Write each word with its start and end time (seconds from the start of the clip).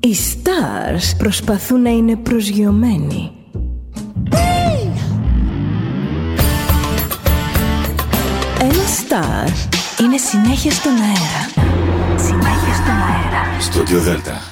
Οι 0.00 0.16
stars 0.16 1.16
προσπαθούν 1.18 1.82
να 1.82 1.90
είναι 1.90 2.16
προσγειωμένοι. 2.16 3.30
Ένα 8.60 8.72
star 8.72 9.48
είναι 10.00 10.16
συνέχεια 10.16 10.70
στον 10.70 10.92
αέρα. 10.92 11.68
Συνέχεια 12.16 12.74
στον 12.74 12.94
αέρα. 12.94 13.60
Στούντιο 13.60 14.00
Δέλτα. 14.00 14.47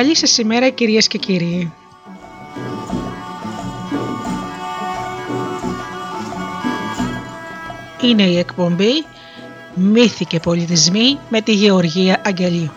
Καλή 0.00 0.16
σας 0.16 0.38
ημέρα 0.38 0.68
κυρίες 0.68 1.06
και 1.06 1.18
κύριοι. 1.18 1.72
Είναι 8.00 8.22
η 8.22 8.38
εκπομπή 8.38 9.04
«Μύθοι 9.74 10.24
και 10.24 10.40
πολιτισμοί» 10.40 11.18
με 11.28 11.40
τη 11.40 11.52
Γεωργία 11.52 12.22
Αγγελίου. 12.24 12.72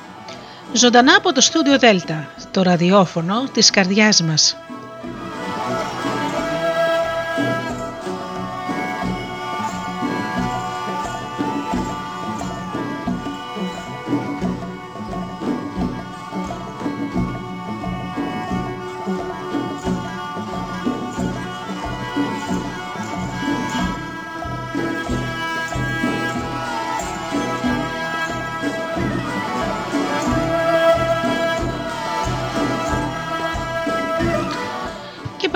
Ζωντανά 0.73 1.15
από 1.15 1.33
το 1.33 1.41
στούντιο 1.41 1.79
Δέλτα, 1.79 2.27
το 2.51 2.61
ραδιόφωνο 2.61 3.43
της 3.53 3.69
καρδιάς 3.69 4.21
μας. 4.21 4.57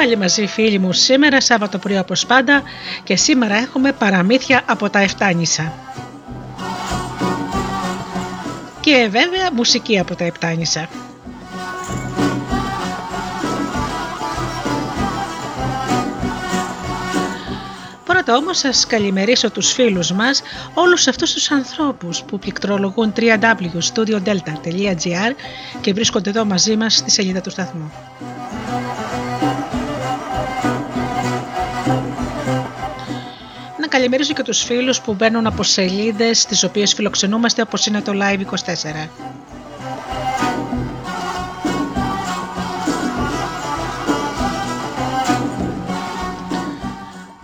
Πάλι 0.08 0.20
μαζί 0.20 0.48
φίλοι 0.48 0.80
μου 0.80 0.94
σήμερα 0.94 1.42
Σάββατο 1.42 1.78
πρωί 1.78 1.98
όπως 1.98 2.26
πάντα 2.26 2.62
και 3.04 3.16
σήμερα 3.16 3.56
έχουμε 3.56 3.92
παραμύθια 3.92 4.62
από 4.66 4.90
τα 4.90 5.00
Εφτάνησα. 5.00 5.74
Και 8.80 9.08
βέβαια 9.12 9.54
μουσική 9.54 10.00
από 10.00 10.16
τα 10.16 10.26
Εφτάνησα. 10.26 10.90
Πρώτα 18.06 18.36
όμως 18.36 18.58
σας 18.58 18.86
καλημερίσω 18.86 19.52
τους 19.52 19.72
φίλους 19.72 20.12
μας, 20.12 20.42
όλους 20.74 21.08
αυτούς 21.08 21.34
τους 21.34 21.52
ανθρώπους 21.52 22.22
που 22.22 22.40
πληκτρολογούν 22.40 23.14
www.studiodelta.gr 23.16 25.32
και 25.82 25.94
βρίσκονται 25.94 26.30
εδώ 26.30 26.46
μαζί 26.46 26.76
μας 26.76 26.96
στη 26.96 27.12
σελίδα 27.12 27.42
του 27.42 27.50
σταθμού. 27.50 27.92
Να 33.92 33.98
καλημερίσω 33.98 34.34
και 34.34 34.44
τους 34.44 34.64
φίλους 34.64 35.02
που 35.02 35.14
μπαίνουν 35.14 35.48
από 35.48 35.64
σελίδες 35.64 36.46
τις 36.46 36.64
οποίες 36.64 36.94
φιλοξενούμαστε 36.94 37.62
όπως 37.62 37.86
είναι 37.86 38.02
το 38.02 38.12
Live24. 38.16 39.10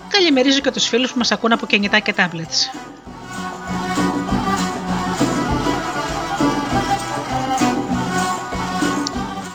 Καλημερίζω 0.08 0.60
και 0.60 0.72
τους 0.72 0.88
φίλους 0.88 1.12
που 1.12 1.18
μας 1.18 1.32
ακούν 1.32 1.52
από 1.52 1.66
κινητά 1.66 2.00
και 2.00 2.14
tablets. 2.18 2.80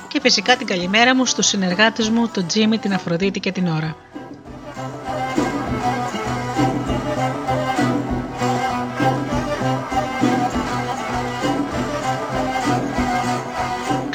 Και 0.09 0.21
φυσικά 0.21 0.57
την 0.57 0.67
καλημέρα 0.67 1.15
μου 1.15 1.27
στους 1.27 1.47
συνεργάτες 1.47 2.09
μου, 2.09 2.29
τον 2.29 2.47
Τζίμι, 2.47 2.79
την 2.79 2.93
Αφροδίτη 2.93 3.41
και 3.41 3.53
την 3.53 3.67
Ώρα. 3.67 3.97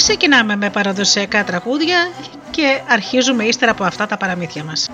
ξεκινάμε 0.03 0.55
με 0.55 0.69
παραδοσιακά 0.69 1.43
τραγούδια 1.43 2.11
και 2.51 2.81
αρχίζουμε 2.87 3.43
ύστερα 3.43 3.71
από 3.71 3.83
αυτά 3.83 4.05
τα 4.05 4.17
παραμύθια 4.17 4.63
μας. 4.63 4.89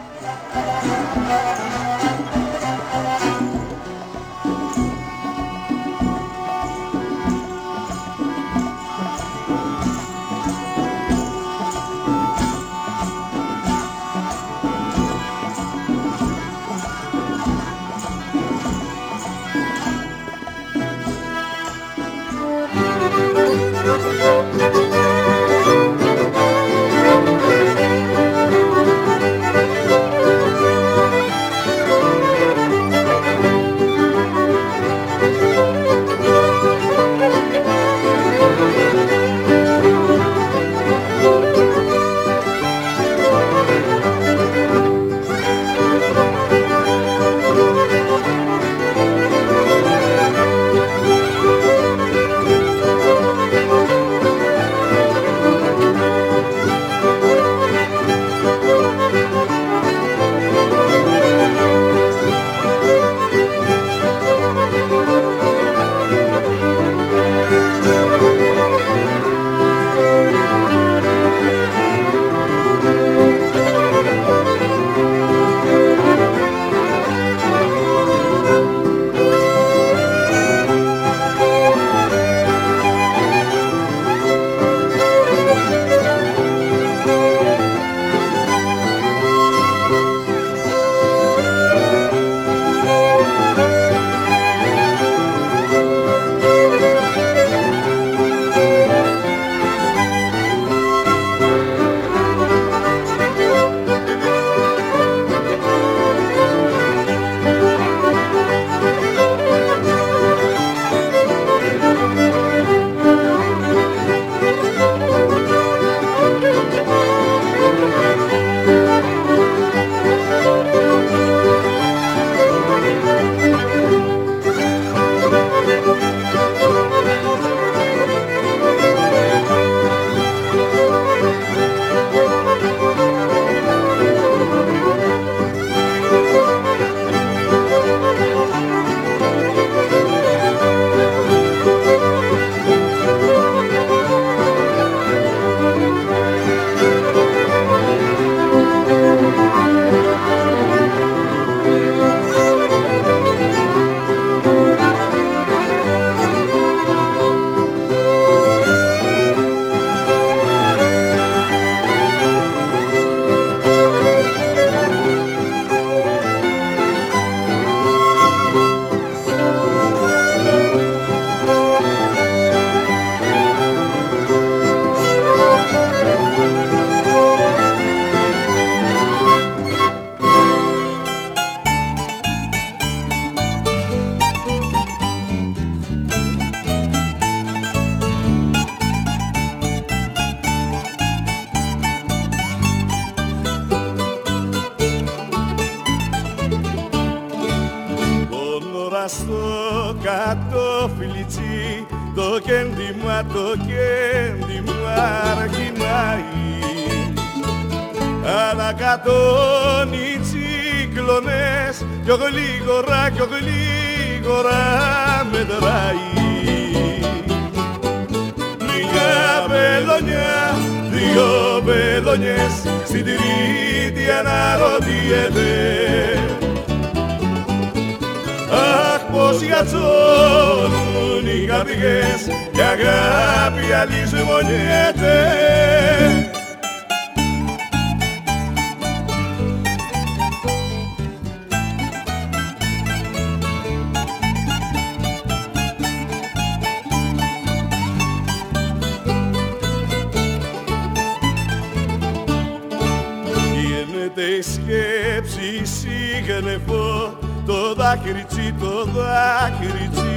Σίγνεφο 256.29 257.17
το 257.46 257.74
δάκρυτσι, 257.75 258.55
το 258.60 258.86
δάκρυτσι 258.96 260.12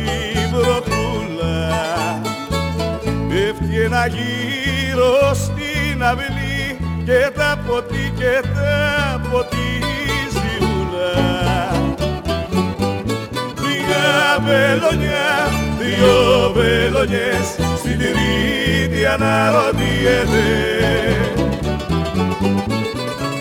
βροχούλα. 0.52 1.70
Πέφτει 3.28 3.80
ένα 3.80 4.06
γύρο 4.06 5.34
στην 5.34 6.02
αυλή 6.02 6.78
και 7.04 7.30
τα 7.36 7.58
ποτί 7.66 8.12
και 8.16 8.48
τα 8.54 9.20
ποτίζει 9.30 10.54
ούλα 10.60 11.14
Μια 13.60 14.38
βελονιά, 14.46 15.32
δύο 15.78 16.52
βελονιές 16.54 17.46
στην 17.76 17.98
τρίτη 17.98 19.06
αναρωτιέται 19.06 20.72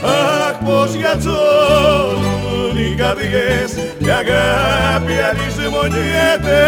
Αχ 0.03 0.57
πως 0.65 0.93
γιατσώνουν 0.93 2.77
οι 2.77 2.95
καρδιές 2.95 3.71
η 3.97 4.09
αγάπη 4.09 5.13
αλυσμονιέται 5.29 6.61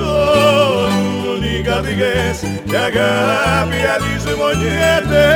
πως 0.00 0.30
γιατσώνουν 0.32 1.42
οι 1.42 1.62
καρδιές 1.62 2.38
και 2.64 2.76
αγάπη 2.76 3.76
αλυσμονιέται 3.94 5.26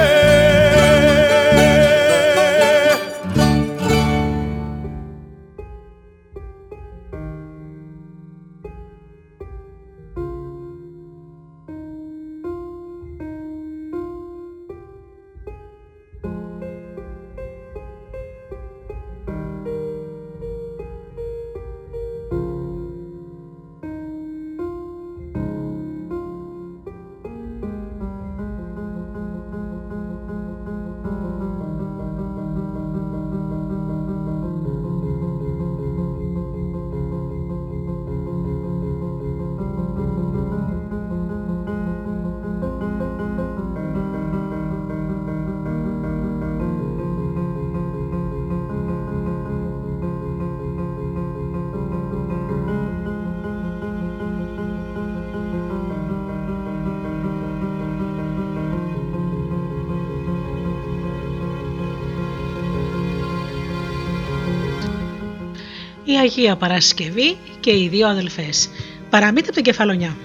Αγία 66.25 66.57
Παρασκευή 66.57 67.37
και 67.61 67.71
οι 67.71 67.89
δύο 67.89 68.09
αδελφές. 68.09 68.69
Παραμύθι 69.11 69.47
από 69.47 69.55
την 69.55 69.65
Κεφαλονιά. 69.65 70.17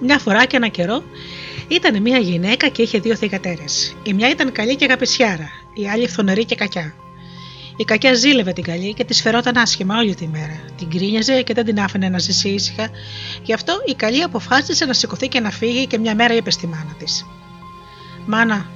Μια 0.00 0.18
φορά 0.18 0.44
και 0.44 0.56
ένα 0.56 0.68
καιρό 0.68 1.02
ήταν 1.68 2.02
μια 2.02 2.18
γυναίκα 2.18 2.68
και 2.68 2.82
είχε 2.82 2.98
δύο 2.98 3.16
θηγατέρες. 3.16 3.96
Η 4.02 4.12
μια 4.12 4.30
ήταν 4.30 4.52
καλή 4.52 4.76
και 4.76 4.84
αγαπησιάρα, 4.84 5.48
η 5.74 5.88
άλλη 5.88 6.08
φθονερή 6.08 6.44
και 6.44 6.54
κακιά. 6.54 6.94
Η 7.76 7.84
κακιά 7.84 8.14
ζήλευε 8.14 8.52
την 8.52 8.64
καλή 8.64 8.94
και 8.94 9.04
της 9.04 9.22
φερόταν 9.22 9.56
άσχημα 9.56 9.96
όλη 9.96 10.14
τη 10.14 10.28
μέρα. 10.28 10.60
Την 10.76 10.90
κρίνιαζε 10.90 11.42
και 11.42 11.54
δεν 11.54 11.64
την 11.64 11.80
άφηνε 11.80 12.08
να 12.08 12.18
ζήσει 12.18 12.48
ήσυχα, 12.48 12.90
γι' 13.42 13.52
αυτό 13.52 13.82
η 13.86 13.94
καλή 13.94 14.22
αποφάσισε 14.22 14.84
να 14.84 14.92
σηκωθεί 14.92 15.28
και 15.28 15.40
να 15.40 15.50
φύγει 15.50 15.86
και 15.86 15.98
μια 15.98 16.14
μέρα 16.14 16.34
είπε 16.34 16.50
στη 16.50 16.66
μάνα 16.66 16.94
της: 16.98 17.26
Μάνα, 18.26 18.66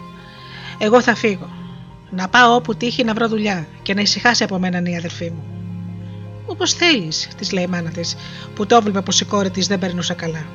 εγώ 0.78 1.02
θα 1.02 1.14
φύγω. 1.14 1.59
Να 2.10 2.28
πάω 2.28 2.54
όπου 2.54 2.74
τύχει 2.74 3.04
να 3.04 3.14
βρω 3.14 3.28
δουλειά 3.28 3.66
και 3.82 3.94
να 3.94 4.00
ησυχάσει 4.00 4.44
από 4.44 4.58
μένα 4.58 4.82
η 4.84 4.96
αδερφή 4.96 5.30
μου. 5.30 5.44
Όπως 6.46 6.72
θέλεις, 6.72 7.28
της 7.36 7.52
λέει 7.52 7.64
η 7.64 7.66
μάνα 7.66 7.90
της, 7.90 8.16
που 8.54 8.66
το 8.66 8.76
έβλεπε 8.76 9.00
πω 9.00 9.12
η 9.20 9.24
κόρη 9.24 9.50
της 9.50 9.66
δεν 9.66 9.78
περνούσε 9.78 10.14
καλά. 10.14 10.46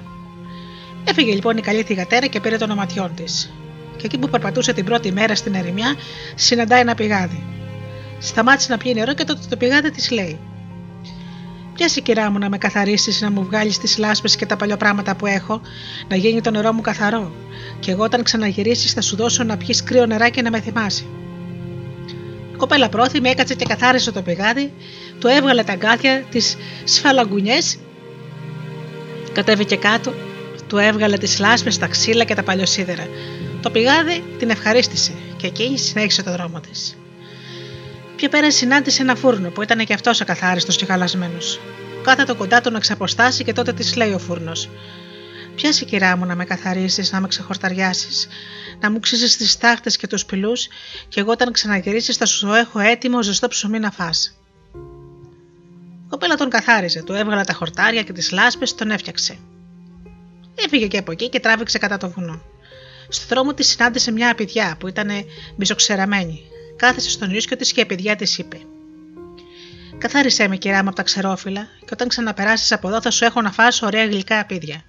Έφυγε 1.04 1.34
λοιπόν 1.34 1.58
η 1.58 1.62
καλή 1.62 1.84
θηγατέρα 1.84 2.26
και 2.26 2.40
πήρε 2.40 2.58
των 2.58 2.72
οματιών 2.72 3.12
της. 3.16 3.54
Και 3.98 4.06
εκεί 4.06 4.18
που 4.18 4.30
περπατούσε 4.30 4.74
την 4.74 4.86
πρώτη 4.86 5.12
μέρα 5.12 5.36
στην 5.36 5.54
ερημιά, 5.54 5.96
συναντάει 6.36 6.80
ένα 6.80 6.96
πηγάδι. 6.96 7.44
Σταμάτησε 8.20 8.72
να 8.72 8.78
πιει 8.78 8.94
νερό 8.96 9.14
και 9.14 9.24
τότε 9.24 9.40
το 9.50 9.58
πηγάδι 9.58 9.92
της 9.92 10.12
λέει: 10.12 10.40
Πιάσει 11.74 12.02
κυρά 12.02 12.32
μου 12.32 12.38
να 12.38 12.50
με 12.50 12.58
καθαρίσεις, 12.58 13.22
να 13.22 13.32
μου 13.32 13.44
βγάλεις 13.44 13.78
τις 13.78 13.98
λάσπες 13.98 14.36
και 14.36 14.46
τα 14.46 14.56
παλιοπράγματα 14.56 15.16
που 15.16 15.26
έχω, 15.26 15.62
να 16.08 16.16
γίνει 16.16 16.42
το 16.42 16.52
νερό 16.52 16.74
μου 16.74 16.82
καθαρό. 16.82 17.32
Και 17.80 17.92
εγώ 17.92 18.04
όταν 18.04 18.24
ξαναγυρίσεις 18.24 18.94
θα 18.94 19.02
σου 19.02 19.16
δώσω 19.16 19.44
να 19.44 19.58
πιεις 19.58 19.84
κρύο 19.84 20.06
νεράκι 20.06 20.42
να 20.42 20.50
με 20.50 20.62
θυμάσει. 20.62 21.06
Η 22.56 22.58
κοπέλα 22.58 22.90
πρόθυμη 22.90 23.30
έκατσε 23.30 23.54
και 23.54 23.66
καθάρισε 23.66 24.12
το 24.12 24.22
πηγάδι, 24.22 24.74
του 25.20 25.28
έβγαλε 25.28 25.64
τα 25.64 25.76
γκάθια, 25.76 26.24
τι 26.32 26.40
σφαλαγκουνιές, 26.84 27.78
κατέβηκε 29.34 29.76
κάτω, 29.76 30.14
του 30.68 30.78
έβγαλε 30.78 31.18
τις 31.18 31.40
λάσπες, 31.40 31.78
τα 31.78 31.88
ξύλα 31.88 32.24
και 32.24 32.36
τα 32.36 32.44
παλιοσίδερα. 32.44 33.08
Το 33.62 33.70
πηγάδι 33.70 34.24
την 34.40 34.50
ευχαρίστησε 34.50 35.12
και 35.38 35.48
εκείνη 35.48 35.78
συνέχισε 35.78 36.24
το 36.24 36.32
δρόμο 36.32 36.60
της. 36.60 36.98
Πιο 38.16 38.30
πέρα 38.30 38.52
συνάντησε 38.52 39.02
ένα 39.02 39.16
φούρνο 39.16 39.50
που 39.50 39.62
ήταν 39.62 39.86
και 39.86 39.94
αυτός 39.94 40.22
ακαθάριστος 40.22 40.76
και 40.76 40.86
χαλασμένος. 40.86 41.60
το 42.28 42.36
κοντά 42.36 42.62
του 42.62 42.72
να 42.72 42.80
ξαποστάσει 42.80 43.44
και 43.44 43.54
τότε 43.54 43.74
της 43.74 43.96
λέει 43.96 44.12
ο 44.12 44.20
φούρνο: 45.56 45.62
Πιάσει 45.62 45.86
κυρά 45.86 46.18
μου 46.18 46.26
να 46.26 46.36
με 46.36 46.46
καθαρίσει, 46.46 47.10
να 47.12 47.20
με 47.22 47.28
ξεχορταριάσεις, 47.28 48.28
να 48.80 48.92
μου 48.92 49.00
ξύσει 49.00 49.38
τις 49.38 49.58
τάχτε 49.58 49.90
και 49.90 50.08
τους 50.08 50.26
πυλούς, 50.26 50.68
και 51.08 51.20
εγώ 51.20 51.32
όταν 51.32 51.52
ξαναγυρίσεις 51.52 52.18
θα 52.18 52.26
σου 52.26 52.48
έχω 52.48 52.80
έτοιμο 52.80 53.24
ζεστό 53.24 53.48
ψωμί 53.48 53.80
να 53.80 53.92
φά. 53.92 54.10
Η 56.06 56.08
κοπέλα 56.10 56.36
τον 56.36 56.50
καθάριζε, 56.50 57.04
του 57.04 57.14
έβγαλε 57.14 57.44
τα 57.44 57.54
χορτάρια 57.54 58.04
και 58.04 58.14
τις 58.14 58.32
λάσπες, 58.32 58.76
τον 58.76 58.92
έφτιαξε. 58.92 59.38
Έφυγε 60.56 60.88
και 60.88 60.98
από 60.98 61.12
εκεί 61.12 61.30
και 61.30 61.40
τράβηξε 61.40 61.78
κατά 61.78 61.98
το 61.98 62.10
βουνό. 62.10 62.42
Στο 63.10 63.26
δρόμο 63.30 63.54
της 63.54 63.68
συνάντησε 63.68 64.12
μια 64.12 64.32
απειδιά 64.32 64.76
που 64.80 64.88
ήταν 64.88 65.10
μισοξεραμένη. 65.56 66.42
Κάθεσε 66.76 67.10
στον 67.10 67.32
ίσιο 67.32 67.58
της 67.58 67.72
και 67.72 67.80
η 67.80 67.84
απειδιά 67.84 68.16
της 68.16 68.38
είπε: 68.38 68.60
Καθάρισέ 69.98 70.48
με, 70.48 70.58
κυρά 70.58 70.82
μου, 70.84 70.88
από 70.88 70.96
τα 70.96 71.04
ξερόφυλλα, 71.04 71.68
και 71.80 71.90
όταν 71.92 72.08
ξαναπεράσεις 72.08 72.72
από 72.72 72.88
εδώ 72.88 73.02
θα 73.02 73.12
σου 73.12 73.26
έχω 73.26 73.42
να 73.42 73.52
φας 73.52 73.82
ωραία 73.82 74.06
γλυκά 74.06 74.40
απίδια. 74.40 74.84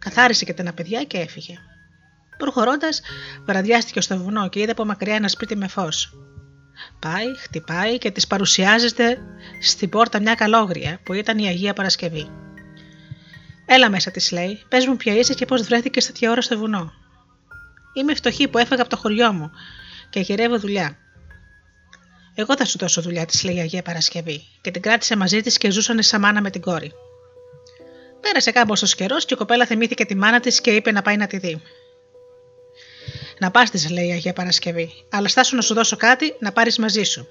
Καθάρισε 0.00 0.44
και 0.44 0.54
τα 0.54 0.72
παιδιά 0.72 1.04
και 1.04 1.18
έφυγε. 1.18 1.58
Προχωρώντας, 2.36 3.00
βραδιάστηκε 3.44 4.00
στο 4.00 4.18
βουνό 4.18 4.48
και 4.48 4.60
είδε 4.60 4.70
από 4.70 4.84
μακριά 4.84 5.14
ένα 5.14 5.28
σπίτι 5.28 5.56
με 5.56 5.68
φως. 5.68 6.12
Πάει, 6.98 7.36
χτυπάει 7.36 7.98
και 7.98 8.10
τη 8.10 8.26
παρουσιάζεται 8.26 9.18
στην 9.60 9.88
πόρτα 9.88 10.20
μια 10.20 10.34
καλόγρια 10.34 11.00
που 11.02 11.12
ήταν 11.12 11.38
η 11.38 11.46
Αγία 11.46 11.72
Παρασκευή. 11.72 12.30
Έλα 13.66 13.90
μέσα, 13.90 14.10
της 14.10 14.32
λέει, 14.32 14.62
πες 14.68 14.86
μου 14.86 14.96
ποια 14.96 15.14
είσαι 15.14 15.34
και 15.34 15.44
πώς 15.44 15.62
βρέθηκες 15.62 16.06
τέτοια 16.06 16.30
ώρα 16.30 16.40
στο 16.40 16.58
βουνό. 16.58 16.92
Είμαι 17.92 18.14
φτωχή 18.14 18.48
που 18.48 18.58
έφεγα 18.58 18.80
από 18.80 18.90
το 18.90 18.96
χωριό 18.96 19.32
μου 19.32 19.50
και 20.10 20.20
γυρεύω 20.20 20.58
δουλειά. 20.58 20.96
Εγώ 22.34 22.56
θα 22.56 22.64
σου 22.64 22.78
δώσω 22.78 23.02
δουλειά, 23.02 23.26
της 23.26 23.44
λέει 23.44 23.54
η 23.54 23.60
Αγία 23.60 23.82
Παρασκευή, 23.82 24.42
και 24.60 24.70
την 24.70 24.82
κράτησε 24.82 25.16
μαζί 25.16 25.40
της 25.40 25.58
και 25.58 25.70
ζούσαν 25.70 26.02
σαν 26.02 26.20
μάνα 26.20 26.40
με 26.40 26.50
την 26.50 26.60
κόρη. 26.60 26.92
Πέρασε 28.20 28.50
κάμποσο 28.50 28.86
καιρός 28.86 29.24
και 29.24 29.34
η 29.34 29.36
κοπέλα 29.36 29.66
θυμήθηκε 29.66 30.04
τη 30.04 30.14
μάνα 30.14 30.40
της 30.40 30.60
και 30.60 30.70
είπε 30.70 30.92
να 30.92 31.02
πάει 31.02 31.16
να 31.16 31.26
τη 31.26 31.38
δει. 31.38 31.62
Να 33.38 33.50
πας 33.50 33.70
της, 33.70 33.90
λέει 33.90 34.06
η 34.06 34.12
Αγία 34.12 34.32
Παρασκευή, 34.32 34.92
αλλά 35.10 35.28
στάσου 35.28 35.56
να 35.56 35.62
σου 35.62 35.74
δώσω 35.74 35.96
κάτι 35.96 36.34
να 36.38 36.52
πάρεις 36.52 36.78
μαζί 36.78 37.02
σου. 37.02 37.28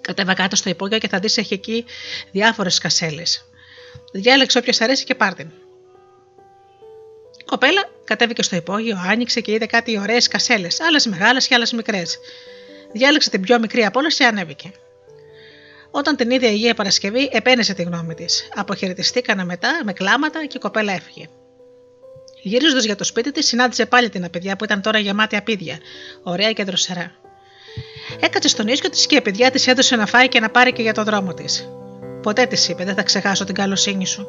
Κατέβα 0.00 0.34
κάτω 0.34 0.56
στο 0.56 0.70
υπόγειο 0.70 0.98
και 0.98 1.08
θα 1.08 1.18
δεις 1.18 1.36
έχει 1.36 1.54
εκεί 1.54 1.84
διάφορες 2.30 2.78
κασέλες. 2.78 3.44
Διάλεξε 4.12 4.58
όποια 4.58 4.74
αρέσει 4.80 5.04
και 5.04 5.14
πάρ' 5.14 5.34
την. 5.34 5.50
Η 7.38 7.44
κοπέλα 7.44 7.90
κατέβηκε 8.04 8.42
στο 8.42 8.56
υπόγειο, 8.56 8.98
άνοιξε 9.06 9.40
και 9.40 9.52
είδε 9.52 9.66
κάτι 9.66 9.98
ωραίες 9.98 10.28
κασέλες, 10.28 10.80
άλλες 10.80 11.06
μεγάλες 11.06 11.46
και 11.46 11.54
άλλες 11.54 11.72
μικρές. 11.72 12.18
Διάλεξε 12.92 13.30
την 13.30 13.40
πιο 13.40 13.58
μικρή 13.58 13.84
από 13.84 13.98
όλες 13.98 14.16
και 14.16 14.24
ανέβηκε. 14.24 14.72
Όταν 15.90 16.16
την 16.16 16.30
είδε 16.30 16.46
η 16.46 16.50
Αγία 16.50 16.74
Παρασκευή, 16.74 17.28
επένεσε 17.32 17.74
τη 17.74 17.82
γνώμη 17.82 18.14
της. 18.14 18.48
Αποχαιρετιστήκανε 18.54 19.44
μετά 19.44 19.80
με 19.84 19.92
κλάματα 19.92 20.46
και 20.46 20.56
η 20.56 20.60
κοπέλα 20.60 20.92
έφυγε. 20.92 21.28
Γυρίζοντας 22.42 22.84
για 22.84 22.96
το 22.96 23.04
σπίτι 23.04 23.32
της, 23.32 23.46
συνάντησε 23.46 23.86
πάλι 23.86 24.08
την 24.08 24.24
απαιδιά 24.24 24.56
που 24.56 24.64
ήταν 24.64 24.82
τώρα 24.82 24.98
γεμάτη 24.98 25.36
απίδια, 25.36 25.78
ωραία 26.22 26.52
και 26.52 26.64
δροσερά. 26.64 27.12
Έκατσε 28.20 28.48
στον 28.48 28.66
ίσιο 28.66 28.90
της 28.90 29.06
και 29.06 29.16
η 29.16 29.20
παιδιά 29.20 29.50
της 29.50 29.66
έδωσε 29.66 29.96
να 29.96 30.06
φάει 30.06 30.28
και 30.28 30.40
να 30.40 30.50
πάρει 30.50 30.72
και 30.72 30.82
για 30.82 30.94
το 30.94 31.04
δρόμο 31.04 31.34
της. 31.34 31.68
Ποτέ 32.22 32.46
της 32.46 32.68
είπε: 32.68 32.84
Δεν 32.84 32.94
θα 32.94 33.02
ξεχάσω 33.02 33.44
την 33.44 33.54
καλοσύνη 33.54 34.06
σου. 34.06 34.26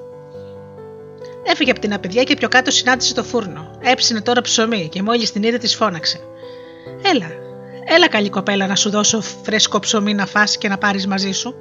Έφυγε 1.44 1.72
από 1.72 1.80
την 1.80 1.94
απαιδιά 1.94 2.24
και 2.24 2.34
πιο 2.34 2.48
κάτω 2.48 2.72
συνάντησε 2.72 3.14
το 3.14 3.24
φούρνο. 3.24 3.80
Έψινε 3.82 4.22
τώρα 4.22 4.42
ψωμί 4.42 4.90
και 4.90 5.02
μόλις 5.02 5.32
την 5.32 5.44
είδε 5.44 5.58
της 5.58 5.76
φώναξε. 5.76 6.20
Έλα, 7.04 7.32
έλα 7.84 8.08
καλή 8.08 8.30
κοπέλα 8.30 8.68
να 8.68 8.76
σου 8.76 8.90
δώσω 8.90 9.22
φρέσκο 9.22 9.80
ψωμί 9.80 10.14
να 10.14 10.26
φας 10.26 10.58
και 10.58 10.68
να 10.68 10.78
πάρεις 10.78 11.08
μαζί 11.08 11.32
σου. 11.32 11.56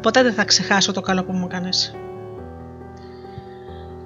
Ποτέ 0.00 0.22
δεν 0.22 0.34
θα 0.34 0.44
ξεχάσω 0.44 0.92
το 0.92 1.00
καλό 1.00 1.24
που 1.24 1.32
μου 1.32 1.46
έκανες 1.50 1.94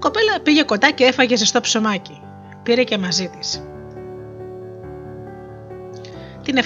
κοπέλα 0.04 0.40
πήγε 0.42 0.62
κοντά 0.62 0.90
και 0.90 1.04
έφαγε 1.04 1.36
ζεστό 1.36 1.60
ψωμάκι. 1.60 2.20
Πήρε 2.62 2.84
και 2.84 2.98
μαζί 2.98 3.28
της. 3.38 3.62
Την 6.42 6.56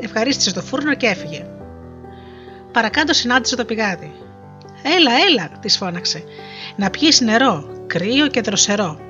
ευχαρίστησε 0.00 0.50
στο 0.50 0.60
φούρνο 0.60 0.94
και 0.94 1.06
έφυγε. 1.06 1.46
Παρακάτω 2.72 3.12
συνάντησε 3.12 3.56
το 3.56 3.64
πηγάδι. 3.64 4.12
Έλα, 4.82 5.10
έλα, 5.28 5.50
της 5.60 5.76
φώναξε. 5.76 6.24
Να 6.76 6.90
πιείς 6.90 7.20
νερό, 7.20 7.84
κρύο 7.86 8.26
και 8.28 8.40
δροσερό. 8.40 9.00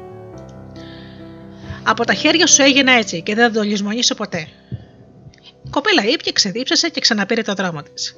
Από 1.82 2.04
τα 2.04 2.14
χέρια 2.14 2.46
σου 2.46 2.62
έγινε 2.62 2.96
έτσι 2.96 3.22
και 3.22 3.34
δεν 3.34 3.52
θα 3.52 3.58
το 3.58 3.62
λησμονήσω 3.62 4.14
ποτέ. 4.14 4.48
Η 5.70 5.72
κοπέλα 5.72 6.04
ήπια, 6.04 6.32
ξεδίψασε 6.32 6.88
και 6.88 7.00
ξαναπήρε 7.00 7.42
το 7.42 7.54
δρόμο 7.54 7.82
της. 7.82 8.14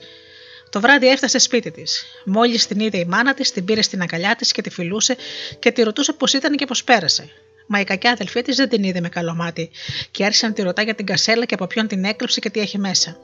Το 0.70 0.80
βράδυ 0.80 1.08
έφτασε 1.08 1.38
σπίτι 1.38 1.70
της. 1.70 2.04
Μόλις 2.24 2.66
την 2.66 2.80
είδε 2.80 2.98
η 2.98 3.04
μάνα 3.04 3.34
της, 3.34 3.50
την 3.52 3.64
πήρε 3.64 3.82
στην 3.82 4.02
αγκαλιά 4.02 4.36
της 4.36 4.52
και 4.52 4.62
τη 4.62 4.70
φιλούσε 4.70 5.16
και 5.58 5.72
τη 5.72 5.82
ρωτούσε 5.82 6.12
πώς 6.12 6.32
ήταν 6.32 6.56
και 6.56 6.64
πώς 6.64 6.84
πέρασε. 6.84 7.30
Μα 7.66 7.80
η 7.80 7.84
κακιά 7.84 8.10
αδελφή 8.10 8.42
της 8.42 8.56
δεν 8.56 8.68
την 8.68 8.82
είδε 8.82 9.00
με 9.00 9.08
καλό 9.08 9.34
μάτι 9.34 9.70
και 10.10 10.24
άρχισε 10.24 10.46
να 10.46 10.52
τη 10.52 10.62
ρωτά 10.62 10.82
για 10.82 10.94
την 10.94 11.06
κασέλα 11.06 11.44
και 11.44 11.54
από 11.54 11.66
ποιον 11.66 11.86
την 11.86 12.04
έκλειψε 12.04 12.40
και 12.40 12.50
τι 12.50 12.60
έχει 12.60 12.78
μέσα. 12.78 13.16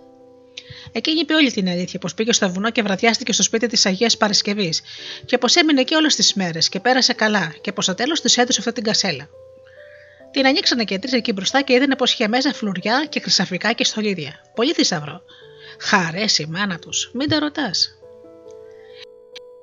Εκείνη 0.93 1.21
είπε 1.21 1.35
όλη 1.35 1.53
την 1.53 1.69
αλήθεια, 1.69 1.99
πως 1.99 2.15
πήγε 2.15 2.33
στο 2.33 2.51
βουνό 2.51 2.71
και 2.71 2.83
βραδιάστηκε 2.83 3.33
στο 3.33 3.43
σπίτι 3.43 3.67
της 3.67 3.87
Αγίας 3.87 4.17
Παρασκευής, 4.17 4.83
και 5.25 5.39
πως 5.39 5.57
έμεινε 5.57 5.81
εκεί 5.81 5.95
όλες 5.95 6.15
τις 6.15 6.35
μέρες 6.35 6.69
και 6.69 6.81
πέρασε 6.81 7.13
καλά, 7.13 7.55
και 7.61 7.73
πως 7.73 7.85
στο 7.85 7.95
τέλος 7.95 8.21
της 8.21 8.37
έδωσε 8.37 8.59
αυτή 8.61 8.73
την 8.73 8.83
κασέλα. 8.83 9.29
Την 10.39 10.47
ανοίξανε 10.47 10.85
και 10.85 10.99
τρεις 10.99 11.13
εκεί 11.13 11.33
μπροστά 11.33 11.63
και 11.63 11.73
είδανε 11.73 11.97
πως 11.97 12.13
είχε 12.13 12.29
μέσα 12.29 12.55
φλουριά 12.55 13.07
και 13.09 13.21
χρυσαφικά 13.21 13.73
και 13.73 13.85
στολίδια. 13.85 14.33
Πολύ 14.55 14.73
θησαυρό. 14.73 15.23
Χαρέσει 15.81 16.43
η 16.43 16.47
μάνα 16.47 16.79
τους, 16.79 17.11
μην 17.13 17.29
τα 17.29 17.39
ρωτάς. 17.39 17.99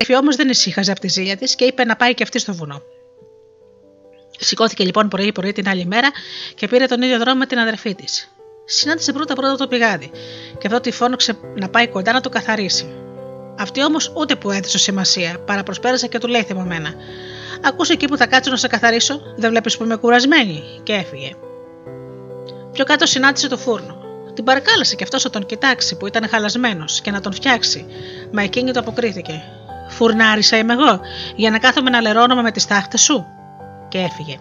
Η 0.08 0.15
όμως 0.15 0.36
δεν 0.36 0.50
ησύχαζε 0.50 0.91
από 0.91 1.00
τη 1.00 1.08
ζήλια 1.08 1.38
της 1.38 1.55
και 1.55 1.65
είπε 1.65 1.86
να 1.86 1.96
πάει 1.96 2.13
και 2.13 2.24
αυτή 2.24 2.39
στο 2.39 2.53
βουνό. 2.53 2.82
Σηκώθηκε 4.39 4.84
λοιπόν 4.84 5.08
πρωί-πρωί 5.08 5.51
την 5.51 5.67
άλλη 5.70 5.86
μέρα 5.86 6.12
και 6.55 6.67
πήρε 6.67 6.86
τον 6.86 7.01
ίδιο 7.01 7.20
δρόμο 7.20 7.39
με 7.39 7.46
την 7.46 7.60
αδερφή 7.60 7.96
της. 7.96 8.32
Συνάντησε 8.65 9.13
πρώτα-πρώτα 9.13 9.55
το 9.55 9.67
πηγάδι 9.67 10.12
και 10.58 10.67
αυτό 10.67 10.79
τη 10.79 10.91
φώναξε 10.91 11.38
να 11.55 11.70
πάει 11.70 11.88
κοντά 11.88 12.12
να 12.12 12.22
το 12.22 12.29
καθαρίσει. 12.29 12.96
Αυτή 13.58 13.84
όμως 13.84 14.13
ούτε 14.15 14.36
που 14.36 14.51
έδωσε 14.51 14.77
σημασία, 14.77 15.39
παραπροσπέρασε 15.39 16.08
και 16.08 16.17
του 16.17 16.27
λέει 16.27 16.44
θυμωμένα: 16.44 16.94
Ακούσε 17.67 17.93
εκεί 17.93 18.07
που 18.07 18.17
θα 18.17 18.27
κάτσω 18.27 18.51
να 18.51 18.57
σε 18.57 18.67
καθαρίσω, 18.67 19.22
δεν 19.36 19.50
βλέπεις 19.50 19.77
που 19.77 19.84
είμαι 19.84 19.95
κουρασμένη, 19.95 20.63
και 20.84 20.93
έφυγε. 20.93 21.31
Πιο 22.72 22.86
κάτω 22.86 23.05
συνάντησε 23.05 23.48
το 23.48 23.57
φούρνο. 23.57 23.98
Την 24.34 24.43
παρακάλεσε 24.43 24.95
και 24.95 25.03
αυτός 25.03 25.24
να 25.24 25.29
τον 25.29 25.45
κοιτάξει 25.45 25.98
που 25.98 26.07
ήταν 26.07 26.29
χαλασμένος 26.29 27.01
και 27.01 27.12
να 27.12 27.22
τον 27.22 27.34
φτιάξει, 27.34 27.86
μα 28.31 28.41
εκείνη 28.41 28.72
το 28.72 28.79
αποκρίθηκε. 28.79 29.43
Φουρνάρισα 29.89 30.57
είμαι 30.57 30.74
εγώ, 30.74 31.00
για 31.36 31.50
να 31.50 31.60
κάθομαι 31.60 31.89
να 31.89 32.01
λερώνομαι 32.01 32.41
με 32.41 32.51
τις 32.51 32.65
τάχτες 32.65 33.01
σου. 33.01 33.25
Και 33.88 33.98
έφυγε. 33.98 34.38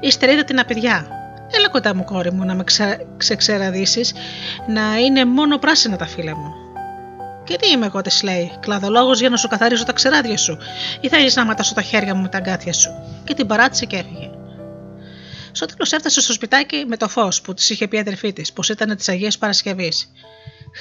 Ύστερα 0.00 0.32
είδα 0.32 0.44
την 0.44 0.58
απειδιά. 0.58 1.06
Έλα 1.50 1.68
κοντά 1.68 1.94
μου, 1.94 2.04
κόρη 2.04 2.32
μου, 2.32 2.44
να 2.44 2.54
με 2.54 2.64
ξε... 2.64 3.06
ξεξεραδίσεις, 3.16 4.14
να 4.66 4.98
είναι 4.98 5.24
μόνο 5.24 5.58
πράσινα 5.58 5.96
τα 5.96 6.06
φύλλα 6.06 6.36
μου. 6.36 6.61
Και 7.44 7.56
τι 7.56 7.70
είμαι 7.70 7.86
εγώ, 7.86 8.00
τη 8.00 8.24
λέει, 8.24 8.52
κλαδολόγος 8.60 9.20
για 9.20 9.28
να 9.28 9.36
σου 9.36 9.48
καθαρίσω 9.48 9.84
τα 9.84 9.92
ξεράδια 9.92 10.36
σου, 10.36 10.58
ή 11.00 11.08
θέλεις 11.08 11.36
να 11.36 11.44
ματάσω 11.44 11.74
τα 11.74 11.82
χέρια 11.82 12.14
μου 12.14 12.22
με 12.22 12.28
τα 12.28 12.38
αγκάθια 12.38 12.72
σου. 12.72 12.90
Και 13.24 13.34
την 13.34 13.46
παράτησε 13.46 13.84
και 13.84 13.96
έφυγε. 13.96 14.30
Στο 15.52 15.66
τέλος 15.66 15.92
έφτασε 15.92 16.20
στο 16.20 16.32
σπιτάκι 16.32 16.84
με 16.86 16.96
το 16.96 17.08
φως 17.08 17.40
που 17.40 17.54
της 17.54 17.70
είχε 17.70 17.88
πει 17.88 17.96
η 17.96 18.00
αδερφή 18.00 18.32
της, 18.32 18.52
πως 18.52 18.68
ήταν 18.68 18.96
της 18.96 19.08
Αγίας 19.08 19.38
Παρασκευής. 19.38 20.12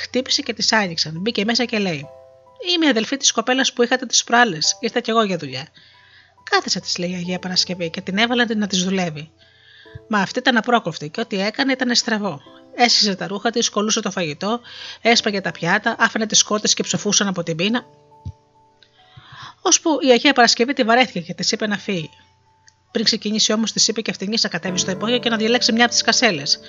Χτύπησε 0.01 0.41
και 0.41 0.53
της 0.53 0.73
άνοιξαν. 0.73 1.19
Μπήκε 1.19 1.45
μέσα 1.45 1.65
και 1.65 1.77
λέει: 1.77 2.07
Είμαι 2.73 2.85
η 2.85 2.89
αδελφή 2.89 3.17
της 3.17 3.31
κοπέλας 3.31 3.73
που 3.73 3.83
είχατε 3.83 4.05
τις 4.05 4.23
προάλλες. 4.23 4.77
Ήρθα 4.79 4.99
κι 4.99 5.09
εγώ 5.09 5.23
για 5.23 5.37
δουλειά. 5.37 5.67
Κάθεσε, 6.43 6.79
της 6.79 6.97
λέει 6.97 7.11
η 7.11 7.15
Αγία 7.15 7.39
Παρασκευή 7.39 7.89
και 7.89 8.01
την 8.01 8.17
έβαλαν 8.17 8.47
να 8.55 8.67
της 8.67 8.83
δουλεύει. 8.83 9.31
Μα 10.09 10.19
αυτή 10.19 10.39
ήταν 10.39 10.57
απρόκοφτη 10.57 11.09
και 11.09 11.21
ό,τι 11.21 11.41
έκανε 11.41 11.71
ήταν 11.71 11.95
στραβό. 11.95 12.41
Έσχιζε 12.83 13.15
τα 13.15 13.27
ρούχα 13.27 13.49
της, 13.49 13.69
κολούσε 13.69 13.99
το 13.99 14.11
φαγητό, 14.11 14.59
έσπαγε 15.01 15.41
τα 15.41 15.51
πιάτα, 15.51 15.95
άφηνε 15.99 16.25
τις 16.25 16.43
κότε 16.43 16.67
και 16.67 16.83
ψοφούσαν 16.83 17.27
από 17.27 17.43
την 17.43 17.55
πείνα. 17.55 17.85
Ώσπου 19.61 19.89
η 20.01 20.11
Αγία 20.11 20.33
Παρασκευή 20.33 20.73
τη 20.73 20.83
βαρέθηκε 20.83 21.19
και 21.19 21.33
της 21.33 21.51
είπε 21.51 21.67
να 21.67 21.77
φύγει. 21.77 22.09
Πριν 22.91 23.05
ξεκινήσει 23.05 23.53
όμως, 23.53 23.71
της 23.71 23.87
είπε 23.87 24.01
και 24.01 24.11
αυτήν 24.11 24.33
να 24.41 24.49
κατέβει 24.49 24.77
στο 24.77 24.91
υπόγειο 24.91 25.19
και 25.19 25.29
να 25.29 25.37
διαλέξει 25.37 25.71
μια 25.71 25.83
από 25.83 25.93
τις 25.93 26.01
κασέλες. 26.01 26.59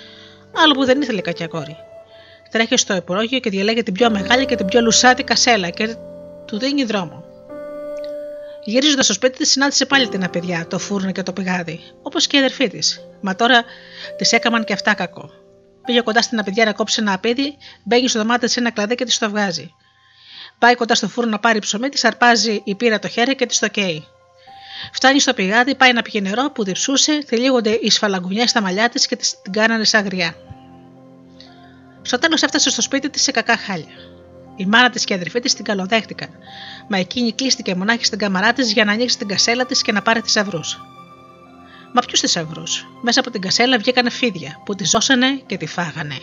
Άλλο 0.57 0.75
που 0.75 0.85
δεν 0.85 1.03
ήθελε 1.03 1.21
κακιά 1.21 1.47
κόρη. 1.47 1.77
Τρέχει 2.51 2.77
στο 2.77 2.95
υπόγειο 2.95 3.39
και 3.39 3.51
διαλέγει 3.51 3.83
την 3.83 3.95
πιο 3.95 4.11
μεγάλη 4.11 4.47
και 4.47 4.55
την 4.55 4.67
πιο 4.67 4.81
λουσάτη 4.81 5.23
κασέλα 5.23 5.71
και 5.71 5.97
του 6.47 6.59
δίνει 6.59 6.85
δρόμο. 6.85 7.25
Γυρίζοντας 8.65 9.05
στο 9.05 9.15
σπίτι 9.15 9.37
της, 9.39 9.51
συνάντησε 9.51 9.87
πάλι 9.87 10.09
την 10.09 10.25
απειδιά, 10.25 10.67
το 10.67 10.79
φούρνο 10.79 11.13
και 11.13 11.23
το 11.23 11.33
πηγάδι, 11.33 11.81
όπως 12.03 12.27
και 12.27 12.37
η 12.37 12.39
αδερφή 12.39 12.69
της. 12.69 13.01
Μα 13.21 13.35
τώρα 13.35 13.65
της 14.17 14.33
έκαναν 14.33 14.65
και 14.65 14.73
αυτά 14.73 14.95
κακό. 14.95 15.42
Πήγε 15.85 16.01
κοντά 16.01 16.23
στην 16.23 16.39
απειδιά 16.39 16.65
να 16.65 16.73
κόψει 16.73 17.01
ένα 17.01 17.13
απίδι, 17.13 17.57
μπαίνει 17.83 18.09
στο 18.09 18.19
δωμάτιο 18.19 18.47
της 18.47 18.57
ένα 18.57 18.71
κλαδί 18.71 18.95
και 18.95 19.05
της 19.05 19.19
το 19.19 19.31
βγάζει. 19.31 19.75
Πάει 20.59 20.75
κοντά 20.75 20.95
στο 20.95 21.09
φούρνο 21.09 21.31
να 21.31 21.39
πάρει 21.39 21.59
ψωμί, 21.59 21.89
της 21.89 22.05
αρπάζει 22.05 22.61
η 22.65 22.75
πύρα 22.75 22.99
το 22.99 23.09
χέρι 23.09 23.35
και 23.35 23.47
της 23.47 23.59
το 23.59 23.69
καίει. 23.69 24.07
Φτάνει 24.93 25.21
στο 25.21 25.35
πηγάδι, 25.35 25.75
πάει 25.75 25.93
να 25.93 26.03
πιει 26.03 26.21
νερό 26.25 26.51
που 26.51 26.65
διψούσε, 26.65 27.23
θελίγονται 27.27 27.71
οι 27.71 27.91
σφαλαγκουνιές 27.91 28.51
στα 28.51 28.61
μαλλιά 28.61 28.89
της 28.89 29.07
και 29.07 29.17
την 29.17 29.53
κάνανε 29.53 29.85
σαν 29.85 30.05
γριά. 30.05 30.35
Στο 32.03 32.19
τέλος 32.19 32.43
έφτασε 32.43 32.71
στο 32.71 32.83
σπίτι 32.83 33.11
της 33.11 33.23
σε 33.23 33.31
κακά 33.31 33.57
χάλια. 33.57 33.95
Η 34.57 34.67
μάνα 34.67 34.91
της 34.91 35.05
και 35.05 35.13
η 35.13 35.17
αδερφή 35.17 35.41
της 35.41 35.55
την 35.55 35.65
καλοδέχτηκαν, 35.65 36.29
μα 36.89 36.99
εκείνη 36.99 37.33
κλείστηκε 37.33 37.75
μονάχη 37.75 38.05
στην 38.05 38.19
καμαρά 38.19 38.53
της 38.53 38.73
για 38.73 38.85
να 38.85 38.93
ανοίξει 38.93 39.19
την 39.19 39.29
κασέλα 39.29 39.67
της 39.67 39.83
και 39.83 39.93
να 39.93 40.03
πάρει 40.03 40.21
θησαυρούς. 40.21 40.81
Μα 41.93 42.01
ποιου 42.01 42.17
θησαυρού, 42.17 42.63
μέσα 43.03 43.21
από 43.21 43.31
την 43.31 43.41
κασέλα 43.41 43.79
βγήκανε 43.79 44.11
φίδια 44.11 44.61
που 44.65 44.75
τη 44.75 44.85
ζώσανε 44.85 45.43
και 45.47 45.57
τη 45.57 45.67
φάγανε. 45.67 46.17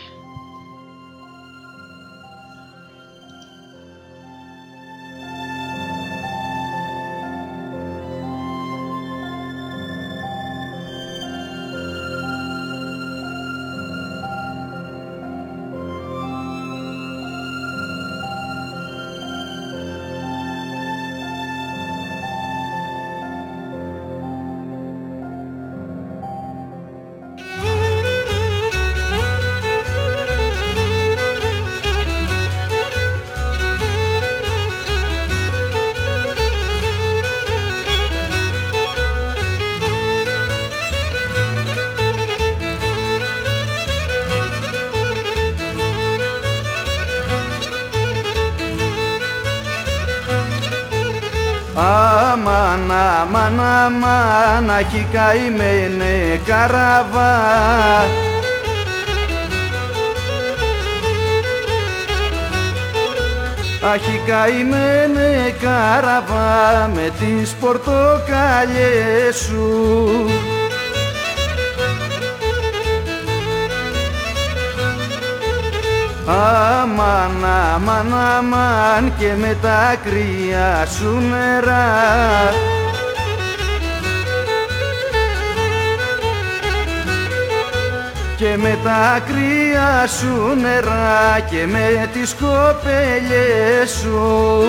Αμάν, 54.79 54.85
αχι 54.85 55.07
καημένε 55.11 56.41
καραβά 56.45 57.37
Αχι 63.93 64.21
καημένε 64.25 65.55
καραβά 65.61 66.89
με 66.93 67.11
τις 67.19 67.53
πορτοκαλιές 67.53 69.35
σου. 69.35 70.25
Αμάν, 76.25 77.45
αμάν, 77.45 78.13
αμάν 78.13 79.13
και 79.17 79.33
με 79.39 79.57
τα 79.61 79.95
κρύα 80.03 80.85
σου 80.85 81.21
νερά 81.29 82.68
και 88.39 88.57
με 88.57 88.77
τα 88.83 89.23
κρύα 89.25 90.07
σου 90.07 90.55
νερά 90.61 91.39
και 91.49 91.65
με 91.67 92.09
τις 92.13 92.33
κοπέλιες 92.33 93.89
σου. 94.01 94.67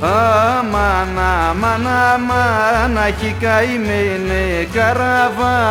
Αμάν, 0.00 1.18
αμάν, 1.18 1.86
αμάν, 1.86 2.98
αχι 2.98 3.36
καημένε 3.40 4.68
καραβά. 4.72 5.62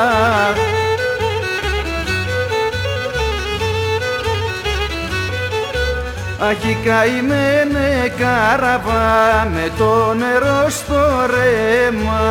Αχι 6.50 6.78
καημένε 6.86 7.92
καραβά 8.09 9.47
με 9.53 9.71
το 9.77 10.13
νερό 10.13 10.69
στο 10.69 11.25
ρέμα. 11.25 12.21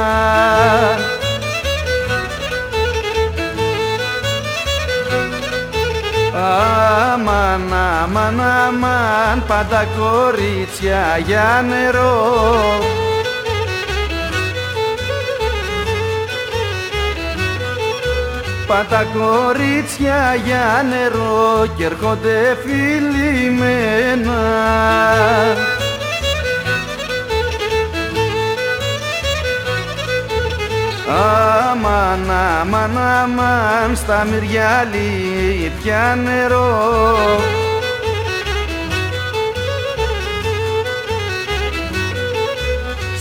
Αμάν, 6.35 7.73
αμάν, 7.73 8.41
αμάν, 8.41 9.43
πάντα 9.47 9.87
κορίτσια 9.99 11.19
για 11.27 11.65
νερό 11.69 13.02
Πάντα 18.67 19.05
κορίτσια 19.05 20.35
για 20.45 20.85
νερό 20.89 21.67
και 21.77 21.85
έρχονται 21.85 22.57
φιλημένα 22.65 24.41
Αμάν, 31.09 32.31
αμάν, 32.31 32.99
αμάν, 32.99 33.97
στα 33.97 34.27
μυριάλι 34.31 35.73
πια 35.83 36.19
νερό 36.25 37.62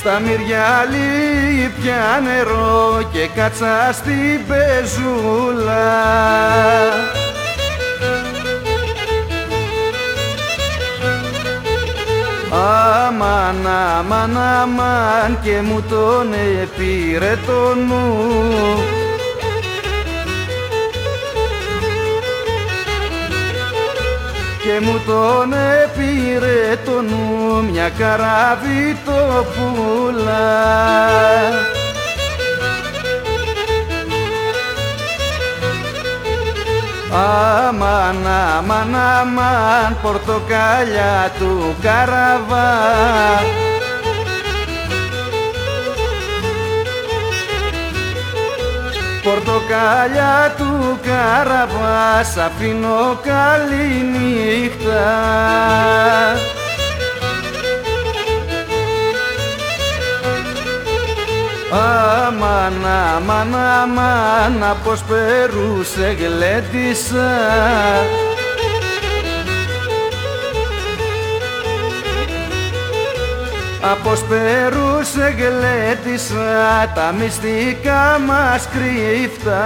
Στα 0.04 0.20
μυριάλι 0.20 1.72
πια 1.82 2.22
νερό 2.24 3.02
και 3.14 3.28
κάτσα 3.36 3.90
στην 3.94 4.46
πεζούλα. 4.48 5.92
Αμάν, 12.52 13.68
αμάν, 13.68 14.38
αμάν 14.38 15.40
και 15.44 15.62
μου 15.62 15.84
τον 15.90 16.34
επήρε 16.62 17.38
το 17.46 17.76
νου 17.76 19.01
και 24.64 24.80
μου 24.86 25.02
τον 25.06 25.54
επήρε 25.54 26.78
το 26.86 27.02
νου 27.02 27.64
μια 27.72 27.90
καράβη 27.90 28.98
το 29.06 29.46
πουλά. 29.54 30.60
Αμάν, 37.14 38.28
αμάν, 38.28 38.96
αμάν, 38.96 39.98
πορτοκάλια 40.02 41.32
του 41.40 41.76
καραβά 41.82 43.61
Πορτοκάλια 49.24 50.54
του 50.58 51.00
καραβάς 51.02 52.28
σ' 52.28 52.38
αφήνω 52.38 53.20
καλή 53.24 54.06
νύχτα. 54.12 55.12
Αμάν, 61.72 62.86
αμάν, 63.16 63.56
αμάν, 63.56 64.78
πως 64.84 65.04
περούσε 65.04 66.18
γλέντισα 66.20 67.30
Απος 73.84 74.24
περούσε 74.24 75.36
γλέντισα 75.38 76.92
τα 76.96 77.14
μυστικά 77.20 78.20
μας 78.26 78.68
κρύφτα 78.68 79.62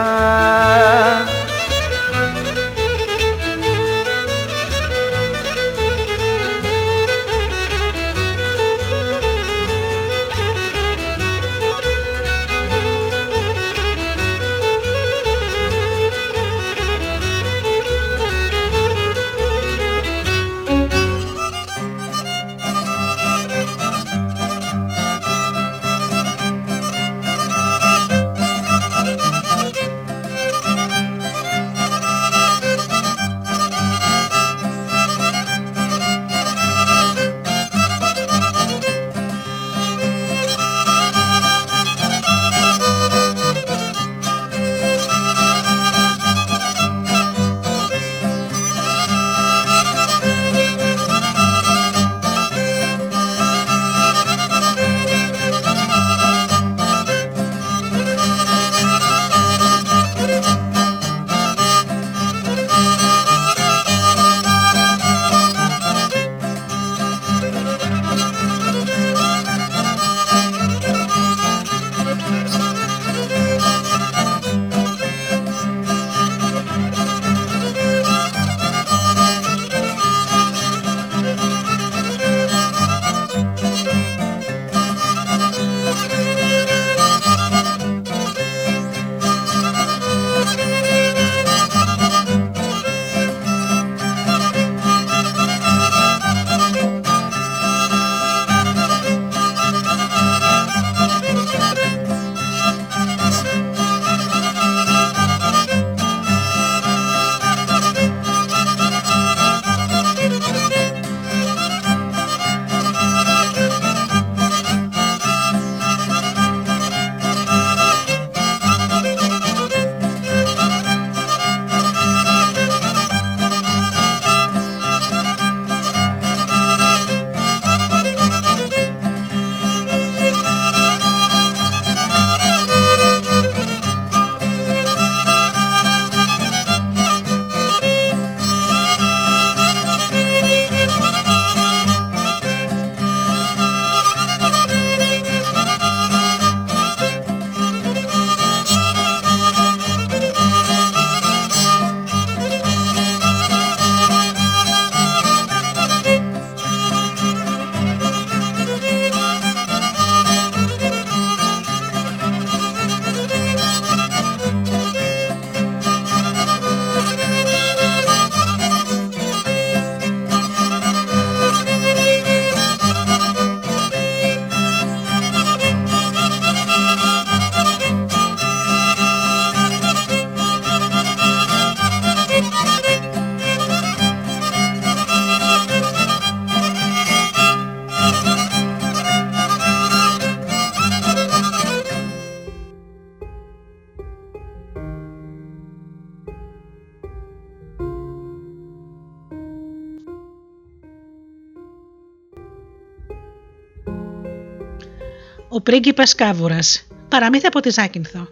πρίγκιπας 205.65 206.15
Κάβουρας. 206.15 206.87
Παραμύθι 207.09 207.45
από 207.47 207.59
τη 207.59 207.69
Ζάκυνθο. 207.69 208.27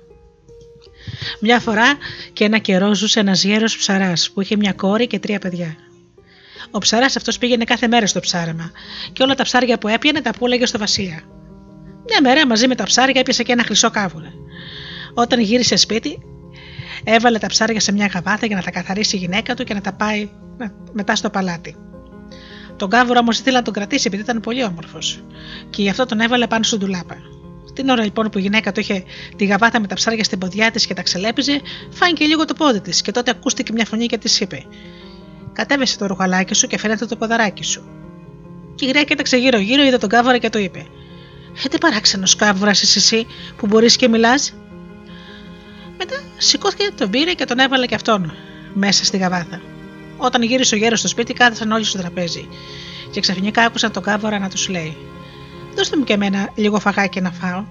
Μια 1.39 1.60
φορά 1.60 1.98
και 2.34 2.43
ένα 2.43 2.58
καιρό 2.58 2.96
ζούσε 2.96 3.19
ένας 3.19 3.43
γέρος 3.43 3.78
ψαράς 3.78 4.32
που 4.32 4.41
είχε 4.41 4.56
μια 4.56 4.74
κόρη 4.74 5.08
και 5.08 5.19
τρία 5.19 5.39
παιδιά. 5.39 5.76
Ο 6.72 6.78
ψαράς 6.78 7.15
αυτός 7.15 7.38
πήγαινε 7.38 7.63
κάθε 7.63 7.88
μέρα 7.88 8.08
στο 8.08 8.19
ψάρεμα 8.19 8.72
και 9.13 9.24
όλα 9.24 9.36
τα 9.36 9.43
ψάρια 9.43 9.78
που 9.78 9.88
έπιανε 9.88 10.22
τα 10.22 10.32
πούλεγε 10.32 10.65
στο 10.65 10.78
βασιλιά. 10.78 11.22
Μια 12.10 12.22
μέρα 12.22 12.48
μαζί 12.48 12.67
με 12.67 12.76
τα 12.76 12.84
ψάρια 12.84 13.19
έπιασε 13.19 13.43
και 13.43 13.52
ένα 13.52 13.63
χρυσό 13.63 13.89
κάβουρα. 13.89 14.34
Όταν 15.13 15.39
γύρισε 15.39 15.76
σπίτι, 15.76 16.19
έβαλε 17.04 17.38
τα 17.38 17.48
ψάρια 17.48 17.80
σε 17.80 17.91
μια 17.91 18.06
γαβάθα 18.06 18.46
για 18.46 18.56
να 18.56 18.62
τα 18.62 18.72
καθαρίσει 18.72 19.15
η 19.15 19.19
γυναίκα 19.19 19.54
του 19.54 19.63
και 19.63 19.74
να 19.74 19.82
τα 19.82 19.93
πάει 19.93 20.30
μετά 20.93 21.15
στο 21.15 21.30
παλάτι. 21.30 21.76
Τον 22.77 22.89
κάβουρα 22.89 23.19
όμως 23.19 23.39
ήθελε 23.39 23.57
να 23.57 23.63
τον 23.63 23.73
κρατήσει 23.73 24.03
επειδή 24.07 24.23
ήταν 24.23 24.39
πολύ 24.39 24.63
όμορφος, 24.63 25.23
και 25.69 25.81
γι' 25.81 25.89
αυτό 25.89 26.05
τον 26.05 26.19
έβαλε 26.19 26.47
πάνω 26.47 26.63
στον 26.63 26.79
τουλάπα. 26.79 27.15
Την 27.73 27.89
ώρα 27.89 28.03
λοιπόν 28.03 28.29
που 28.29 28.38
η 28.38 28.41
γυναίκα 28.41 28.71
του 28.71 28.79
είχε 28.79 29.03
τη 29.36 29.45
γαβάτα 29.45 29.79
με 29.79 29.88
τα 29.88 29.95
ψάρια 29.95 30.23
στην 30.23 30.39
ποδιά 30.39 30.71
της 30.71 30.86
και 30.86 30.93
τα 30.93 31.01
ξελέπιζε, 31.01 31.62
φάνηκε 31.89 32.25
λίγο 32.25 32.45
το 32.45 32.53
πόδι 32.53 32.81
της 32.81 33.01
και 33.01 33.12
τότε 33.12 33.31
ακούστηκε 33.31 33.73
μια 33.73 33.86
φωνή 33.86 34.05
και 34.05 34.17
της 34.17 34.39
είπε: 34.39 34.65
Κατέβεσε 35.53 35.97
το 35.97 36.05
ρουχαλάκι 36.05 36.53
σου 36.53 36.67
και 36.67 36.77
φαίνεται 36.77 37.05
το 37.05 37.15
ποδαράκι 37.15 37.63
σου. 37.63 37.83
Και 38.75 38.86
η 38.86 38.88
γριά 38.88 39.03
κοίταξε 39.03 39.38
γύρω-γύρω, 39.38 39.83
είδε 39.83 39.97
τον 39.97 40.09
κάβουρα 40.09 40.38
και 40.38 40.49
του 40.49 40.57
είπε: 40.57 40.86
Ε, 41.65 41.67
τι 41.69 41.77
παράξενος 41.77 42.36
κάβουρας 42.36 42.81
είσαι 42.81 42.99
εσύ 42.99 43.27
που 43.57 43.67
μπορείς 43.67 43.95
και 43.95 44.07
μιλάς. 44.07 44.53
Μετά 45.97 46.15
σηκώθηκε, 46.38 46.89
τον 46.97 47.09
πήρε 47.09 47.33
και 47.33 47.45
τον 47.45 47.59
έβαλε 47.59 47.86
και 47.86 47.95
αυτόν 47.95 48.33
μέσα 48.73 49.05
στη 49.05 49.17
γαβάθα. 49.17 49.72
Όταν 50.25 50.41
γύρισε 50.41 50.75
ο 50.75 50.77
γέρος 50.77 50.99
στο 50.99 51.07
σπίτι, 51.07 51.33
κάθισαν 51.33 51.71
όλοι 51.71 51.83
στο 51.83 51.97
τραπέζι. 51.97 52.47
Και 53.12 53.19
ξαφνικά 53.19 53.63
άκουσαν 53.63 53.91
τον 53.91 54.03
κάβορα 54.03 54.39
να 54.39 54.49
τους 54.49 54.69
λέει: 54.69 54.97
Δώστε 55.75 55.97
μου 55.97 56.03
και 56.03 56.13
εμένα 56.13 56.49
λίγο 56.55 56.79
φαγάκι 56.79 57.21
να 57.21 57.31
φάω. 57.31 57.63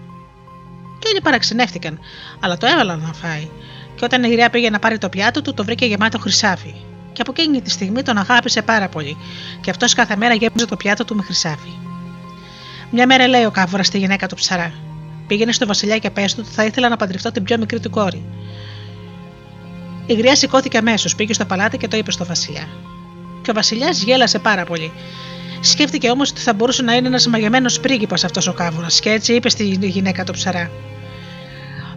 Και 0.99 1.09
όλοι 1.09 1.21
παραξενεύτηκαν, 1.21 1.99
αλλά 2.41 2.57
το 2.57 2.67
έβαλαν 2.67 3.01
να 3.01 3.13
φάει. 3.13 3.49
Και 3.95 4.05
όταν 4.05 4.25
η 4.25 4.29
γριά 4.29 4.51
πήγε 4.51 4.71
να 4.71 4.79
πάρει 4.79 4.99
το 4.99 5.09
πιάτο 5.09 5.43
του, 5.43 5.55
το 5.55 5.65
βρήκε 5.65 5.87
γεμάτο 5.87 6.19
χρυσάφι. 6.19 6.75
Και 7.13 7.21
από 7.21 7.33
εκείνη 7.37 7.63
τη 7.63 7.71
στιγμή 7.71 8.03
τον 8.03 8.19
αγάπησε 8.19 8.63
πάρα 8.63 8.89
πολύ, 8.89 9.17
και 9.61 9.71
αυτός 9.71 9.95
κάθε 9.95 10.17
μέρα 10.17 10.35
γέμιζε 10.35 10.67
το 10.67 10.77
πιάτο 10.77 11.05
του 11.05 11.17
με 11.17 11.23
χρυσάφι. 11.23 11.73
Μια 12.91 13.07
μέρα 13.07 13.29
λέει 13.29 13.45
ο 13.45 13.51
κάβορας 13.51 13.87
στη 13.87 13.99
γυναίκα 13.99 14.27
του 14.27 14.35
ψαρά: 14.35 14.73
Πήγαινε 15.27 15.53
στο 15.53 15.67
βασιλιά 15.67 15.99
και 15.99 16.11
πες 16.11 16.35
του 16.35 16.43
ότι 16.47 16.55
θα 16.55 16.65
ήθελα 16.65 16.89
να 16.89 16.97
παντρευτώ 16.97 17.33
την 17.33 17.43
πιο 17.43 17.59
μικρή 17.59 17.81
του 17.81 17.91
κόρη. 17.91 18.25
Η 20.07 20.15
γριά 20.15 20.37
σηκώθηκε 20.37 20.79
αμέσως, 20.79 21.15
πήγε 21.15 21.33
στο 21.33 21.45
παλάτι 21.45 21.77
και 21.77 21.89
το 21.89 21.97
είπε 21.97 22.11
στο 22.11 22.25
Βασιλιά. 22.25 22.69
Και 23.43 23.51
ο 23.51 23.55
Βασιλιάς 23.55 24.03
γέλασε 24.03 24.39
πάρα 24.39 24.65
πολύ. 24.65 24.93
Σκέφτηκε 25.61 26.11
όμως 26.11 26.31
ότι 26.31 26.41
θα 26.41 26.53
μπορούσε 26.53 26.83
να 26.83 26.95
είναι 26.95 27.07
ένας 27.07 27.27
μαγεμένος 27.27 27.81
πρίγκιπας 27.81 28.25
αυτός 28.25 28.47
ο 28.47 28.53
κάβουρας, 28.53 29.01
και 29.01 29.11
έτσι 29.11 29.35
είπε 29.35 29.49
στη 29.49 29.65
γυναίκα 29.65 30.25
του 30.25 30.33
ψαρά. 30.33 30.71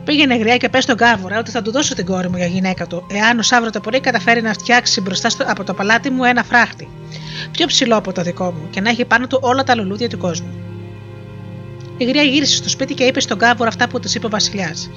Πήγαινε 0.03 0.35
γριά 0.35 0.57
και 0.57 0.69
πες 0.69 0.83
στον 0.83 0.97
κάβουρα 0.97 1.39
ότι 1.39 1.51
θα 1.51 1.61
του 1.61 1.71
δώσω 1.71 1.95
την 1.95 2.05
κόρη 2.05 2.29
μου 2.29 2.37
για 2.37 2.45
γυναίκα 2.45 2.87
του, 2.87 3.05
εάν 3.11 3.39
ο 3.39 3.41
Σάβρο 3.41 3.69
το 3.69 3.79
πρωί 3.79 3.99
καταφέρει 3.99 4.41
να 4.41 4.53
φτιάξει 4.53 5.01
μπροστά 5.01 5.29
στο, 5.29 5.43
από 5.47 5.63
το 5.63 5.73
παλάτι 5.73 6.09
μου 6.09 6.23
ένα 6.23 6.43
φράχτη, 6.43 6.87
πιο 7.51 7.65
ψηλό 7.65 7.95
από 7.95 8.11
το 8.11 8.21
δικό 8.21 8.51
μου, 8.51 8.69
και 8.69 8.81
να 8.81 8.89
έχει 8.89 9.05
πάνω 9.05 9.27
του 9.27 9.39
όλα 9.41 9.63
τα 9.63 9.75
λουλούδια 9.75 10.09
του 10.09 10.17
κόσμου. 10.17 10.53
Η 11.97 12.05
γριά 12.05 12.21
γύρισε 12.21 12.55
στο 12.55 12.69
σπίτι 12.69 12.93
και 12.93 13.03
είπε 13.03 13.19
στον 13.19 13.37
κάβουρα 13.37 13.69
αυτά 13.69 13.87
που 13.87 13.99
της 13.99 14.15
είπε 14.15 14.25
ο 14.25 14.29
Βασιλιάς. 14.29 14.89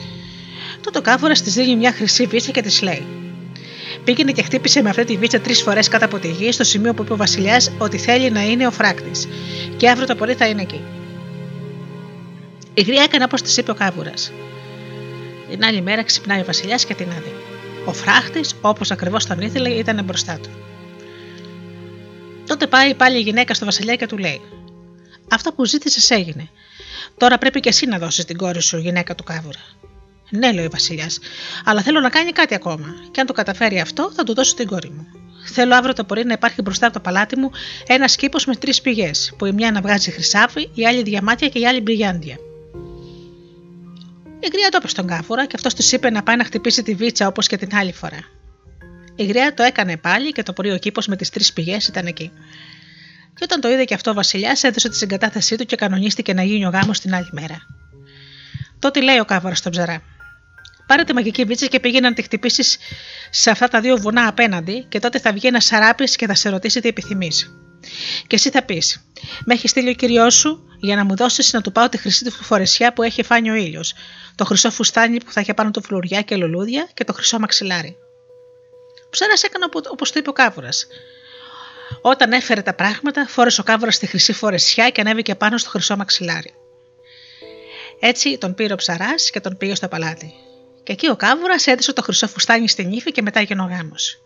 Τότε 0.88 1.00
ο 1.00 1.02
κάβουρα 1.02 1.34
τη 1.34 1.50
δίνει 1.50 1.76
μια 1.76 1.92
χρυσή 1.92 2.26
βίτσα 2.26 2.50
και 2.50 2.62
της 2.62 2.82
λέει: 2.82 3.06
Πήγαινε 4.04 4.32
και 4.32 4.42
χτύπησε 4.42 4.82
με 4.82 4.88
αυτή 4.90 5.04
τη 5.04 5.16
βίτσα 5.16 5.40
τρεις 5.40 5.62
φορές 5.62 5.88
κάτω 5.88 6.04
από 6.04 6.18
τη 6.18 6.28
γη 6.30 6.52
στο 6.52 6.64
σημείο 6.64 6.94
που 6.94 7.02
είπε 7.02 7.12
ο 7.12 7.16
Βασιλιάς 7.16 7.70
ότι 7.78 7.98
θέλει 7.98 8.30
να 8.30 8.42
είναι 8.42 8.66
ο 8.66 8.70
φράκτης, 8.70 9.28
και 9.76 9.90
αύριο 9.90 10.06
το 10.06 10.14
πρωί 10.14 10.34
θα 10.34 10.46
είναι 10.46 10.62
εκεί. 10.62 10.80
Η 12.74 12.82
γριά 12.82 13.02
έκανε 13.02 13.24
όπως 13.24 13.42
της 13.42 13.56
είπε 13.56 13.70
ο 13.70 13.74
κάβουρας. 13.74 14.32
Την 15.50 15.64
άλλη 15.64 15.80
μέρα 15.80 16.02
ξυπνάει 16.02 16.40
ο 16.40 16.44
Βασιλιάς 16.44 16.84
και 16.84 16.94
την 16.94 17.10
άδει. 17.10 17.34
Ο 17.84 17.92
φράχτη, 17.92 18.40
όπως 18.60 18.90
ακριβώς 18.90 19.26
τον 19.26 19.40
ήθελε, 19.40 19.68
ήταν 19.68 20.04
μπροστά 20.04 20.38
του. 20.42 20.50
Τότε 22.46 22.66
πάει 22.66 22.94
πάλι 22.94 23.18
η 23.18 23.20
γυναίκα 23.20 23.54
στο 23.54 23.64
Βασιλιά 23.64 23.96
και 23.96 24.06
του 24.06 24.18
λέει: 24.18 24.40
Αυτό 25.30 25.52
που 25.52 25.64
ζήτησες 25.64 26.10
έγινε. 26.10 26.48
Τώρα 27.16 27.38
πρέπει 27.38 27.60
και 27.60 27.68
εσύ 27.68 27.86
να 27.86 27.98
δώσεις 27.98 28.24
την 28.24 28.36
κόρη 28.36 28.62
σου, 28.62 28.78
γυναίκα 28.78 29.14
του 29.14 29.24
κάβουρα. 29.24 29.60
Ναι, 30.30 30.52
λέει 30.52 30.64
ο 30.64 30.70
Βασιλιάς, 30.70 31.18
αλλά 31.64 31.82
θέλω 31.82 32.00
να 32.00 32.08
κάνει 32.08 32.32
κάτι 32.32 32.54
ακόμα. 32.54 32.86
Και 33.10 33.20
αν 33.20 33.26
το 33.26 33.32
καταφέρει 33.32 33.80
αυτό, 33.80 34.12
θα 34.14 34.24
του 34.24 34.34
δώσω 34.34 34.54
την 34.54 34.66
κόρη 34.66 34.90
μου. 34.90 35.06
Θέλω 35.52 35.74
αύριο 35.74 35.92
το 35.92 36.04
πρωί 36.04 36.24
να 36.24 36.32
υπάρχει 36.32 36.62
μπροστά 36.62 36.86
από 36.86 36.94
το 36.94 37.00
παλάτι 37.00 37.38
μου 37.38 37.50
ένας 37.86 38.16
κήπος 38.16 38.44
με 38.44 38.56
τρεις 38.56 38.80
πηγές, 38.80 39.32
που 39.38 39.46
η 39.46 39.52
μια 39.52 39.70
να 39.70 39.80
βγάζει 39.80 40.10
χρυσάφι, 40.10 40.68
η 40.74 40.86
άλλη 40.86 41.02
διαμάτια 41.02 41.48
και 41.48 41.58
η 41.58 41.66
άλλη 41.66 41.80
μπριγιάντια. 41.80 42.36
Η 44.40 44.48
γρία 44.52 44.68
το 44.68 44.76
είπε 44.78 44.88
στον 44.88 45.06
κάφορα 45.06 45.46
και 45.46 45.52
αυτός 45.54 45.74
της 45.74 45.92
είπε 45.92 46.10
να 46.10 46.22
πάει 46.22 46.36
να 46.36 46.44
χτυπήσει 46.44 46.82
τη 46.82 46.94
βίτσα 46.94 47.26
όπως 47.26 47.46
και 47.46 47.56
την 47.56 47.76
άλλη 47.76 47.92
φορά. 47.92 48.18
Η 49.16 49.24
γρία 49.24 49.54
το 49.54 49.62
έκανε 49.62 49.96
πάλι 49.96 50.32
και 50.32 50.42
το 50.42 50.52
πρωί 50.52 50.70
ο 50.70 50.78
κήπος 50.78 51.06
με 51.06 51.16
τις 51.16 51.30
τρεις 51.30 51.52
πηγές 51.52 51.88
ήταν 51.88 52.06
εκεί. 52.06 52.30
Και 53.34 53.44
όταν 53.44 53.60
το 53.60 53.68
είδε 53.68 53.84
και 53.84 53.94
αυτό 53.94 54.10
ο 54.10 54.14
Βασιλιάς, 54.14 54.62
έδωσε 54.62 54.88
τη 54.88 54.96
συγκατάθεσή 54.96 55.56
του 55.56 55.64
και 55.64 55.76
κανονίστηκε 55.76 56.34
να 56.34 56.42
γίνει 56.42 56.66
ο 56.66 56.68
γάμος 56.68 57.00
την 57.00 57.14
άλλη 57.14 57.28
μέρα. 57.32 57.56
Τότε 58.78 59.00
λέει 59.00 59.18
ο 59.18 59.24
κάβορα 59.24 59.54
στον 59.54 59.72
ψαρά: 59.72 60.02
Πάρε 60.88 61.04
τη 61.04 61.12
μαγική 61.12 61.44
βίτσα 61.44 61.66
και 61.66 61.80
πήγαινε 61.80 62.08
να 62.08 62.14
τη 62.14 62.22
χτυπήσεις 62.22 62.78
σε 63.30 63.50
αυτά 63.50 63.68
τα 63.68 63.80
δύο 63.80 63.96
βουνά 63.96 64.28
απέναντι, 64.28 64.86
και 64.88 64.98
τότε 64.98 65.18
θα 65.18 65.32
βγει 65.32 65.46
ένας 65.46 65.64
σαράπης 65.64 66.16
και 66.16 66.26
θα 66.26 66.34
σε 66.34 66.48
ρωτήσει 66.48 66.80
τι 66.80 66.88
επιθυμείς. 66.88 67.56
Και 68.26 68.36
εσύ 68.36 68.50
θα 68.50 68.62
πεις: 68.62 69.10
Με 69.44 69.54
έχεις 69.54 69.70
στείλει 69.70 69.88
ο 69.88 69.92
κυριό 69.92 70.30
σου 70.30 70.68
για 70.80 70.96
να 70.96 71.04
μου 71.04 71.16
δώσεις 71.16 71.52
να 71.52 71.60
του 71.60 71.72
πάω 71.72 71.88
τη 71.88 71.98
χρυσή 71.98 72.24
του 72.24 72.30
φορεσιά 72.30 72.92
που 72.92 73.02
έχει 73.02 73.22
φάνει 73.22 73.50
ο 73.50 73.54
ήλιος, 73.54 73.94
το 74.34 74.44
χρυσό 74.44 74.70
φουστάνι 74.70 75.24
που 75.24 75.32
θα 75.32 75.40
έχει 75.40 75.54
πάνω 75.54 75.70
του 75.70 75.82
φλουριά 75.82 76.22
και 76.22 76.36
λουλούδια 76.36 76.88
και 76.94 77.04
το 77.04 77.12
χρυσό 77.12 77.38
μαξιλάρι. 77.38 77.96
Ο 79.06 79.08
ψάρα 79.10 79.32
έκανε 79.42 79.64
όπως 79.90 80.12
το 80.12 80.18
είπε 80.18 80.28
ο 80.28 80.32
κάβουρας. 80.32 80.86
Όταν 82.00 82.32
έφερε 82.32 82.62
τα 82.62 82.74
πράγματα, 82.74 83.26
φόρεσε 83.28 83.60
ο 83.60 83.64
κάβουρας 83.64 83.98
τη 83.98 84.06
χρυσή 84.06 84.32
φορεσιά 84.32 84.90
και 84.90 85.00
ανέβηκε 85.00 85.34
πάνω 85.34 85.58
στο 85.58 85.70
χρυσό 85.70 85.96
μαξιλάρι. 85.96 86.54
Έτσι 88.00 88.38
τον 88.38 88.54
πήρε 88.54 88.72
ο 88.72 88.76
ψαράς 88.76 89.30
και 89.30 89.40
τον 89.40 89.56
πήγε 89.56 89.74
στο 89.74 89.88
παλάτι. 89.88 90.32
Και 90.82 90.92
εκεί 90.92 91.08
ο 91.08 91.16
κάβουρας 91.16 91.66
έδωσε 91.66 91.92
το 91.92 92.02
χρυσό 92.02 92.28
φουστάνι 92.28 92.68
στην 92.68 92.92
ύφη 92.92 93.12
και 93.12 93.22
μετά 93.22 93.40
έγινε 93.40 93.62
ο 93.62 93.64
γάμος. 93.64 94.22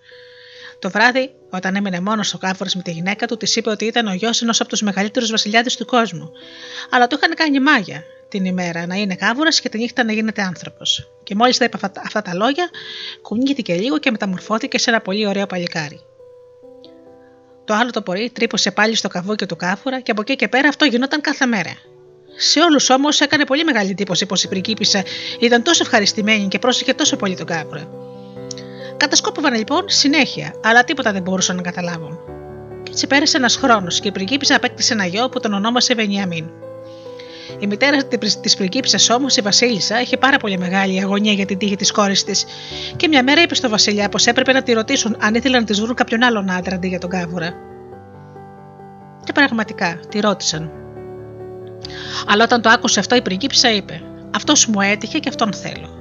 Το 0.78 0.90
βράδυ, 0.90 1.30
όταν 1.50 1.76
έμεινε 1.76 2.00
μόνος 2.00 2.34
ο 2.34 2.38
κάβουρας 2.38 2.74
με 2.74 2.82
τη 2.82 2.90
γυναίκα 2.90 3.26
του, 3.26 3.36
της 3.36 3.56
είπε 3.56 3.70
ότι 3.70 3.84
ήταν 3.84 4.06
ο 4.06 4.12
γιος 4.12 4.42
ενός 4.42 4.60
από 4.60 4.68
τους 4.68 4.82
μεγαλύτερους 4.82 5.30
βασιλιάδες 5.30 5.76
του 5.76 5.84
κόσμου. 5.84 6.30
Αλλά 6.90 7.06
του 7.06 7.16
είχαν 7.16 7.34
κάνει 7.34 7.60
μάγια 7.60 8.04
την 8.28 8.44
ημέρα 8.44 8.86
να 8.86 8.94
είναι 8.94 9.14
κάβουρας 9.14 9.60
και 9.60 9.68
τη 9.68 9.78
νύχτα 9.78 10.04
να 10.04 10.12
γίνεται 10.12 10.42
άνθρωπος. 10.42 11.08
Και 11.22 11.34
μόλις 11.34 11.58
τα 11.58 11.64
είπε 11.64 11.78
αυτά 11.82 12.22
τα 12.22 12.34
λόγια, 12.34 12.70
κουνήθηκε 13.22 13.74
λίγο 13.74 13.98
και 13.98 14.10
μεταμορφώθηκε 14.10 14.78
σε 14.78 14.90
ένα 14.90 15.00
πολύ 15.00 15.26
ωραίο 15.26 15.46
παλικάρι. 15.46 16.00
Το 17.64 17.74
άλλο 17.74 17.90
το 17.90 18.02
πρωί 18.02 18.30
τρύπωσε 18.30 18.70
πάλι 18.70 18.94
στο 18.94 19.08
καβούκι 19.08 19.46
του 19.46 19.56
κάβουρα 19.56 20.00
και 20.00 20.10
από 20.10 20.20
εκεί 20.20 20.36
και 20.36 20.48
πέρα 20.48 20.68
αυτό 20.68 20.84
γινόταν 20.84 21.20
κάθε 21.20 21.46
μέρα. 21.46 21.70
Σε 22.36 22.60
όλους 22.60 22.90
όμως 22.90 23.20
έκανε 23.20 23.44
πολύ 23.44 23.64
μεγάλη 23.64 23.90
εντύπωση 23.90 24.26
πως 24.26 24.44
η 24.44 24.48
πριγκίπισσα 24.48 25.02
ήταν 25.40 25.62
τόσο 25.62 25.82
ευχαριστημένη 25.84 26.48
και 26.48 26.58
πρόσεχε 26.58 26.94
τόσο 26.94 27.16
πολύ 27.16 27.36
τον 27.36 27.46
κάβουρα. 27.46 27.88
Κατασκόπευαν 28.96 29.54
λοιπόν 29.54 29.84
συνέχεια, 29.86 30.54
αλλά 30.64 30.84
τίποτα 30.84 31.12
δεν 31.12 31.22
μπορούσαν 31.22 31.56
να 31.56 31.62
καταλάβουν. 31.62 32.18
Και 32.82 32.90
έτσι 32.90 33.06
πέρασε 33.06 33.36
ένας 33.36 33.56
χρόνος 33.56 34.00
και 34.00 34.08
η 34.08 34.12
πριγκίπισσα 34.12 34.56
απέκτησε 34.56 34.92
ένα 34.92 35.06
γιο 35.06 35.28
που 35.28 35.40
τον 35.40 35.52
ονόμασε 35.52 35.94
Βενιαμίν. 35.94 36.50
Η 37.58 37.66
μητέρα 37.66 38.04
της 38.40 38.56
πριγκίπισσας 38.56 39.10
όμως, 39.10 39.36
η 39.36 39.40
Βασίλισσα, 39.40 40.00
είχε 40.00 40.16
πάρα 40.16 40.36
πολύ 40.36 40.58
μεγάλη 40.58 41.00
αγωνία 41.00 41.32
για 41.32 41.46
την 41.46 41.58
τύχη 41.58 41.76
της 41.76 41.90
κόρης 41.90 42.24
της 42.24 42.44
και 42.96 43.08
μια 43.08 43.22
μέρα 43.22 43.42
είπε 43.42 43.54
στο 43.54 43.68
Βασιλιά 43.68 44.08
πως 44.08 44.26
έπρεπε 44.26 44.52
να 44.52 44.62
τη 44.62 44.72
ρωτήσουν 44.72 45.16
αν 45.20 45.34
ήθελαν 45.34 45.60
να 45.60 45.66
της 45.66 45.80
βρουν 45.80 45.94
κάποιον 45.94 46.22
άλλον 46.22 46.50
άντρα 46.50 46.74
αντί 46.74 46.88
για 46.88 46.98
τον 46.98 47.10
κάβουρα. 47.10 47.52
Και 49.24 49.32
πραγματικά 49.32 50.00
τη 50.08 50.20
ρώτησαν. 50.20 50.81
Αλλά 52.26 52.44
όταν 52.44 52.62
το 52.62 52.68
άκουσε 52.68 53.00
αυτό, 53.00 53.14
η 53.14 53.22
πριγκίπισσα 53.22 53.72
είπε: 53.72 54.02
Αυτός 54.34 54.66
μου 54.66 54.80
έτυχε 54.80 55.18
και 55.18 55.28
αυτόν 55.28 55.52
θέλω. 55.52 56.00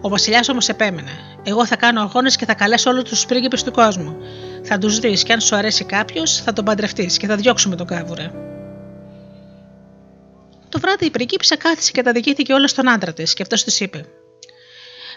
Ο 0.00 0.08
Βασιλιάς 0.08 0.48
όμως 0.48 0.68
επέμενε: 0.68 1.10
Εγώ 1.42 1.66
θα 1.66 1.76
κάνω 1.76 2.00
αγώνες 2.00 2.36
και 2.36 2.44
θα 2.44 2.54
καλέσω 2.54 2.90
όλους 2.90 3.02
τους 3.02 3.26
πρίγκιπες 3.26 3.62
του 3.62 3.70
κόσμου. 3.70 4.16
Θα 4.62 4.78
τους 4.78 4.98
δεις 4.98 5.22
και 5.22 5.32
αν 5.32 5.40
σου 5.40 5.56
αρέσει 5.56 5.84
κάποιος, 5.84 6.40
θα 6.40 6.52
τον 6.52 6.64
παντρευτείς 6.64 7.16
και 7.16 7.26
θα 7.26 7.36
διώξουμε 7.36 7.76
τον 7.76 7.86
κάβουρα. 7.86 8.32
Το 10.68 10.78
βράδυ 10.78 11.06
η 11.06 11.10
πριγκίπισσα 11.10 11.56
κάθισε 11.56 11.90
και 11.90 12.02
τα 12.02 12.12
δικήθηκε 12.12 12.52
όλα 12.52 12.66
στον 12.66 12.88
άντρα 12.88 13.12
της 13.12 13.34
και 13.34 13.42
αυτός 13.42 13.64
της 13.64 13.80
είπε: 13.80 14.04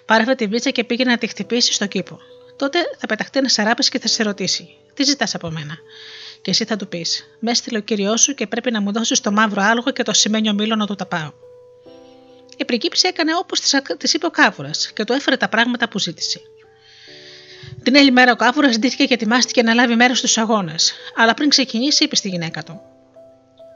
Πάρε 0.05 0.23
αυτή 0.23 0.35
τη 0.35 0.47
βίτσα 0.47 0.69
και 0.69 0.83
πήγαινε 0.83 1.11
να 1.11 1.17
τη 1.17 1.27
χτυπήσεις 1.27 1.75
στο 1.75 1.85
κήπο. 1.85 2.19
Τότε 2.57 2.79
θα 2.97 3.07
πεταχτεί 3.07 3.39
ένα 3.39 3.49
σαράπη 3.49 3.89
και 3.89 3.99
θα 3.99 4.07
σε 4.07 4.23
ρωτήσει: 4.23 4.67
Τι 4.93 5.03
ζητάς 5.03 5.35
από 5.35 5.49
μένα; 5.49 5.77
Και 6.45 6.51
εσύ 6.51 6.65
θα 6.65 6.75
του 6.75 6.87
πεις: 6.87 7.37
Με 7.39 7.51
έστειλε 7.51 7.77
ο 7.77 7.81
κύριο 7.81 8.17
σου 8.17 8.33
και 8.33 8.47
πρέπει 8.47 8.71
να 8.71 8.81
μου 8.81 8.91
δώσεις 8.91 9.19
το 9.19 9.31
μαύρο 9.31 9.61
άλογο 9.61 9.91
και 9.91 10.03
το 10.03 10.13
σημαίνιο 10.13 10.53
μήλο 10.53 10.75
να 10.75 10.85
του 10.85 10.95
τα 10.95 11.05
πάω. 11.05 11.31
Η 12.57 12.65
πριγκίπισσα 12.65 13.07
έκανε 13.07 13.31
όπως 13.35 13.59
της 13.97 14.13
είπε 14.13 14.25
ο 14.25 14.29
κάβουρας 14.29 14.91
και 14.93 15.03
του 15.03 15.13
έφερε 15.13 15.37
τα 15.37 15.49
πράγματα 15.49 15.89
που 15.89 15.99
ζήτησε. 15.99 16.41
Την 17.83 17.97
άλλη 17.97 18.11
μέρα 18.11 18.31
ο 18.31 18.35
κάβουρας 18.35 18.73
ζητήθηκε 18.73 19.05
και 19.05 19.13
ετοιμάστηκε 19.13 19.61
να 19.61 19.73
λάβει 19.73 19.95
μέρος 19.95 20.17
στους 20.17 20.37
αγώνες, 20.37 20.93
αλλά 21.15 21.33
πριν 21.33 21.49
ξεκινήσει 21.49 22.03
είπε 22.03 22.15
στη 22.15 22.29
γυναίκα 22.29 22.63
του: 22.63 22.81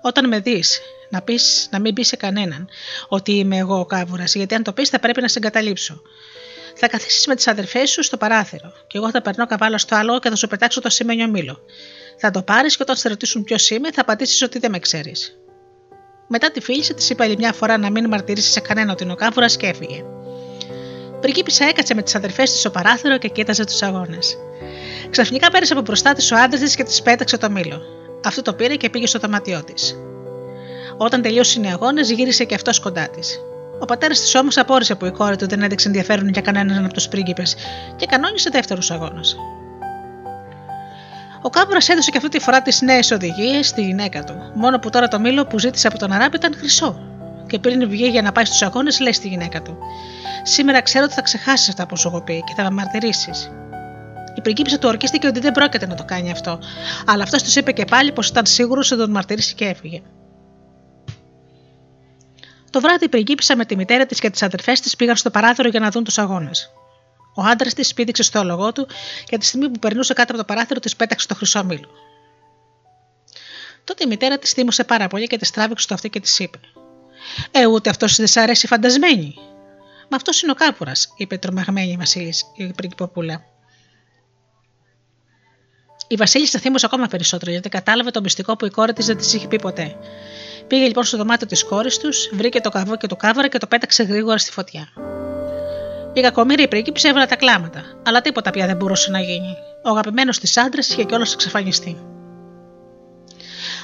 Όταν 0.02 0.28
με 0.28 0.40
δεις 0.40 0.82
Να, 1.10 1.22
πεις, 1.22 1.68
να 1.72 1.80
μην 1.80 1.94
πεις 1.94 2.08
σε 2.08 2.16
κανέναν 2.16 2.70
ότι 3.08 3.32
είμαι 3.32 3.58
εγώ 3.58 3.80
ο 3.80 3.86
κάβουρας, 3.86 4.36
γιατί 4.36 4.56
αν 4.56 4.64
το 4.64 4.74
πεις 4.74 4.90
θα 4.90 5.00
πρέπει 5.00 5.22
να 5.22 5.28
σε 5.28 5.40
εγκαταλείψω. 5.40 6.02
Θα 6.76 6.88
καθίσεις 6.88 7.28
με 7.28 7.36
τις 7.36 7.48
αδερφές 7.48 7.90
σου 7.90 8.04
στο 8.04 8.18
παράθυρο, 8.18 8.74
και 8.88 8.98
εγώ 8.98 9.10
θα 9.10 9.22
περνώ 9.22 9.46
καβάλα 9.46 9.78
στο 9.78 9.96
άλλο 9.96 10.20
και 10.20 10.30
θα 10.30 10.36
σου 10.36 10.48
πετάξω 10.48 10.82
το 10.82 10.90
σήμενιο 10.90 11.28
μήλο. 11.28 11.60
Θα 12.22 12.32
το 12.32 12.42
πάρεις 12.42 12.76
και 12.76 12.84
όταν 12.84 12.96
σε 12.96 13.10
ρωτήσουν 13.10 13.44
ποιος 13.44 13.70
είμαι, 13.70 13.92
θα 13.92 14.02
απαντήσεις 14.02 14.42
ότι 14.42 14.60
δεν 14.60 14.72
με 14.72 14.80
ξέρεις. 14.80 15.38
Μετά 16.28 16.52
τη 16.52 16.62
φίληση, 16.62 16.94
της 16.94 17.10
είπα 17.10 17.24
άλλη 17.24 17.38
μια 17.38 17.54
φορά 17.54 17.78
να 17.78 17.90
μην 17.90 18.08
μαρτυρήσει 18.08 18.52
σε 18.52 18.60
κανένα 18.60 18.92
ότι 18.92 19.04
είναι 19.04 19.12
ο 19.12 19.16
κάβουρας 19.16 19.58
και 19.58 19.68
έφυγε. 19.68 20.04
Πριγκίπισσα 21.22 21.66
έκατσε 21.66 21.94
με 21.94 22.02
τις 22.02 22.16
αδερφές 22.16 22.52
της 22.52 22.60
στο 22.60 22.70
παράθυρο 22.70 23.18
και 23.18 23.28
κοίταζε 23.28 23.64
τους 23.64 23.82
αγώνες. 23.82 24.38
Ξαφνικά 25.10 25.52
πέρασε 25.52 25.74
από 25.74 25.82
μπροστά 25.82 26.14
της 26.14 26.32
ο 26.32 26.36
άντρας 26.36 26.62
της 26.62 26.76
και 26.76 26.84
της 26.84 27.02
πέταξε 27.02 27.38
το 27.38 27.50
μήλο. 27.50 27.82
Αυτό 28.26 28.42
το 28.42 28.54
πήρε 28.54 28.76
και 28.76 28.90
πήγε 28.90 29.08
στο 29.08 29.20
δωμάτιό 29.20 29.64
της. 29.64 29.96
Όταν 30.98 31.22
τελείωσαν 31.22 31.64
οι 31.64 31.72
αγώνες, 31.72 32.12
γύρισε 32.12 32.44
και 32.44 32.56
αυτός 32.56 32.80
κοντά 32.80 33.10
της. 33.10 33.40
Ο 33.80 33.86
πατέρας 33.86 34.20
της 34.20 34.36
όμως 34.36 34.58
απόρρισε 34.58 34.96
που 34.96 35.06
η 35.06 35.12
κόρη 35.12 35.36
του 35.36 35.48
δεν 35.48 35.62
έδειξε 35.62 35.88
ενδιαφέρον 35.88 36.28
για 36.30 36.42
κανέναν 36.42 36.86
από 36.86 36.94
τους 36.94 37.08
πρίγκιπες 37.08 37.56
και 37.96 38.06
κανόνισε 38.06 38.50
δεύτερους 38.50 38.92
αγώνες. 38.92 39.38
Ο 41.42 41.50
Κάπουρα 41.50 41.80
έδωσε 41.88 42.12
και 42.12 42.18
αυτή 42.18 42.30
τη 42.30 42.40
φορά 42.40 42.62
τις 42.62 42.82
νέες 42.82 43.12
οδηγίες 43.12 43.68
στη 43.68 43.82
γυναίκα 43.82 44.24
του, 44.24 44.52
μόνο 44.56 44.80
που 44.80 44.90
τώρα 44.90 45.08
το 45.08 45.20
μήλο 45.20 45.46
που 45.46 45.60
ζήτησε 45.60 45.88
από 45.88 45.98
τον 45.98 46.12
Αράπη 46.12 46.36
ήταν 46.36 46.56
χρυσό. 46.58 47.00
Και 47.48 47.60
πριν 47.60 47.90
βγει 47.90 48.08
για 48.08 48.22
να 48.22 48.32
πάει 48.32 48.46
στους 48.46 48.62
αγώνες, 48.62 49.00
λέει 49.00 49.14
στη 49.14 49.28
γυναίκα 49.28 49.62
του: 49.62 49.78
Σήμερα 50.44 50.82
ξέρω 50.82 51.06
ότι 51.06 51.14
θα 51.14 51.22
ξεχάσεις 51.22 51.70
αυτά 51.70 51.86
που 51.86 51.98
σου 51.98 52.08
έχω 52.08 52.22
πει 52.22 52.44
και 52.48 52.54
θα 52.56 52.64
με 52.64 52.70
μαρτυρήσεις. 52.70 53.52
Η 54.36 54.42
πριγκίπισσα 54.42 54.80
του 54.80 54.88
ορκίστηκε 54.88 55.28
ότι 55.28 55.40
δεν 55.40 55.52
πρόκειται 55.52 55.88
να 55.88 55.96
το 55.96 56.04
κάνει 56.04 56.32
αυτό, 56.32 56.60
αλλά 57.06 57.24
αυτός 57.24 57.44
τους 57.44 57.56
είπε 57.56 57.72
και 57.72 57.86
πάλι 57.86 58.12
πως 58.12 58.28
ήταν 58.28 58.46
σίγουρος 58.46 58.92
ότι 58.92 59.02
τον 59.02 59.12
μαρτυρήσει 59.12 59.56
και 59.56 59.66
έφυγε. 59.66 60.02
Το 62.70 62.82
βράδυ 62.82 63.06
η 63.06 63.10
πριγκίπισσα 63.10 63.56
με 63.56 63.66
τη 63.66 63.76
μητέρα 63.76 64.06
της 64.06 64.20
και 64.20 64.30
τις 64.30 64.44
αδερφές 64.44 64.80
της 64.80 64.96
πήγαν 64.96 65.16
στο 65.16 65.30
παράθυρο 65.30 65.70
για 65.70 65.80
να 65.80 65.90
δουν 65.90 66.04
τους 66.04 66.18
αγώνες. 66.18 66.72
Ο 67.40 67.44
άντρας 67.44 67.74
της 67.74 67.94
πήδηξε 67.94 68.24
στο 68.24 68.40
άλογο 68.40 68.72
του 68.72 68.88
και 69.26 69.38
τη 69.38 69.46
στιγμή 69.46 69.70
που 69.70 69.80
περνούσε 69.80 70.14
κάτω 70.14 70.34
από 70.34 70.42
το 70.42 70.54
παράθυρο 70.54 70.80
της 70.80 70.96
πέταξε 70.96 71.28
το 71.28 71.36
χρυσό 71.36 71.64
μήλο. 71.64 71.90
Τότε 73.84 74.04
η 74.04 74.08
μητέρα 74.08 74.38
της 74.38 74.52
θύμωσε 74.52 74.84
πάρα 74.84 75.08
πολύ 75.08 75.28
και 75.28 75.38
της 75.38 75.52
τράβηξε 75.52 75.84
στο 75.84 75.94
αυτή 75.94 76.10
και 76.10 76.20
της 76.20 76.40
είπε: 76.40 76.60
Ε, 77.52 77.66
ούτε 77.66 77.90
αυτός 77.90 78.16
δεν 78.16 78.28
σ' 78.28 78.38
αρέσει 78.38 78.68
φαντασμένη. 78.68 79.36
Μα 80.10 80.18
αυτός 80.18 80.42
είναι 80.42 80.52
ο 80.52 80.56
κάπουρα, 80.56 80.92
είπε 81.18 81.38
τρομαγμένη 81.38 81.92
η 81.92 81.96
Βασίλη, 81.98 82.34
η 82.56 82.74
πριγκυποπούλα. 82.74 83.44
Η 86.08 86.16
Βασίλισσα 86.16 86.60
θύμωσε 86.60 86.86
ακόμα 86.86 87.08
περισσότερο 87.08 87.52
γιατί 87.52 87.70
κατάλαβε 87.70 88.12
το 88.12 88.22
μυστικό 88.22 88.56
που 88.56 88.66
η 88.66 88.70
κόρη 88.70 88.94
της 88.94 89.06
δεν 89.06 89.18
της 89.18 89.34
είχε 89.34 89.48
πει 89.48 89.60
ποτέ. 89.60 89.96
Πήγε 90.68 90.86
λοιπόν 90.86 91.04
στο 91.04 91.18
δωμάτιο 91.18 91.48
της 91.48 91.64
κόρης 91.64 91.98
τους, 91.98 92.30
βρήκε 92.34 92.62
το 92.62 92.70
καβό 92.70 92.98
και 92.98 93.08
το 93.08 93.16
κάβαρα 93.16 93.48
και 93.48 93.58
το 93.58 93.68
πέταξε 93.68 94.04
γρήγορα 94.04 94.38
στη 94.38 94.52
φωτιά. 94.52 94.88
Η 96.20 96.22
κακομοίρη 96.22 96.68
πρίγκιψη 96.68 97.08
έβαλε 97.08 97.26
τα 97.26 97.36
κλάματα, 97.36 97.84
αλλά 98.06 98.22
τίποτα 98.22 98.52
πια 98.52 98.66
δεν 98.66 98.76
μπορούσε 98.76 99.12
να 99.12 99.20
γίνει. 99.20 99.58
Ο 99.84 99.90
αγαπημένος 99.90 100.40
της 100.40 100.58
άντρας 100.58 100.90
είχε 100.90 101.04
κιόλας 101.04 101.34
εξαφανιστεί. 101.34 101.90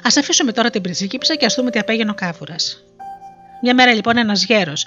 Α 0.04 0.10
αφήσουμε 0.20 0.52
τώρα 0.52 0.70
την 0.70 0.82
πριγκίψα 0.82 1.36
και 1.36 1.46
ας 1.46 1.56
δούμε 1.56 1.72
τι 1.72 1.80
απέγαινε 1.80 2.12
ο 2.12 2.14
κάβουρας. 2.14 2.84
Μια 3.62 3.74
μέρα 3.74 3.94
λοιπόν 3.94 4.18
ένας 4.18 4.44
γέρος 4.44 4.86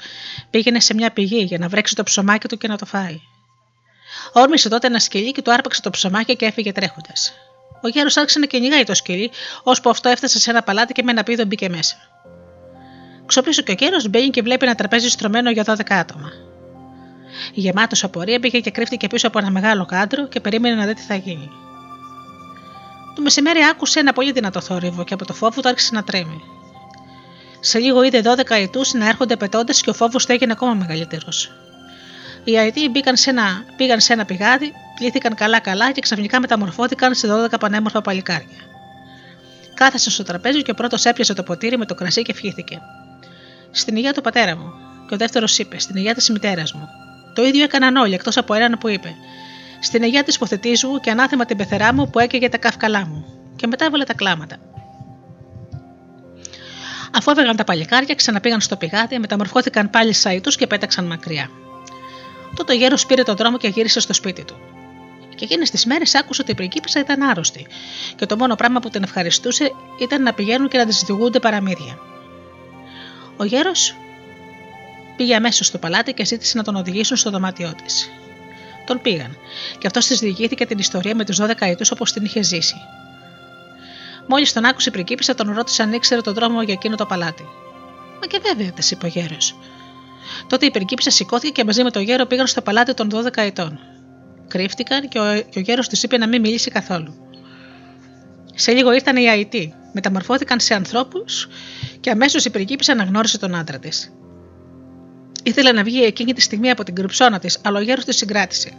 πήγαινε 0.51 0.81
σε 0.81 0.95
μια 0.95 1.11
πηγή 1.11 1.43
για 1.43 1.59
να 1.59 1.69
βρέξει 1.69 1.95
το 1.95 2.03
ψωμάκι 2.03 2.49
του 2.49 2.57
και 2.57 2.69
να 2.69 2.77
το 2.79 2.87
φάει. 2.87 3.21
Όρμησε 4.33 4.69
τότε 4.69 4.87
ένα 4.87 4.99
σκυλί 4.99 5.33
και 5.33 5.43
του 5.43 5.53
άρπαξε 5.53 5.81
το 5.81 5.91
ψωμάκι 5.91 6.37
και 6.37 6.47
έφυγε 6.47 6.73
τρέχοντας. 6.73 7.33
Ο 7.83 7.89
γέρος 7.89 8.17
άρχισε 8.17 8.39
να 8.39 8.47
κυνηγάει 8.47 8.85
το 8.85 8.95
σκυλί, 8.95 9.31
ώσπου 9.63 9.91
αυτό 9.91 10.09
έφτασε 10.09 10.39
σε 10.39 10.51
ένα 10.51 10.63
παλάτι 10.63 10.93
και 10.93 11.03
με 11.03 11.11
ένα 11.11 11.23
πίδο 11.23 11.45
μπήκε 11.45 11.69
μέσα. 11.69 11.97
Ξοπίσω 13.27 13.63
και 13.63 13.71
ο 13.71 13.75
γέρος 13.79 14.09
μπαίνει 14.09 14.31
και 14.31 14.43
βλέπει 14.43 14.65
ένα 14.65 14.75
τραπέζι 14.75 15.09
στρωμένο 15.09 15.51
για 15.51 15.65
12 15.67 15.81
άτομα. 15.89 16.48
Γεμάτος 17.53 18.05
απορία 18.05 18.41
πήγε 18.41 18.61
και 18.61 18.71
κρύφτηκε 18.71 19.07
πίσω 19.07 19.27
από 19.27 19.39
ένα 19.39 19.51
μεγάλο 19.51 19.85
κάντρο 19.85 20.29
και 20.29 20.41
περίμενε 20.41 20.75
να 20.75 20.87
δει 20.87 20.95
τι 20.95 21.03
θα 21.03 21.15
γίνει. 21.15 21.51
Το 23.15 23.23
μεσημέρι 23.23 23.61
άκουσε 23.71 24.01
ένα 24.01 24.13
πολύ 24.13 24.33
δυνατό 24.33 24.61
θόρυβο 24.61 25.05
και 25.05 25.15
από 25.15 25.27
το 25.27 25.33
φόβο 25.33 25.61
του 25.61 25.69
άρχισε 25.69 25.95
να 25.95 26.05
τρέμει. 26.05 26.41
Σε 27.61 27.79
λίγο 27.79 28.03
είδε 28.03 28.23
12 28.25 28.51
αιτού 28.51 28.81
να 28.93 29.09
έρχονται 29.09 29.37
πετώντας 29.37 29.81
και 29.81 29.91
ο 29.91 29.93
φόβος 29.93 30.27
του 30.27 30.33
έγινε 30.33 30.53
ακόμα 30.53 30.75
μεγαλύτερος. 30.75 31.53
Οι 32.45 32.59
αετοί 32.59 32.89
πήγαν 32.89 33.17
σε 33.17 33.31
ένα, 33.31 33.65
πήγαν 33.77 34.01
σε 34.01 34.13
ένα 34.13 34.25
πηγάδι, 34.25 34.73
πλήθηκαν 34.99 35.35
καλά-καλά 35.35 35.93
και 35.93 36.01
ξαφνικά 36.01 36.41
μεταμορφώθηκαν 36.41 37.15
σε 37.15 37.29
12 37.51 37.59
πανέμορφα 37.61 38.01
παλικάρια. 38.01 38.57
Κάθασαν 39.75 40.13
στο 40.13 40.23
τραπέζι 40.23 40.63
και 40.63 40.71
ο 40.71 40.75
πρώτος 40.75 41.05
έπιασε 41.05 41.35
το 41.35 41.43
ποτήρι 41.43 41.79
με 41.79 41.85
το 41.85 41.95
κρασί 41.95 42.23
και 42.23 42.33
ευχήθηκε. 42.33 42.81
Στην 43.71 43.97
υγεία 43.97 44.13
του 44.13 44.21
πατέρα 44.21 44.57
μου. 44.57 44.73
Και 45.09 45.15
ο 45.15 45.17
δεύτερος 45.17 45.59
είπε: 45.59 45.79
Στην 45.79 45.97
υγεία 45.97 46.15
της 46.15 46.31
μητέρας 46.31 46.73
μου. 46.73 46.89
Το 47.39 47.45
ίδιο 47.45 47.63
έκαναν 47.63 47.97
όλοι 47.97 48.15
εκτός 48.15 48.37
από 48.37 48.55
έναν 48.55 48.79
που 48.81 48.89
είπε: 48.89 49.15
Στην 49.81 50.03
υγεία 50.03 50.25
της 50.25 50.35
υποθετής 50.35 50.85
μου 50.85 51.01
και 51.01 51.11
ανάθεμα 51.11 51.45
την 51.45 51.57
πεθερά 51.57 51.95
μου 51.95 52.11
που 52.11 52.19
έκαιγε 52.19 52.49
τα 52.49 52.59
καυκαλά 52.59 53.07
μου. 53.07 53.25
Και 53.57 53.67
μετά 53.67 53.85
έβαλε 53.85 54.05
τα 54.05 54.15
κλάματα. 54.15 54.57
Αφού 57.13 57.31
έβγαλαν 57.31 57.57
τα 57.57 57.65
παλικάρια, 57.65 58.15
ξαναπήγαν 58.15 58.61
στο 58.61 58.77
πηγάδι, 58.77 59.19
μεταμορφώθηκαν 59.19 59.91
πάλι 59.91 60.13
σαϊτού 60.13 60.51
και 60.51 60.67
πέταξαν 60.67 61.07
μακριά. 61.07 61.51
Τότε 62.57 62.73
ο 62.73 62.77
γέρος 62.77 63.07
πήρε 63.07 63.23
τον 63.23 63.37
δρόμο 63.37 63.57
και 63.57 63.69
γύρισε 63.69 64.01
στο 64.01 64.13
σπίτι 64.13 64.45
του. 64.45 64.57
Και 65.35 65.45
εκείνες 65.45 65.71
τις 65.71 65.87
μέρες 65.87 66.15
άκουσε 66.15 66.43
ότι 66.43 66.51
η 66.51 66.55
πριγκίπισσα 66.55 67.01
ήταν 67.01 67.23
άρρωστη, 67.23 67.67
και 68.17 68.27
το 68.27 68.37
μόνο 68.37 68.55
πράγμα 68.55 68.81
που 68.81 68.89
την 68.89 69.03
ευχαριστούσε 69.03 69.73
ήταν 70.01 70.23
να 70.23 70.33
πηγαίνουν 70.33 70.69
και 70.69 70.79
να 70.79 70.87
της 70.87 71.03
διηγούνται 71.07 71.41
παραμύθια. 71.41 71.99
Ο 73.37 73.45
γέρος 73.45 73.97
πήγε 75.19 75.35
αμέσως 75.35 75.67
στο 75.67 75.79
παλάτι 75.79 76.13
και 76.13 76.25
ζήτησε 76.25 76.57
να 76.57 76.63
τον 76.63 76.77
οδηγήσουν 76.77 77.17
στο 77.17 77.31
δωμάτιό 77.31 77.75
της. 77.85 78.11
Τον 78.87 79.01
πήγαν, 79.03 79.37
και 79.79 79.87
αυτός 79.87 80.07
της 80.07 80.19
διηγήθηκε 80.19 80.67
την 80.67 80.79
ιστορία 80.79 81.15
με 81.15 81.25
τους 81.25 81.41
12 81.41 81.53
ετούς 81.59 81.91
όπως 81.91 82.13
την 82.13 82.25
είχε 82.25 82.43
ζήσει. 82.43 82.75
Μόλις 84.27 84.53
τον 84.53 84.65
άκουσε 84.65 84.89
η 84.89 84.93
πριγκίπισσα, 84.93 85.35
τον 85.35 85.53
ρώτησε 85.55 85.83
αν 85.83 85.93
ήξερε 85.93 86.21
τον 86.21 86.35
δρόμο 86.35 86.63
για 86.63 86.75
εκείνο 86.75 86.97
το 86.97 87.07
παλάτι. 87.07 87.43
Μα 88.21 88.27
και 88.27 88.41
βέβαια, 88.43 88.73
της 88.73 88.91
είπε 88.91 89.07
ο 89.07 89.09
γέρος. 89.09 89.59
Τότε 90.47 90.67
η 90.67 90.71
πριγκίπισσα 90.71 91.11
σηκώθηκε 91.11 91.53
και 91.53 91.65
μαζί 91.65 91.83
με 91.83 91.91
τον 91.91 92.03
γέρο 92.03 92.27
πήγαν 92.27 92.47
στο 92.47 92.63
παλάτι 92.63 92.95
των 92.95 93.11
12 93.13 93.29
ετών. 93.35 93.79
Κρύφτηκαν 94.49 95.09
και 95.09 95.19
ο, 95.19 95.43
και 95.51 95.59
ο 95.59 95.61
γέρος 95.61 95.89
τη 95.89 96.01
είπε 96.03 96.19
να 96.19 96.29
μην 96.29 96.41
μιλήσει 96.41 96.71
καθόλου. 96.71 97.15
Σε 98.55 98.73
λίγο 98.73 98.93
ήρθαν 98.93 99.17
οι 99.17 99.31
Αϊτοί, 99.31 99.75
μεταμορφώθηκαν 99.93 100.61
σε 100.61 100.75
ανθρώπους 100.75 101.49
και 102.01 102.11
αμέσως 102.11 102.45
η 102.45 102.51
πριγκίπισσα 102.51 102.93
αναγνώρισε 102.93 103.39
τον 103.39 103.55
άντρα 103.55 103.79
της. 103.79 104.13
Ήθελε 105.49 105.73
να 105.73 105.83
βγει 105.83 106.03
εκείνη 106.03 106.33
τη 106.33 106.41
στιγμή 106.41 106.71
από 106.71 106.85
την 106.85 106.95
κρυψώνα 106.95 107.39
της, 107.39 107.59
αλλά 107.63 107.79
ο 107.79 107.83
γέρος 107.83 108.05
της 108.05 108.17
συγκράτησε. 108.17 108.73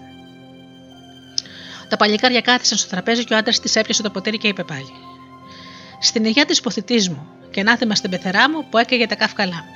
Τα 1.89 1.97
παλικάρια 1.97 2.41
κάθισαν 2.41 2.77
στο 2.77 2.89
τραπέζι 2.89 3.23
και 3.23 3.33
ο 3.33 3.37
άντρας 3.37 3.59
της 3.59 3.75
έπιασε 3.75 4.01
το 4.01 4.09
ποτήρι 4.09 4.37
και 4.37 4.47
είπε 4.47 4.63
πάλι: 4.63 4.91
Στην 6.01 6.25
υγεία 6.25 6.45
της 6.45 6.57
υποθητή 6.57 7.09
μου 7.09 7.27
και 7.51 7.63
νάθημα 7.63 7.95
στην 7.95 8.09
πεθερά 8.09 8.49
μου 8.49 8.69
που 8.69 8.77
έκαιγε 8.77 9.07
τα 9.07 9.15
καύκαλά 9.15 9.55
μου. 9.55 9.75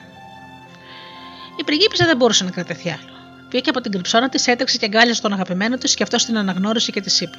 Η 1.60 1.64
πριγκίπισσα 1.64 2.06
δεν 2.06 2.18
μπορούσε 2.18 2.44
να 2.44 2.50
κρατεθεί 2.50 2.90
άλλο. 2.90 3.14
Βγήκε 3.50 3.70
από 3.70 3.82
την 3.82 3.92
κρυψώνα 3.92 4.30
της, 4.30 4.48
έτρεξε 4.48 4.78
και 4.78 4.86
αγκάλιασε 4.86 5.22
τον 5.22 5.34
αγαπημένο 5.34 5.78
της 5.78 5.94
και 5.96 6.04
αυτό 6.04 6.18
την 6.18 6.38
αναγνώρισε 6.38 6.92
και 6.92 7.02
της 7.02 7.22
είπε: 7.22 7.38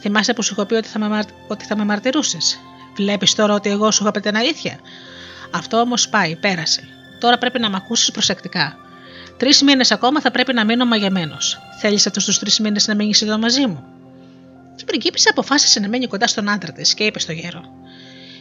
Θυμάσαι 0.00 0.32
που 0.32 0.42
σου 0.42 0.52
είχα 0.52 0.66
πει 0.66 0.74
ότι 0.74 0.88
θα 0.88 0.98
με, 0.98 1.24
ότι 1.48 1.64
θα 1.64 1.76
με 1.76 1.84
μαρτυρούσες; 1.84 2.58
Βλέπεις 2.96 3.34
τώρα 3.34 3.54
ότι 3.54 3.70
εγώ 3.70 3.90
σου 3.90 4.02
είχα 4.02 4.12
πει 4.12 4.20
την 4.20 4.36
αλήθεια; 4.36 4.78
Αυτό 5.50 5.80
όμως 5.80 6.08
πάει, 6.08 6.36
πέρασε. 6.36 6.88
Τώρα 7.24 7.38
πρέπει 7.38 7.58
να 7.58 7.70
με 7.70 7.76
ακούσεις 7.76 8.10
προσεκτικά. 8.10 8.76
Τρεις 9.36 9.62
μήνες 9.62 9.90
ακόμα 9.90 10.20
θα 10.20 10.30
πρέπει 10.30 10.52
να 10.52 10.64
μείνω 10.64 10.84
μαγεμένος. 10.84 11.58
Θέλεις 11.80 12.06
αυτούς 12.06 12.24
τους 12.24 12.38
τρεις 12.38 12.58
μήνες 12.58 12.86
να 12.86 12.94
μείνεις 12.94 13.22
εδώ 13.22 13.38
μαζί 13.38 13.66
μου; 13.66 13.84
Η 14.80 14.84
πριγκίπισσα 14.84 15.30
αποφάσισε 15.30 15.80
να 15.80 15.88
μείνει 15.88 16.06
κοντά 16.06 16.26
στον 16.26 16.48
άντρα 16.48 16.72
της 16.72 16.94
και 16.94 17.04
είπε 17.04 17.18
στο 17.18 17.32
γέρο: 17.32 17.62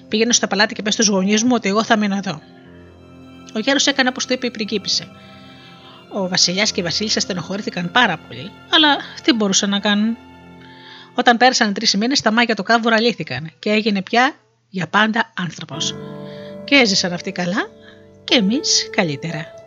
Πήγαινε 0.08 0.34
στο 0.34 0.48
παλάτι 0.48 0.74
και 0.74 0.82
πες 0.82 0.94
στους 0.94 1.08
γονείς 1.08 1.44
μου 1.44 1.50
ότι 1.54 1.70
εγώ 1.70 1.84
θα 1.84 1.98
μείνω 1.98 2.16
εδώ. 2.16 2.42
Ο 3.56 3.60
γέρος 3.60 3.88
έκανε 3.88 4.10
όπως 4.10 4.26
το 4.26 4.34
είπε 4.34 4.48
η 4.48 4.52
πριγκίπισσα. 4.52 5.06
Ο 6.14 6.28
βασιλιάς 6.28 6.72
και 6.72 6.80
η 6.80 6.84
βασίλισσα 6.84 7.20
στενοχωρήθηκαν 7.20 7.92
πάρα 7.92 8.18
πολύ, 8.28 8.52
αλλά 8.70 8.98
τι 9.24 9.34
μπορούσαν 9.34 9.70
να 9.70 9.80
κάνουν; 9.80 10.18
Όταν 11.14 11.38
πέρασαν 11.38 11.74
τρεις 11.74 11.96
μήνες, 11.96 12.22
τα 12.22 12.32
μάγια 12.32 12.56
του 12.56 12.64
κάβουρα 12.64 13.02
λύθηκαν 13.02 13.52
και 13.60 13.70
έγινε 13.70 14.02
πια 14.02 14.34
για 14.70 14.88
πάντα 14.88 15.32
άνθρωπος. 15.38 15.96
Και 16.64 16.76
έζησαν 16.76 17.14
αυτοί 17.14 17.32
καλά 17.32 17.82
και 18.24 18.36
εμείς 18.36 18.90
καλύτερα. 18.92 19.63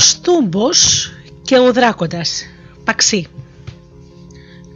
Ο 0.00 0.02
Στούμπος 0.02 1.12
και 1.42 1.58
ο 1.58 1.72
Δράκοντας. 1.72 2.42
Παξί. 2.84 3.26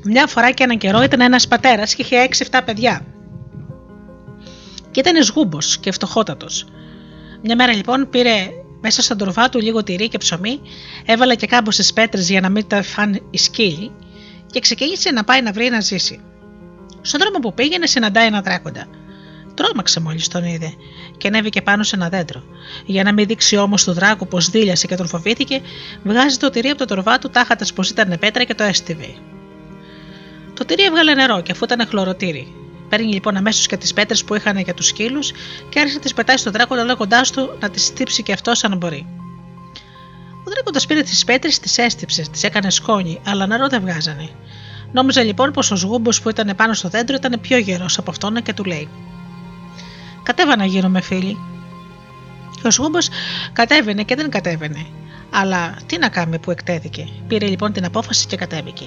Μια 0.03 0.27
φορά 0.27 0.51
και 0.51 0.63
έναν 0.63 0.79
καιρό 0.79 1.03
ήταν 1.03 1.21
ένας 1.21 1.49
πατέρας 1.49 1.95
και 1.95 2.03
είχε 2.03 2.29
6-7 2.51 2.61
παιδιά. 2.65 3.07
Και 4.91 5.01
ήταν 5.01 5.23
σγούμπος 5.23 5.79
και 5.79 5.93
φτωχότατος. 5.93 6.67
Μια 7.43 7.57
μέρα 7.57 7.73
λοιπόν 7.75 8.09
πήρε 8.11 8.49
μέσα 8.81 9.03
στον 9.03 9.19
τροφά 9.19 9.49
του 9.49 9.61
λίγο 9.61 9.83
τυρί 9.83 10.09
και 10.09 10.19
ψωμί, 10.19 10.61
έβαλε 11.07 11.35
και 11.35 11.47
κάμποσε 11.47 11.93
πέτρες 11.95 12.29
για 12.31 12.41
να 12.41 12.49
μην 12.49 12.67
τα 12.67 12.83
φαν 12.83 13.27
οι 13.31 13.39
σκύλοι 13.39 13.93
και 14.47 14.61
ξεκίνησε 14.61 15.11
να 15.11 15.25
πάει 15.25 15.43
να 15.43 15.53
βρει 15.53 15.71
να 15.71 15.81
ζήσει. 15.81 16.21
Στον 17.01 17.21
δρόμο 17.21 17.39
που 17.39 17.55
πήγαινε 17.55 17.87
συναντάει 17.87 18.27
ένα 18.27 18.41
δράκοντα. 18.41 18.87
Τρόμαξε 19.55 20.01
μόλις 20.01 20.29
τον 20.29 20.45
είδε 20.45 20.75
και 21.17 21.29
ανέβηκε 21.29 21.63
πάνω 21.63 21.83
σε 21.83 21.97
ένα 21.97 22.09
δέντρο. 22.09 22.43
Για 22.87 23.03
να 23.03 23.13
μην 23.13 23.27
δείξει 23.27 23.57
όμως 23.57 23.85
του 23.85 23.93
δράκου 23.93 24.27
πως 24.27 24.51
δίλιασε 24.51 24.87
και 24.87 24.97
τον 24.97 25.09
φοβήθηκε, 25.09 25.61
βγάζει 26.03 26.37
το 26.37 26.51
τυρί 26.51 26.69
από 26.69 26.79
το 26.79 26.85
τροβά 26.85 27.19
του 27.19 27.31
τάχατας 27.31 27.73
πως 27.73 27.91
ήταν 27.91 28.17
πέτρα 28.21 28.45
και 28.45 28.55
το 28.55 28.63
έστειβε. 28.63 29.15
Το 30.55 30.65
τυρί 30.65 30.83
έβγαλε 30.83 31.15
νερό 31.15 31.43
και 31.43 31.53
αφού 31.53 31.65
ήταν 31.65 31.87
χλωροτήρι. 31.87 32.55
Παίρνει 32.89 33.13
λοιπόν 33.13 33.37
αμέσως 33.37 33.67
και 33.67 33.77
τις 33.77 33.93
πέτρες 33.93 34.25
που 34.25 34.35
είχαν 34.35 34.59
για 34.59 34.75
τους 34.75 34.87
σκύλους 34.87 35.33
και 35.69 35.79
άρχισε 35.79 35.97
να 35.97 36.03
τις 36.03 36.15
πετάει 36.15 36.37
στον 36.37 36.53
δράκοντα 36.53 36.85
λέγοντάς 36.85 37.31
του 37.31 37.57
να 37.61 37.71
τις 37.71 37.85
στύψει 37.85 38.23
και 38.23 38.33
αυτός 38.33 38.65
αν 38.65 38.77
μπορεί. 38.77 39.07
Ο 40.47 40.51
δράκοντας 40.51 40.87
πήρε 40.87 41.03
τις 41.03 41.25
πέτρες, 41.25 41.59
τις 41.59 41.79
έστυψε, 41.79 42.25
τις 42.33 42.43
έκανε 42.43 42.71
σκόνη, 42.71 43.21
αλλά 43.27 43.47
νερό 43.47 43.69
δεν 43.69 43.81
βγάζανε. 43.81 44.29
Νόμιζε 44.93 45.23
λοιπόν 45.23 45.51
πως 45.51 45.71
ο 45.71 45.77
σγούμπος 45.77 46.23
που 46.23 46.29
ήταν 46.29 46.53
πάνω 46.57 46.73
στο 46.73 46.89
δέντρο 46.89 47.15
ήταν 47.15 47.41
πιο 47.41 47.59
γερός 47.59 47.99
από 47.99 48.11
αυτόν 48.11 48.43
και 48.43 48.53
του 48.53 48.65
λέει: 48.65 48.89
Κατέβα 50.25 50.57
να 50.57 50.65
γίνουμε 50.65 51.01
φίλοι. 51.01 51.39
Και 52.61 52.67
ο 52.67 52.71
Σγούμπος 52.71 53.09
κατέβαινε 53.53 54.03
και 54.03 54.15
δεν 54.15 54.31
κατέβαινε. 54.31 54.87
Αλλά 55.31 55.77
τι 55.87 55.99
να 55.99 56.09
κάνει 56.09 56.39
που 56.39 56.51
εκτέθηκε. 56.51 57.09
Πήρε 57.29 57.47
λοιπόν 57.47 57.73
την 57.73 57.85
απόφαση 57.85 58.27
και 58.27 58.37
κατέβηκε. 58.37 58.85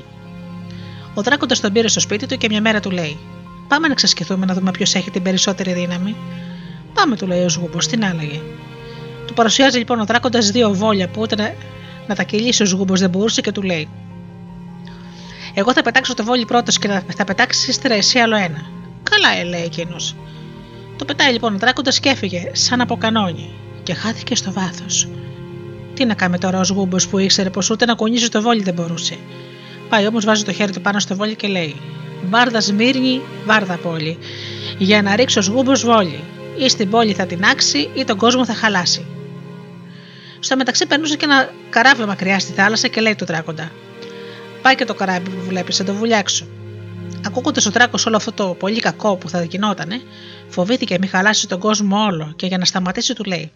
Ο 1.13 1.21
Δράκοντας 1.21 1.59
τον 1.59 1.73
πήρε 1.73 1.87
στο 1.87 1.99
σπίτι 1.99 2.25
του 2.25 2.37
και 2.37 2.47
μια 2.49 2.61
μέρα 2.61 2.79
του 2.79 2.91
λέει: 2.91 3.19
Πάμε 3.67 3.87
να 3.87 3.93
ξεσκηθούμε 3.93 4.45
να 4.45 4.53
δούμε 4.53 4.71
ποιος 4.71 4.95
έχει 4.95 5.11
την 5.11 5.23
περισσότερη 5.23 5.73
δύναμη. 5.73 6.15
Πάμε, 6.93 7.15
του 7.15 7.27
λέει 7.27 7.43
ο 7.43 7.49
Σγούμπος, 7.49 7.87
την 7.87 8.05
άλλαγε. 8.05 8.41
Του 9.27 9.33
παρουσιάζει 9.33 9.77
λοιπόν 9.77 9.99
ο 9.99 10.05
Δράκοντας 10.05 10.51
δύο 10.51 10.73
βόλια 10.73 11.07
που 11.07 11.21
ούτε 11.21 11.35
να, 11.35 11.53
να 12.07 12.15
τα 12.15 12.23
κυλήσει 12.23 12.63
ο 12.63 12.65
Σγούμπος 12.65 12.99
δεν 12.99 13.09
μπορούσε 13.09 13.41
και 13.41 13.51
του 13.51 13.61
λέει: 13.61 13.89
Εγώ 15.53 15.73
θα 15.73 15.81
πετάξω 15.81 16.13
το 16.13 16.23
βόλι 16.23 16.45
πρώτος 16.45 16.79
και 16.79 17.01
θα 17.15 17.23
πετάξεις 17.23 17.67
ύστερα 17.67 17.93
εσύ 17.93 18.19
άλλο 18.19 18.35
ένα. 18.35 18.65
Καλά, 19.03 19.37
ε, 19.39 19.43
λέει 19.43 19.63
εκείνος. 19.63 20.15
Το 20.97 21.05
πετάει 21.05 21.31
λοιπόν 21.31 21.55
ο 21.55 21.57
Δράκοντα 21.57 21.91
και 21.91 22.09
έφυγε, 22.09 22.49
σαν 22.51 22.81
από 22.81 22.97
κανόνι, 22.97 23.53
και 23.83 23.93
χάθηκε 23.93 24.35
στο 24.35 24.51
βάθος. 24.51 25.07
Τι 25.93 26.05
να 26.05 26.13
κάνει 26.13 26.37
τώρα 26.37 26.59
ο 26.59 26.63
Σγούμπο 26.63 26.97
που 27.09 27.17
ήξερε 27.17 27.49
πως 27.49 27.69
ούτε 27.69 27.85
να 27.85 27.93
κουνήσει 27.93 28.31
το 28.31 28.41
βόλι 28.41 28.63
δεν 28.63 28.73
μπορούσε. 28.73 29.17
Πάει 29.89 30.07
όμως, 30.07 30.25
βάζει 30.25 30.43
το 30.43 30.51
χέρι 30.51 30.71
του 30.71 30.81
πάνω 30.81 30.99
στο 30.99 31.15
βόλι 31.15 31.35
και 31.35 31.47
λέει: 31.47 31.75
Βάρδα 32.29 32.61
Σμύρνη, 32.61 33.21
βάρδα 33.45 33.77
πόλη. 33.77 34.17
Για 34.77 35.01
να 35.01 35.15
ρίξω 35.15 35.41
σγούμπο 35.41 35.71
βόλι. 35.73 36.23
Ή 36.57 36.69
στην 36.69 36.89
πόλη 36.89 37.13
θα 37.13 37.25
την 37.25 37.45
άξει 37.45 37.89
ή 37.93 38.03
τον 38.03 38.17
κόσμο 38.17 38.45
θα 38.45 38.53
χαλάσει. 38.53 39.05
Στο 40.39 40.55
μεταξύ 40.55 40.87
περνούσε 40.87 41.15
και 41.15 41.25
ένα 41.25 41.49
καράβι 41.69 42.05
μακριά 42.05 42.39
στη 42.39 42.51
θάλασσα 42.51 42.87
και 42.87 43.01
λέει 43.01 43.15
του 43.15 43.25
Δράκοντα: 43.25 43.71
Πάει 44.61 44.75
και 44.75 44.85
το 44.85 44.93
καράβι 44.93 45.29
που 45.29 45.43
βλέπεις, 45.47 45.77
θα 45.77 45.83
το 45.83 45.93
βουλιάξω. 45.93 46.45
Ακούγοντας 47.25 47.65
ο 47.65 47.71
Δράκο 47.71 47.97
όλο 48.07 48.15
αυτό 48.15 48.31
το 48.31 48.55
πολύ 48.59 48.79
κακό 48.79 49.15
που 49.15 49.29
θα 49.29 49.43
γινότανε, 49.43 50.01
φοβήθηκε 50.47 50.97
μη 50.99 51.07
χαλάσει 51.07 51.47
τον 51.47 51.59
κόσμο 51.59 52.03
όλο 52.03 52.33
και 52.35 52.45
για 52.45 52.57
να 52.57 52.65
σταματήσει 52.65 53.13
του 53.13 53.23
λέει: 53.23 53.51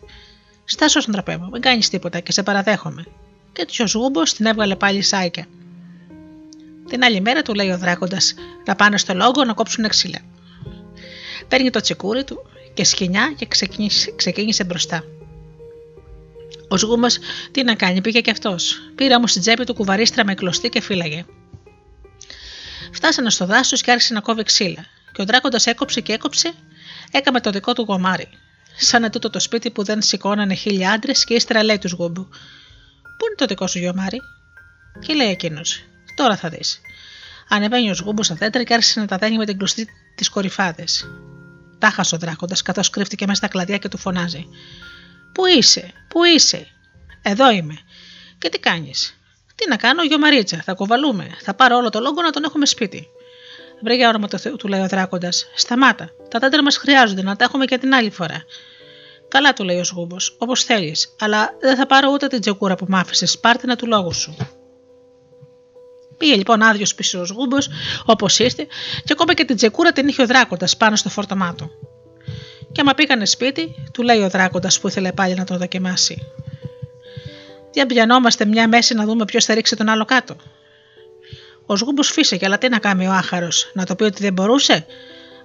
Στάσου 0.66 1.01
στον 1.01 1.14
τραπέζι, 1.14 1.39
μην 1.51 1.62
κάνεις 1.62 1.89
τίποτα 1.89 2.20
και 2.20 2.32
σε 2.32 2.43
παραδέχομαι. 2.43 3.05
Και 3.53 3.84
ο 3.84 3.88
Ζούμπος 3.88 4.34
την 4.34 4.45
έβγαλε 4.45 4.76
πάλι 4.76 5.01
σάικια. 5.01 5.45
Την 6.89 7.03
άλλη 7.03 7.22
μέρα 7.22 7.41
του 7.41 7.53
λέει 7.53 7.70
ο 7.70 7.78
Δράκοντας 7.78 8.34
να 8.66 8.76
πάνε 8.76 8.97
στο 8.97 9.14
λόγο 9.14 9.43
να 9.45 9.53
κόψουν 9.53 9.88
ξύλα. 9.88 10.20
Παίρνει 11.47 11.70
το 11.70 11.80
τσεκούρι 11.80 12.24
του 12.24 12.41
και 12.74 12.84
σκηνιά 12.84 13.34
και 13.38 13.45
ξεκίνησε, 13.45 14.14
ξεκίνησε 14.16 14.64
μπροστά. 14.64 15.03
Ο 16.68 16.78
Σγούμα 16.78 17.07
τι 17.51 17.64
να 17.64 17.76
κάνει, 17.76 18.01
πήγε 18.01 18.22
και 18.22 18.32
αυτός. 18.32 18.91
Πήρε 18.95 19.16
όμως 19.16 19.30
στην 19.30 19.41
τσέπη 19.41 19.64
του 19.64 19.74
κουβαρίστρα 19.74 20.26
με 20.26 20.34
κλωστή 20.34 20.70
και 20.70 20.82
φύλαγε. 20.82 21.26
Φτάσανε 22.92 23.30
στο 23.30 23.46
δάσος 23.46 23.82
και 23.82 23.92
άρχισε 23.92 24.14
να 24.14 24.20
κόβει 24.20 24.44
ξύλα. 24.44 24.86
Και 25.12 25.22
ο 25.22 25.26
Δράκοντα 25.26 25.60
έκοψε 25.64 26.02
και 26.02 26.14
έκοψε, 26.14 26.54
έκαμε 27.12 27.42
το 27.42 27.50
δικό 27.50 27.74
του 27.74 27.82
γομάρι. 27.82 28.30
Σαν 28.78 29.12
τούτο 29.12 29.30
το 29.30 29.39
σπίτι 29.39 29.72
που 29.72 29.84
δεν 29.84 30.02
σηκώνανε 30.02 30.54
χίλια 30.54 30.92
άντρες 30.92 31.24
και 31.24 31.34
ύστερα 31.34 31.64
λέει 31.64 31.78
τους 31.78 31.92
Σγούμπου. 31.92 32.24
Πού 33.18 33.26
είναι 33.26 33.36
το 33.36 33.46
δικό 33.46 33.68
σου 33.68 33.80
γομάρι, 33.80 34.22
και 35.00 35.14
λέει 35.14 35.30
εκείνος. 35.30 35.84
Τώρα 36.16 36.38
θα 36.38 36.50
δεις. 36.50 36.82
Ανεβαίνει 37.50 37.89
ο 37.89 37.94
Σγούμπο 37.94 38.24
στα 38.24 38.36
δέντρα 38.36 38.64
και 38.64 38.74
άρχισε 38.74 39.00
να 39.00 39.06
τα 39.06 39.18
δένει 39.18 39.38
με 39.38 39.46
την 39.46 39.58
κλωστή 39.58 39.88
της 40.16 40.30
κορυφάδες. 40.30 41.08
Τάχασε 41.80 42.16
ο 42.16 42.18
δράκοντα 42.18 42.56
καθώς 42.64 42.89
κρύφτηκε 42.89 43.26
μέσα 43.26 43.38
στα 43.38 43.48
κλαδιά 43.48 43.78
και 43.78 43.88
του 43.88 43.98
φωνάζει. 43.98 44.46
Πού 45.34 45.46
είσαι, 45.46 45.92
πού 46.08 46.24
είσαι, 46.24 46.68
Εδώ 47.22 47.52
είμαι. 47.52 47.78
Και 48.38 48.50
τι 48.50 48.60
κάνεις; 48.60 49.20
Τι 49.62 49.70
να 49.70 49.76
κάνω, 49.76 50.03
γιο 50.03 50.20
Μαρίτσα, 50.20 50.62
θα 50.64 50.74
κοβαλούμε. 50.74 51.28
Θα 51.41 51.53
πάρω 51.53 51.78
όλο 51.78 51.89
το 51.89 51.99
λόγο 51.99 52.22
να 52.22 52.30
τον 52.30 52.43
έχουμε 52.43 52.66
σπίτι. 52.66 53.07
Βρε 53.84 53.95
για 53.95 54.09
όνομα 54.09 54.28
του 54.28 54.39
Θεού, 54.39 54.55
του 54.55 54.68
λέει 54.68 54.82
ο 54.82 54.88
δράκοντας. 54.88 55.49
Σταμάτα. 55.55 56.09
Τα 56.30 56.39
δέντρα 56.39 56.64
μας 56.64 56.78
χρειάζονται 56.78 57.22
να 57.22 57.36
τα 57.36 57.43
έχουμε 57.43 57.66
και 57.66 57.78
την 57.78 57.93
άλλη 57.93 58.09
φορά. 58.09 58.43
Καλά, 59.28 59.53
του 59.53 59.64
λέει 59.64 59.80
ο 59.80 59.84
Σγούμπος, 59.84 60.36
όπως 60.39 60.64
θέλεις, 60.64 61.16
αλλά 61.20 61.49
δεν 61.59 61.76
θα 61.76 61.86
πάρω 61.86 62.12
ούτε 62.12 62.28
την 62.28 62.41
τζεκούρα 62.41 62.76
που 62.76 62.86
μ' 62.89 62.95
άφησες. 62.95 63.39
Πάρτε 63.39 63.66
να 63.68 63.76
του 63.76 63.88
λόγου 63.88 64.14
σου. 64.14 64.36
Πήγε 66.18 66.36
λοιπόν 66.36 66.62
άδειος 66.62 66.95
πίσω 66.95 67.20
ο 67.20 67.26
Γούμπο, 67.34 67.57
όπως 68.05 68.39
ήρθε, 68.39 68.68
και 69.03 69.12
ακόμα 69.12 69.34
και 69.34 69.45
την 69.45 69.55
τσεκούρα 69.55 69.91
την 69.91 70.07
είχε 70.07 70.22
ο 70.22 70.26
δράκοντας 70.26 70.78
πάνω 70.78 70.95
στο 70.95 71.09
φόρτωμά 71.09 71.55
του. 71.55 71.72
Και 72.72 72.82
άμα 72.82 72.93
πήγανε 72.93 73.26
σπίτι, 73.26 73.76
του 73.93 74.01
λέει 74.01 74.22
ο 74.22 74.30
δράκοντας 74.30 74.80
που 74.80 74.88
ήθελε 74.88 75.12
πάλι 75.12 75.34
να 75.34 75.43
τον 75.43 75.57
δοκιμάσει. 75.57 76.22
Διαμπιανόμαστε 77.72 78.45
μια 78.45 78.67
μέση 78.67 78.93
να 78.93 79.05
δούμε 79.05 79.26
ποιος 79.26 79.45
θα 79.45 79.53
ρίξει 79.53 79.76
τον 79.76 79.89
άλλο 79.89 80.05
κάτω. 80.05 80.36
Ο 81.65 81.76
Σγούμπος 81.76 82.11
φύσεκε, 82.11 82.45
αλλά 82.45 82.57
τι 82.57 82.69
να 82.69 82.80
κάνει 82.80 83.07
ο 83.07 83.11
άχαρος, 83.11 83.72
να 83.74 83.86
το 83.86 83.95
πει 83.95 84.03
ότι 84.03 84.22
δεν 84.24 84.34
μπορούσε; 84.34 84.86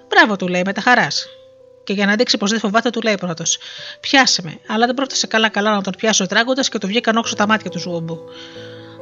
Μπράβο, 0.08 0.36
του 0.36 0.48
λέει 0.48 0.62
με 0.64 0.72
τα 0.72 0.80
χαράς. 0.80 1.28
Και 1.84 1.92
για 1.92 2.06
να 2.06 2.14
δείξει 2.14 2.36
πως 2.36 2.50
δεν 2.50 2.58
φοβάται, 2.58 2.90
του 2.90 3.00
λέει 3.00 3.14
πρώτος: 3.14 3.58
Πιάσε 4.00 4.42
με, 4.42 4.58
αλλά 4.66 4.86
δεν 4.86 4.94
πρόφτασε 4.94 5.26
καλά-καλά 5.26 5.74
να 5.74 5.82
τον 5.82 5.92
πιάσει 5.96 6.22
ο 6.22 6.26
τράγοντα 6.26 6.62
και 6.62 6.78
του 6.78 6.86
βγήκαν 6.86 7.16
όξω 7.16 7.34
τα 7.34 7.46
μάτια 7.46 7.70
του 7.70 7.78
Σγούμπου. 7.78 8.20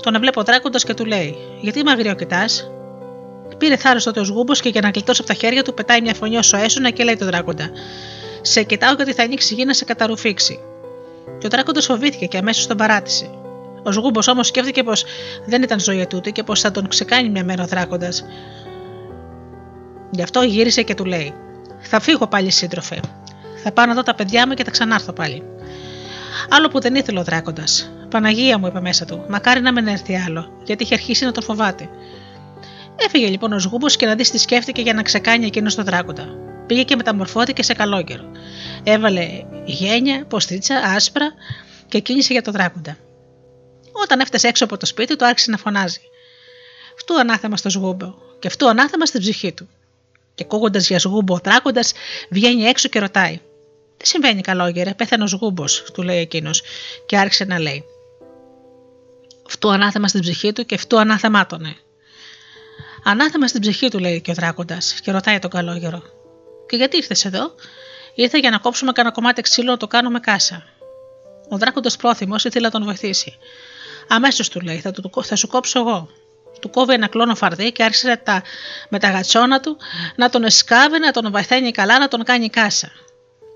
Τον 0.02 0.18
βλέπω 0.20 0.42
τράκοντα 0.42 0.78
και 0.78 0.94
του 0.94 1.04
λέει: 1.04 1.36
Γιατί 1.60 1.82
με 1.82 1.90
αγριό 1.90 2.14
κοιτάς; 2.14 2.70
Πήρε 3.58 3.76
θάρρος 3.76 4.04
τότε 4.04 4.20
ο 4.20 4.24
Σγούμπος 4.24 4.60
και 4.60 4.68
για 4.68 4.80
να 4.80 4.88
γλιτώσει 4.88 5.20
από 5.20 5.32
τα 5.32 5.38
χέρια 5.38 5.62
του 5.62 5.74
πετάει 5.74 6.00
μια 6.00 6.14
φωνή 6.14 6.36
όσο 6.36 6.56
έσουνα 6.56 6.90
και 6.90 7.04
λέει 7.04 7.16
τον 7.16 7.26
Δράκοντα: 7.26 7.70
Σε 8.40 8.62
κοιτάω 8.62 8.94
γιατί 8.94 9.12
θα 9.12 9.22
ανοίξει 9.22 9.54
η 9.54 9.56
γη 9.56 9.64
να 9.64 9.74
σε 9.74 9.84
καταρουφήξει. 9.84 10.58
Και 11.38 11.46
ο 11.46 11.48
Δράκοντα 11.48 11.80
φοβήθηκε 11.80 12.26
και 12.26 12.38
αμέσως 12.38 12.66
τον 12.66 12.76
παράτησε. 12.76 13.30
Ο 13.82 13.92
Σγούμπο 13.92 14.20
όμως 14.26 14.46
σκέφτηκε 14.46 14.82
πως 14.82 15.04
δεν 15.46 15.62
ήταν 15.62 15.80
ζωή 15.80 16.06
τούτη 16.06 16.32
και 16.32 16.42
πως 16.42 16.60
θα 16.60 16.70
τον 16.70 16.88
ξεκάνει 16.88 17.28
μια 17.28 17.44
μέρα 17.44 17.62
ο 17.62 17.66
Δράκοντα. 17.66 18.08
Γι' 20.10 20.22
αυτό 20.22 20.42
γύρισε 20.42 20.82
και 20.82 20.94
του 20.94 21.04
λέει: 21.04 21.34
Θα 21.80 22.00
φύγω 22.00 22.26
πάλι 22.26 22.50
σύντροφε. 22.50 23.00
Θα 23.62 23.72
πάω 23.72 23.86
να 23.86 23.94
δω 23.94 24.02
τα 24.02 24.14
παιδιά 24.14 24.46
μου 24.46 24.54
και 24.54 24.64
θα 24.64 24.70
ξανάρθω 24.70 25.12
πάλι. 25.12 25.42
Άλλο 26.48 26.68
που 26.68 26.80
δεν 26.80 26.94
ήθελε 26.94 27.18
ο 27.18 27.22
Δράκοντα. 27.24 27.64
Παναγία 28.08 28.58
μου, 28.58 28.66
είπε 28.66 28.80
μέσα 28.80 29.04
του, 29.04 29.24
μακάρι 29.28 29.60
να 29.60 29.72
μην 29.72 29.86
έρθει 29.86 30.16
άλλο, 30.26 30.52
γιατί 30.64 30.82
είχε 30.82 30.94
αρχίσει 30.94 31.24
να 31.24 31.32
τον 31.32 31.42
φοβάται. 31.42 31.88
Έφυγε 32.96 33.28
λοιπόν 33.28 33.52
ο 33.52 33.58
Σγούμπο 33.58 33.86
και 33.86 34.06
να 34.06 34.14
δεις 34.14 34.30
τι 34.30 34.38
σκέφτηκε 34.38 34.80
για 34.82 34.94
να 34.94 35.02
ξεκάνει 35.02 35.46
εκείνος 35.46 35.74
τον 35.74 35.84
Δράκοντα. 35.84 36.28
Πήγε 36.66 36.82
και 36.82 36.96
μεταμορφώθηκε 36.96 37.62
σε 37.62 37.74
καλόγερο. 37.74 38.24
Έβαλε 38.82 39.44
γένια, 39.64 40.24
ποστρίτσα, 40.24 40.76
άσπρα 40.76 41.32
και 41.88 41.98
κίνησε 41.98 42.32
για 42.32 42.42
τον 42.42 42.52
Δράκοντα. 42.52 42.96
Όταν 43.92 44.20
έφτασε 44.20 44.48
έξω 44.48 44.64
από 44.64 44.76
το 44.76 44.86
σπίτι 44.86 45.16
του, 45.16 45.26
άρχισε 45.26 45.50
να 45.50 45.56
φωνάζει. 45.56 46.00
Φτού 46.96 47.18
ανάθεμα 47.18 47.56
στο 47.56 47.70
Σγούμπο 47.70 48.14
και 48.38 48.48
φτού 48.48 48.68
ανάθεμα 48.68 49.06
στην 49.06 49.20
ψυχή 49.20 49.52
του. 49.52 49.68
Και 50.34 50.44
ακούγοντα 50.44 50.78
για 50.78 50.98
Σγούμπο, 50.98 51.34
ο 51.34 51.38
Δράκοντας 51.44 51.92
βγαίνει 52.30 52.64
έξω 52.64 52.88
και 52.88 52.98
ρωτάει: 52.98 53.40
Τι 53.96 54.06
συμβαίνει, 54.06 54.40
καλόγερε, 54.40 54.94
πέθανε 54.94 55.24
ο 55.24 55.26
Σγούμπος, 55.26 55.84
του 55.92 56.02
λέει 56.02 56.20
εκείνος, 56.20 56.62
και 57.06 57.18
άρχισε 57.18 57.44
να 57.44 57.58
λέει. 57.58 57.84
Φτού 59.48 59.72
ανάθεμα 59.72 60.08
στην 60.08 60.20
ψυχή 60.20 60.52
του 60.52 60.66
και 60.66 60.76
φτού 60.76 60.98
ανάθεμάτωνε. 60.98 61.76
Ανάθεμα 63.04 63.46
στην 63.46 63.60
ψυχή 63.60 63.88
του, 63.88 63.98
λέει 63.98 64.20
και 64.20 64.30
ο 64.30 64.34
δράκοντας, 64.34 65.00
και 65.02 65.10
ρωτάει 65.10 65.38
τον 65.38 65.50
καλόγερο. 65.50 66.02
Και 66.66 66.76
γιατί 66.76 66.96
ήρθες 66.96 67.24
εδώ, 67.24 67.54
Ήρθε 68.14 68.38
για 68.38 68.50
να 68.50 68.58
κόψουμε 68.58 68.92
κανένα 68.92 69.14
κομμάτι 69.14 69.42
ξύλο 69.42 69.70
να 69.70 69.76
το 69.76 69.86
κάνουμε 69.86 70.20
κάσα. 70.20 70.64
Ο 71.48 71.56
δράκοντα 71.56 71.90
πρόθυμος 71.98 72.44
ήθελε 72.44 72.64
να 72.64 72.72
τον 72.72 72.84
βοηθήσει. 72.84 73.38
Αμέσως 74.08 74.48
του 74.48 74.60
λέει: 74.60 74.80
θα, 74.80 74.90
του, 74.90 75.10
θα 75.22 75.36
σου 75.36 75.46
κόψω 75.46 75.78
εγώ. 75.78 76.08
Του 76.60 76.70
κόβει 76.70 76.92
ένα 76.92 77.06
κλόνο 77.06 77.34
φαρδί 77.34 77.72
και 77.72 77.84
άρχισε 77.84 78.20
τα, 78.24 78.42
με 78.88 78.98
τα 78.98 79.10
γατσόνα 79.10 79.60
του 79.60 79.76
να 80.16 80.28
τον 80.28 80.44
εσκάβει, 80.44 80.98
να 80.98 81.10
τον 81.10 81.30
βαθαίνει 81.32 81.70
καλά, 81.70 81.98
να 81.98 82.08
τον 82.08 82.24
κάνει 82.24 82.48
κάσα. 82.48 82.92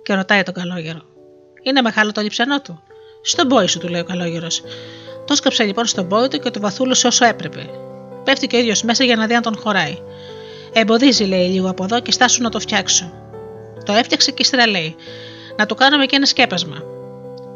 Και 0.03 0.15
ρωτάει 0.15 0.43
τον 0.43 0.55
καλόγερο: 0.55 1.03
Είναι 1.63 1.83
μεγάλο 1.83 2.13
το 2.13 2.21
λιψανό 2.21 2.61
του; 2.61 2.83
Στον 3.23 3.49
πόη 3.49 3.67
σου, 3.67 3.79
του 3.79 3.89
λέει 3.89 4.01
ο 4.01 4.05
καλόγερος. 4.05 4.63
Το 5.27 5.35
σκάψε 5.35 5.65
λοιπόν 5.65 5.87
στον 5.87 6.09
πόη 6.09 6.29
του 6.29 6.39
και 6.39 6.51
το 6.51 6.61
βαθούλωσε 6.61 7.07
όσο 7.07 7.25
έπρεπε. 7.25 7.71
Πέφτει 8.25 8.47
και 8.47 8.57
ο 8.57 8.59
ίδιος 8.59 8.83
μέσα 8.83 9.05
για 9.05 9.17
να 9.17 9.27
δει 9.27 9.35
αν 9.35 9.43
τον 9.43 9.59
χωράει. 9.59 9.99
Εμποδίζει, 10.73 11.25
λέει, 11.25 11.49
λίγο 11.49 11.71
από 11.71 11.85
εδώ 11.85 12.01
και 12.01 12.13
στάσου 12.13 12.43
να 12.43 12.49
το 12.51 12.61
φτιάξω. 12.61 13.13
Το 13.85 13.93
έφτιαξε 13.93 14.31
και 14.31 14.43
ύστερα 14.43 14.67
λέει: 14.67 14.97
Να 15.57 15.67
του 15.67 15.75
κάνουμε 15.75 16.07
και 16.07 16.17
ένα 16.17 16.27
σκέπασμα. 16.27 16.77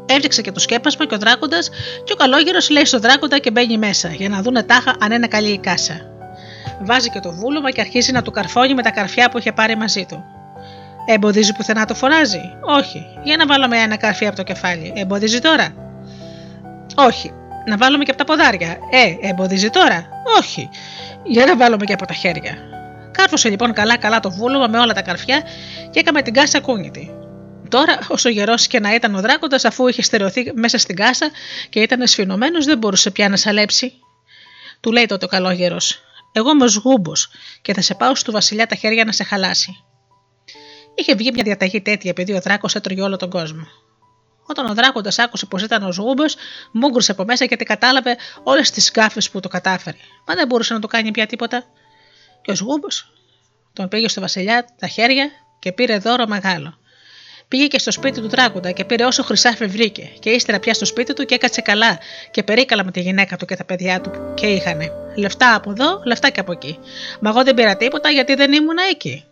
Έφτιαξε 0.05 0.41
και 0.41 0.51
το 0.51 0.59
σκέπασμα 0.59 1.05
και 1.05 1.15
ο 1.15 1.17
δράκοντας, 1.17 1.69
και 2.03 2.13
ο 2.13 2.15
καλόγερος 2.15 2.69
λέει 2.69 2.85
στον 2.85 3.01
δράκοντα 3.01 3.39
και 3.39 3.51
μπαίνει 3.51 3.77
μέσα 3.77 4.07
για 4.07 4.29
να 4.29 4.41
δούνε 4.41 4.63
τάχα 4.63 4.95
αν 4.99 5.11
είναι 5.11 5.27
καλή 5.27 5.49
η 5.51 5.57
κάσα. 5.57 6.01
Βάζει 6.81 7.09
και 7.09 7.19
το 7.19 7.31
βούλωμα 7.31 7.71
και 7.71 7.81
αρχίζει 7.81 8.11
να 8.11 8.21
του 8.21 8.31
καρφώνει 8.31 8.73
με 8.73 8.81
τα 8.81 8.91
καρφιά 8.91 9.29
που 9.29 9.37
είχε 9.37 9.51
πάρει 9.51 9.75
μαζί 9.75 10.05
του. 10.05 10.23
Εμποδίζει 11.05 11.53
πουθενά 11.53 11.85
το 11.85 11.95
φωνάζει. 11.95 12.41
Όχι. 12.61 13.05
Για 13.23 13.37
να 13.37 13.45
βάλουμε 13.45 13.77
ένα 13.77 13.97
καρφί 13.97 14.27
από 14.27 14.35
το 14.35 14.43
κεφάλι. 14.43 14.93
Εμποδίζει 14.95 15.39
τώρα; 15.39 15.73
Όχι. 16.95 17.31
Να 17.65 17.77
βάλουμε 17.77 18.03
και 18.03 18.11
από 18.11 18.25
τα 18.25 18.25
ποδάρια; 18.25 18.77
Ε, 18.91 19.27
εμποδίζει 19.27 19.69
τώρα; 19.69 20.07
Όχι. 20.39 20.69
Για 21.23 21.45
να 21.45 21.57
βάλουμε 21.57 21.85
και 21.85 21.93
από 21.93 22.05
τα 22.05 22.13
χέρια. 22.13 22.72
Κάρφωσε 23.13 23.49
λοιπόν 23.49 23.73
καλά-καλά 23.73 24.19
το 24.19 24.31
βούλωμα 24.31 24.67
με 24.67 24.79
όλα 24.79 24.93
τα 24.93 25.01
καρφιά 25.01 25.41
και 25.91 25.99
έκαμε 25.99 26.21
την 26.21 26.33
κάσα 26.33 26.61
κούνητη. 26.61 27.11
Τώρα, 27.69 27.99
όσο 28.07 28.29
γερός 28.29 28.67
και 28.67 28.79
να 28.79 28.93
ήταν 28.95 29.15
ο 29.15 29.21
δράκοντας, 29.21 29.65
αφού 29.65 29.87
είχε 29.87 30.01
στερεωθεί 30.01 30.51
μέσα 30.55 30.77
στην 30.77 30.95
κάσα 30.95 31.29
και 31.69 31.79
ήταν 31.79 32.07
σφινωμένος, 32.07 32.65
δεν 32.65 32.77
μπορούσε 32.77 33.11
πια 33.11 33.29
να 33.29 33.37
σαλέψει. 33.37 33.93
Του 34.79 34.91
λέει 34.91 35.05
τότε 35.05 35.25
ο 35.25 35.27
καλόγερος: 35.27 36.01
Εγώ 36.31 36.51
είμαι 36.51 36.63
ο 36.63 36.67
Σγούμπος 36.67 37.29
και 37.61 37.73
θα 37.73 37.81
σε 37.81 37.95
πάω 37.95 38.15
στου 38.15 38.31
βασιλιά 38.31 38.65
τα 38.65 38.75
χέρια 38.75 39.05
να 39.05 39.11
σε 39.11 39.23
χαλάσει. 39.23 39.83
Είχε 40.95 41.15
βγει 41.15 41.31
μια 41.33 41.43
διαταγή 41.43 41.81
τέτοια 41.81 42.09
επειδή 42.09 42.33
ο 42.33 42.39
δράκος 42.39 42.75
έτρωγε 42.75 43.01
όλο 43.01 43.17
τον 43.17 43.29
κόσμο. 43.29 43.67
Όταν 44.45 44.65
ο 44.65 44.73
Δράκοντας 44.73 45.19
άκουσε 45.19 45.45
πως 45.45 45.63
ήταν 45.63 45.83
ο 45.83 45.91
Ζούμπο, 45.91 46.23
μούγκρουσε 46.71 47.11
από 47.11 47.23
μέσα 47.23 47.45
γιατί 47.45 47.65
κατάλαβε 47.65 48.17
όλες 48.43 48.71
τις 48.71 48.91
γκάφες 48.91 49.29
που 49.29 49.39
το 49.39 49.47
κατάφερε. 49.47 49.97
Μα 50.27 50.35
δεν 50.35 50.47
μπορούσε 50.47 50.73
να 50.73 50.79
το 50.79 50.87
κάνει 50.87 51.11
πια 51.11 51.25
τίποτα. 51.25 51.63
Και 52.43 52.51
ο 52.51 52.55
Ζούμπο 52.55 52.87
τον 53.73 53.87
πήγε 53.87 54.07
στο 54.07 54.21
Βασιλιά 54.21 54.65
τα 54.79 54.87
χέρια 54.87 55.29
και 55.59 55.71
πήρε 55.71 55.97
δώρο 55.97 56.27
μεγάλο. 56.27 56.77
Πήγε 57.47 57.67
και 57.67 57.79
στο 57.79 57.91
σπίτι 57.91 58.21
του 58.21 58.27
Δράκοντα 58.27 58.71
και 58.71 58.85
πήρε 58.85 59.05
όσο 59.05 59.23
χρυσάφι 59.23 59.65
βρήκε. 59.65 60.11
Και 60.19 60.29
ύστερα 60.29 60.59
πια 60.59 60.73
στο 60.73 60.85
σπίτι 60.85 61.13
του 61.13 61.25
και 61.25 61.35
έκατσε 61.35 61.61
καλά 61.61 61.99
και 62.31 62.43
περίκαλα 62.43 62.83
με 62.83 62.91
τη 62.91 63.01
γυναίκα 63.01 63.37
του 63.37 63.45
και 63.45 63.55
τα 63.55 63.65
παιδιά 63.65 64.01
του 64.01 64.33
και 64.33 64.45
είχανε. 64.47 64.91
Λεφτά 65.15 65.55
από 65.55 65.71
εδώ, 65.71 66.01
λεφτά 66.05 66.29
και 66.29 66.39
από 66.39 66.51
εκεί. 66.51 66.79
Μα 67.19 67.29
εγώ 67.29 67.43
δεν 67.43 67.53
πήρα 67.53 67.77
τίποτα 67.77 68.09
γιατί 68.09 68.35
δεν 68.35 68.53
ήμουν 68.53 68.77
εκεί. 68.91 69.25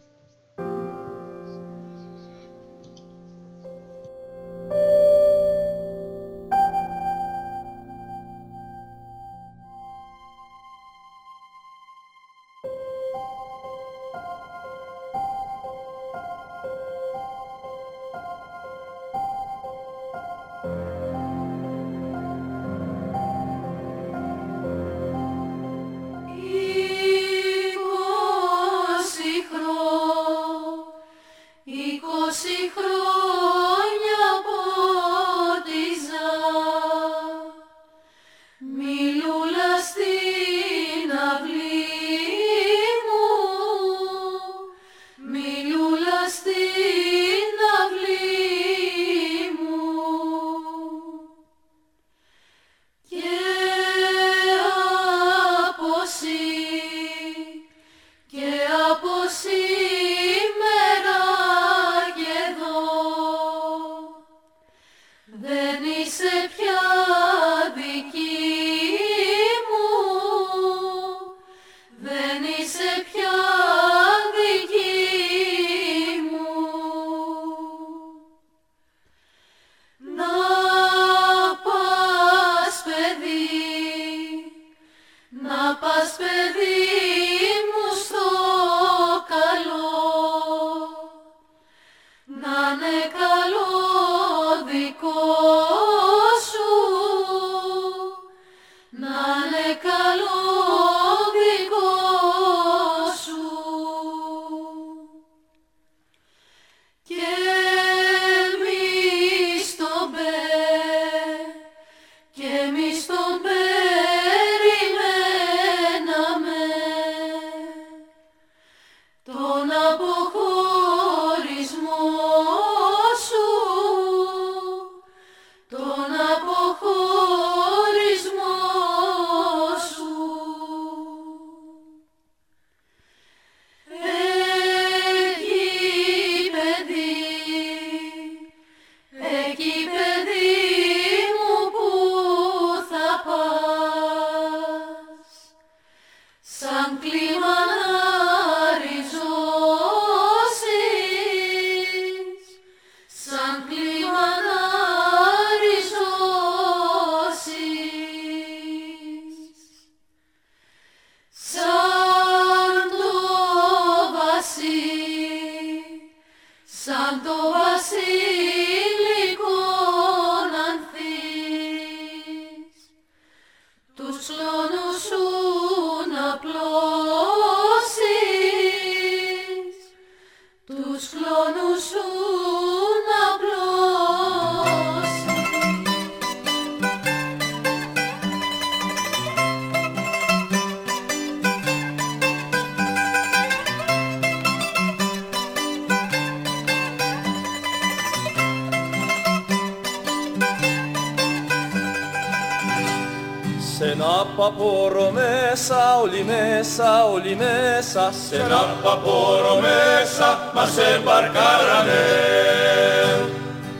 Μέσα 207.93 208.11
σε 208.27 208.35
ένα 208.35 208.75
παπόρο 208.83 209.59
μέσα 209.61 210.51
μας 210.53 210.77
εμπαρκάρανε. 210.77 212.03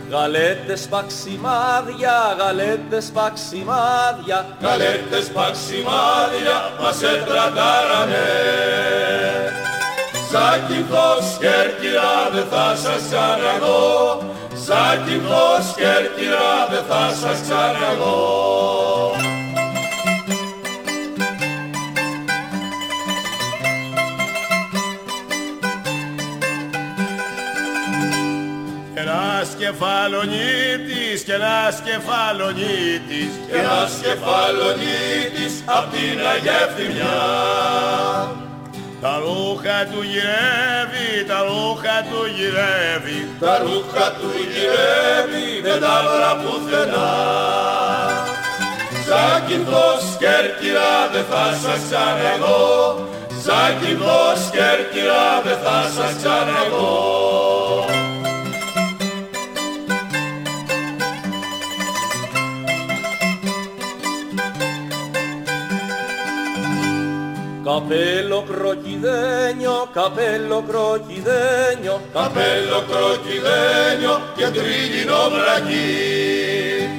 Γαλέτες 0.09 0.87
παξιμάδια, 0.89 2.35
γαλέτες 2.39 3.11
παξιμάδια 3.13 4.57
Γαλέτες 4.61 5.27
παξιμάδια 5.33 6.57
μας 6.81 7.01
ετρατάρανε 7.03 8.27
Σαν 10.31 10.67
κυφός 10.67 11.37
Κέρκυρα 11.39 12.13
δεν 12.33 12.45
θα 12.51 12.75
σας 12.75 13.01
ξαναδώ 13.07 14.21
Σαν 14.65 15.05
κυφός 15.05 15.65
Κέρκυρα 15.75 16.51
δεν 16.71 16.83
θα 16.89 17.13
σας 17.21 17.41
ξαναδώ 17.41 19.30
κεφαλονίτης 29.71 31.21
και 31.25 31.33
ένας 31.33 31.75
κεφαλονίτης 31.87 33.31
και 33.47 33.57
ένας 33.63 33.91
κεφαλονίτης 34.03 35.53
απ' 35.77 35.91
την 35.93 36.17
Αγεύθυμιά. 36.33 37.19
Τα 39.01 39.13
ρούχα 39.23 39.77
του 39.91 40.01
γυρεύει, 40.11 41.11
τα 41.29 41.39
ρούχα 41.47 41.97
του 42.09 42.21
γυρεύει, 42.35 43.19
τα 43.39 43.53
ρούχα 43.63 44.05
του 44.17 44.29
γυρεύει, 44.51 45.47
δεν 45.65 45.79
τα 45.83 45.95
βρά 46.11 46.33
πουθενά. 46.41 47.13
Σαν 49.07 49.45
κυβός 49.47 50.03
Κέρκυρα 50.21 50.93
δεν 51.13 51.25
θα 51.31 51.45
σας 51.63 51.79
ξαναγώ, 51.87 52.69
σαν 53.45 53.69
κυβός 53.81 54.39
Κέρκυρα 54.55 55.25
δεν 55.45 55.57
θα 55.63 55.79
σας 55.95 56.11
ξαναγώ. 56.19 57.30
Καπέλο 67.63 68.43
κροκιδένιο, 68.49 69.89
καπέλο 69.93 70.63
κροκιδένιο, 70.69 72.01
καπέλο 72.13 72.79
κροκιδένιο 72.89 74.21
και 74.37 74.45
τρίγινο 74.45 75.21
βραγί. 75.33 76.89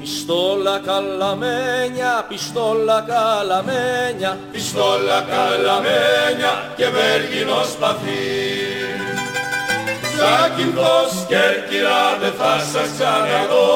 Πιστόλα 0.00 0.80
καλαμένια, 0.84 2.26
πιστόλα 2.28 3.04
καλαμένια, 3.12 4.38
πιστόλα 4.52 5.20
καλαμένια 5.32 6.52
και 6.76 6.86
βέργινο 6.96 7.62
σπαθί. 7.72 8.46
Ζάκυνθος 10.16 11.12
Κέρκυρα 11.28 12.02
δεν 12.20 12.32
θα 12.38 12.54
σας 12.72 12.88
ξαναδώ, 12.96 13.72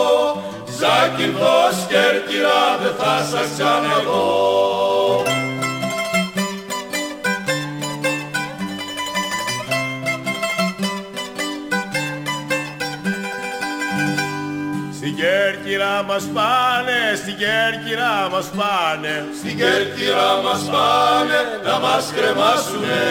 Ζάκυνθος 0.78 1.76
Κέρκυρα 1.88 2.62
δεν 2.82 2.94
θα 2.98 3.14
σας 3.30 3.48
ξαναδώ. 15.16 15.18
Κέρκυρα 15.20 16.02
μας 16.08 16.24
πάνε, 16.34 17.00
στην 17.16 17.36
Κέρκυρα 17.42 18.28
μας 18.32 18.48
πάνε, 18.58 19.14
στην 19.38 19.56
Κέρκυρα 19.56 20.30
μας 20.44 20.62
πάνε 20.72 21.40
να 21.64 21.78
μας 21.78 22.12
κρεμάσουνε. 22.16 23.04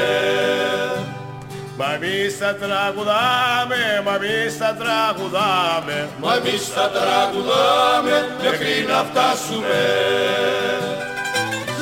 Μα 1.78 1.94
εμείς 1.94 2.38
θα 2.38 2.56
τραγουδάμε, 2.64 3.82
μα 4.06 4.16
εμείς 4.16 4.56
θα 4.58 4.72
τραγουδάμε, 4.82 6.10
μα 6.22 6.34
εμείς 6.36 6.64
θα 6.76 6.86
τραγουδάμε 6.96 8.16
μέχρι 8.44 8.86
να 8.92 9.00
φτάσουμε. 9.10 9.82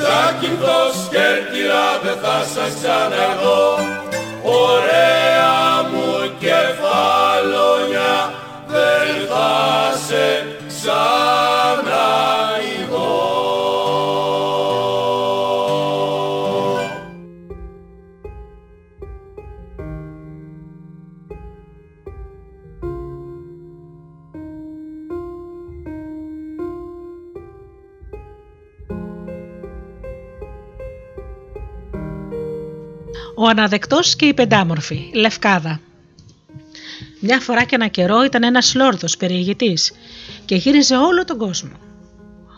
Ζάκυνθος 0.00 0.96
Κέρκυρα 1.10 1.86
δεν 2.02 2.16
θα 2.22 2.38
σας 2.54 2.72
ξαναδώ, 2.78 3.64
ωραία 4.42 5.82
μου 5.90 6.08
κεφαλόνια 6.38 8.12
δεν 8.68 9.26
θα 9.28 9.97
Ο 33.40 33.46
αναδεκτός 33.46 34.16
και 34.16 34.26
η 34.26 34.34
πεντάμορφη, 34.34 35.10
Λευκάδα. 35.14 35.80
Μια 37.20 37.40
φορά 37.40 37.64
και 37.64 37.74
ένα 37.74 37.86
καιρό 37.86 38.24
ήταν 38.24 38.42
ένας 38.42 38.74
λόρδος 38.74 39.16
περιηγητής 39.16 39.92
και 40.44 40.54
γύριζε 40.54 40.96
όλο 40.96 41.24
τον 41.24 41.38
κόσμο. 41.38 41.72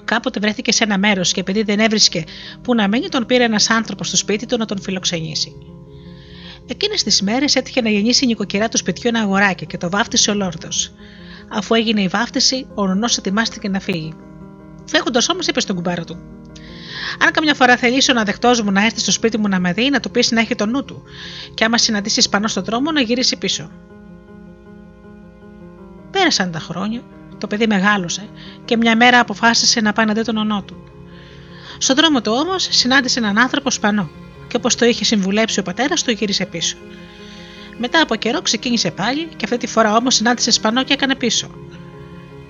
Κάποτε 0.04 0.40
βρέθηκε 0.40 0.72
σε 0.72 0.84
ένα 0.84 0.98
μέρος 0.98 1.32
και 1.32 1.40
επειδή 1.40 1.62
δεν 1.62 1.78
έβρισκε 1.78 2.24
που 2.62 2.74
να 2.74 2.88
μείνει, 2.88 3.08
τον 3.08 3.26
πήρε 3.26 3.44
ένας 3.44 3.70
άνθρωπος 3.70 4.06
στο 4.06 4.16
σπίτι 4.16 4.46
του 4.46 4.56
να 4.56 4.64
τον 4.64 4.80
φιλοξενήσει. 4.80 5.52
Εκείνες 6.66 7.02
τις 7.02 7.22
μέρες 7.22 7.54
έτυχε 7.54 7.80
να 7.80 7.90
γεννήσει 7.90 8.24
η 8.24 8.26
νοικοκυρά 8.26 8.68
του 8.68 8.76
σπιτιού 8.76 9.08
ένα 9.08 9.20
αγοράκι 9.20 9.66
και 9.66 9.78
το 9.78 9.90
βάφτισε 9.90 10.30
ο 10.30 10.34
Λόρδος. 10.34 10.92
Αφού 11.48 11.74
έγινε 11.74 12.02
η 12.02 12.08
βάφτιση, 12.08 12.66
ο 12.74 12.86
νονός 12.86 13.16
ετοιμάστηκε 13.16 13.68
να 13.68 13.80
φύγει. 13.80 14.14
Φεύγοντας 14.84 15.28
όμως, 15.28 15.46
είπε 15.46 15.60
στον 15.60 15.76
κουμπάρο 15.76 16.04
του: 16.04 16.39
Αν 17.18 17.30
καμιά 17.30 17.54
φορά 17.54 17.76
θελήσει 17.76 18.10
ο 18.10 18.14
αναδεκτό 18.14 18.52
μου 18.64 18.72
να 18.72 18.84
έρθει 18.84 19.00
στο 19.00 19.12
σπίτι 19.12 19.38
μου 19.38 19.48
να 19.48 19.60
με 19.60 19.72
δει, 19.72 19.90
να 19.90 20.00
του 20.00 20.10
πει 20.10 20.24
να 20.30 20.40
έχει 20.40 20.54
το 20.54 20.66
νου 20.66 20.84
του, 20.84 21.02
και 21.54 21.64
άμα 21.64 21.78
συναντήσεις 21.78 22.28
πάνω 22.28 22.48
στον 22.48 22.64
δρόμο, 22.64 22.92
να 22.92 23.00
γυρίσει 23.00 23.36
πίσω. 23.36 23.70
Πέρασαν 26.10 26.50
τα 26.50 26.58
χρόνια, 26.58 27.02
το 27.38 27.46
παιδί 27.46 27.66
μεγάλωσε 27.66 28.28
και 28.64 28.76
μια 28.76 28.96
μέρα 28.96 29.20
αποφάσισε 29.20 29.80
να 29.80 29.92
πάει 29.92 30.06
να 30.06 30.12
δει 30.12 30.24
τον 30.24 30.36
ονό 30.36 30.62
του. 30.62 30.84
Στον 31.78 31.96
δρόμο 31.96 32.20
του 32.20 32.32
όμως 32.32 32.68
συνάντησε 32.70 33.18
έναν 33.18 33.38
άνθρωπο 33.38 33.70
σπανό 33.70 34.10
και 34.48 34.56
όπως 34.56 34.74
το 34.74 34.84
είχε 34.84 35.04
συμβουλέψει 35.04 35.60
ο 35.60 35.62
πατέρας 35.62 36.02
του, 36.02 36.10
γύρισε 36.10 36.46
πίσω. 36.46 36.76
Μετά 37.78 38.00
από 38.02 38.14
καιρό 38.14 38.42
ξεκίνησε 38.42 38.90
πάλι 38.90 39.24
και 39.36 39.44
αυτή 39.44 39.56
τη 39.56 39.66
φορά 39.66 39.96
όμως 39.96 40.14
συνάντησε 40.14 40.50
σπανό 40.50 40.84
και 40.84 40.92
έκανε 40.92 41.14
πίσω. 41.14 41.50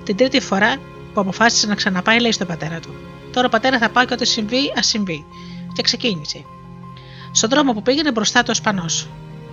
Την 0.04 0.16
τρίτη 0.16 0.40
φορά 0.40 0.76
που 1.14 1.20
αποφάσισε 1.20 1.66
να 1.66 1.74
ξαναπάει, 1.74 2.20
λέει 2.20 2.32
στον 2.32 2.46
πατέρα 2.46 2.80
του: 2.80 2.94
Τώρα 3.33 3.49
πατέρας 3.49 3.81
θα 3.81 3.89
πάω 3.89 4.05
και 4.05 4.12
ό,τι 4.12 4.26
συμβεί, 4.26 4.72
ας 4.76 4.87
συμβεί. 4.87 5.24
Και 5.72 5.83
ξεκίνησε. 5.83 6.45
Στον 7.33 7.51
δρόμο 7.51 7.72
που 7.72 7.83
πήγαινε 7.83 8.12
μπροστά 8.12 8.43
του 8.43 8.49
ο 8.51 8.55
Σπανό. 8.55 8.87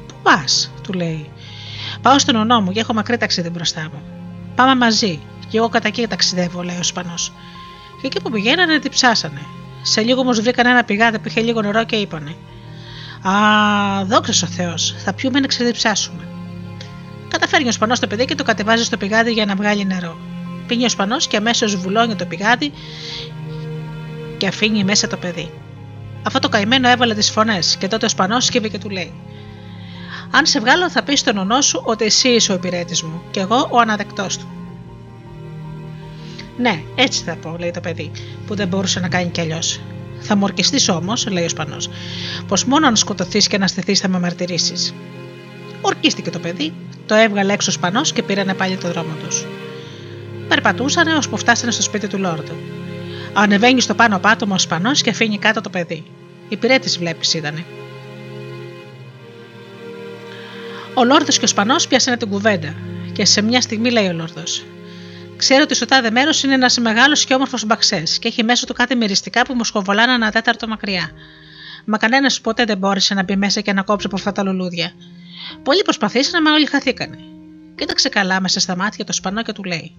Πού 0.08 0.14
πας, 0.24 0.72
του 0.84 0.94
λέει. 0.94 1.30
Πάω 2.02 2.20
στον 2.20 2.36
ονό 2.36 2.62
μου 2.62 2.72
και 2.72 2.80
έχω 2.80 2.94
μακρύ 2.94 3.18
ταξίδι 3.18 3.50
μπροστά 3.50 3.82
μου. 3.82 4.02
Πάμε 4.56 4.76
μαζί. 4.76 5.20
Και 5.50 5.58
εγώ 5.58 5.70
κατά 5.70 5.88
εκεί 5.88 6.08
ταξιδεύω, 6.08 6.64
λέει 6.64 6.78
ο 6.78 6.84
Σπανό. 6.84 7.16
Και 8.02 8.08
εκεί 8.08 8.22
που 8.22 8.30
πηγαίνανε, 8.30 8.80
τι 8.80 8.90
ψάσανε. 8.90 9.42
Σε 9.82 10.02
λίγο 10.02 10.20
όμως 10.20 10.42
βρήκαν 10.42 10.66
ένα 10.66 10.84
πηγάδι 10.84 11.20
που 11.20 11.28
είχε 11.28 11.42
λίγο 11.42 11.62
νερό 11.62 11.84
και 11.84 11.96
είπανε: 11.96 12.36
Α, 13.22 13.32
δόξα 14.06 14.48
ο 14.48 14.50
Θεός, 14.50 14.96
θα 15.04 15.14
πιούμε 15.14 15.40
να 15.40 15.48
ξεδιψάσουμε. 15.48 16.28
Καταφέρνει 17.28 17.68
ο 17.68 17.72
Σπανό 17.72 17.94
το 18.00 18.08
παιδί 18.08 18.26
και 18.26 18.36
το 18.36 18.44
κατεβάζει 18.44 18.84
στο 18.84 18.98
πηγάδι 18.98 19.32
για 19.32 19.46
να 19.46 19.56
βγάλει 19.56 19.86
νερό. 19.86 20.18
Πίνει 20.68 20.86
ο 20.86 20.90
Σπανό 20.90 21.18
και 21.18 21.38
αμέσως 21.38 21.76
βουλώνει 21.76 22.16
το 22.16 22.26
πηγάδι 22.26 22.72
και 24.38 24.48
αφήνει 24.48 24.84
μέσα 24.84 25.08
το 25.08 25.18
παιδί. 25.18 25.52
Αυτό 26.24 26.40
το 26.40 26.50
καημένο 26.50 26.90
έβαλε 26.90 27.14
τις 27.14 27.30
φωνές 27.30 27.76
και 27.80 27.88
τότε 27.88 28.06
ο 28.06 28.10
Σπανός 28.10 28.46
σκύβει 28.46 28.70
και 28.70 28.80
του 28.80 28.90
λέει: 28.90 29.14
αν 30.32 30.46
σε 30.46 30.60
βγάλω, 30.60 30.90
θα 30.90 31.04
πεις 31.04 31.20
στον 31.20 31.38
ονό 31.38 31.62
σου 31.62 31.82
ότι 31.86 32.06
εσύ 32.06 32.30
είσαι 32.30 32.52
ο 32.52 32.56
υπηρέτης 32.56 33.04
μου 33.04 33.22
και 33.32 33.40
εγώ 33.40 33.68
ο 33.72 33.80
αναδεκτός 33.80 34.38
του. 34.38 34.48
Ναι, 36.58 36.82
έτσι 36.96 37.24
θα 37.24 37.36
πω, 37.36 37.56
λέει 37.60 37.72
το 37.72 37.80
παιδί, 37.80 38.12
που 38.48 38.56
δεν 38.56 38.68
μπορούσε 38.68 39.00
να 39.00 39.08
κάνει 39.08 39.30
κι 39.30 39.42
αλλιώς. 39.42 39.80
Θα 40.20 40.36
μου 40.36 40.42
ορκιστείς 40.44 40.90
όμως, 40.90 41.28
λέει 41.28 41.44
ο 41.46 41.50
Σπανός, 41.50 41.90
πως 42.48 42.66
μόνο 42.66 42.88
αν 42.88 42.96
σκοτωθείς 42.96 43.48
και 43.48 43.58
να 43.58 43.68
στηθεί 43.68 43.96
θα 43.96 44.08
με 44.08 44.20
μαρτυρήσεις. 44.20 44.94
Ορκίστηκε 45.82 46.30
το 46.30 46.40
παιδί, 46.40 46.74
το 47.06 47.16
έβγαλε 47.16 47.54
έξω 47.54 47.70
ο 47.72 47.74
Σπανός 47.74 48.12
και 48.12 48.24
πήρανε 48.24 48.54
πάλι 48.54 48.78
το 48.78 48.88
δρόμο 48.88 49.14
τους. 49.24 49.46
Περπατούσαν 50.48 51.08
έω 51.08 51.20
που 51.30 51.38
φτάσανε 51.38 51.72
στο 51.72 51.82
σπίτι 51.82 52.08
του 52.08 52.18
Λόρδου. 52.18 52.56
Ανεβαίνει 53.40 53.82
στο 53.82 53.94
πάνω 53.94 54.20
πάτωμα 54.20 54.56
ο 54.56 54.58
Σπανός 54.58 55.02
και 55.02 55.10
αφήνει 55.10 55.38
κάτω 55.38 55.62
το 55.62 55.70
παιδί. 55.70 56.04
Υπηρέτη 56.50 56.98
βλέπεις 56.98 57.34
ήτανε. 57.34 57.66
Ο 60.94 61.04
Λόρδος 61.04 61.38
και 61.38 61.46
ο 61.46 61.48
Σπανός 61.48 61.88
πιάσανε 61.88 62.18
την 62.18 62.30
κουβέντα 62.30 62.74
και 63.14 63.26
σε 63.26 63.42
μια 63.42 63.62
στιγμή 63.62 63.92
λέει 63.92 64.08
ο 64.08 64.14
Λόρδος: 64.14 64.66
Ξέρω 65.38 65.62
ότι 65.64 65.76
στο 65.76 65.86
τάδε 65.86 66.12
μέρος 66.12 66.44
είναι 66.44 66.54
ένας 66.54 66.78
μεγάλος 66.78 67.26
και 67.26 67.34
όμορφος 67.34 67.66
μπαξές 67.66 68.20
και 68.20 68.28
έχει 68.28 68.44
μέσα 68.44 68.66
του 68.66 68.74
κάτι 68.74 68.96
μυριστικά 68.96 69.42
που 69.42 69.54
μου 69.54 69.64
σκοβολάνε 69.64 70.14
ένα 70.14 70.32
τέταρτο 70.32 70.68
μακριά. 70.68 71.12
Μα 71.86 71.98
κανένας 71.98 72.42
ποτέ 72.42 72.64
δεν 72.64 72.78
μπόρεσε 72.78 73.14
να 73.14 73.24
μπει 73.24 73.36
μέσα 73.36 73.62
και 73.62 73.74
να 73.74 73.82
κόψει 73.82 74.06
από 74.08 74.16
αυτά 74.16 74.32
τα 74.32 74.44
λουλούδια. 74.44 74.92
Πολλοί 75.64 75.82
προσπαθήσαν, 75.82 76.42
μα 76.46 76.52
όλοι 76.52 76.66
χαθήκανε. 76.66 77.18
Κοίταξε 77.78 78.10
καλά 78.10 78.42
μέσα 78.42 78.60
στα 78.60 78.76
μάτια 78.76 79.06
το 79.06 79.14
σπανό 79.14 79.44
και 79.44 79.54
του 79.54 79.64
λέει: 79.64 79.96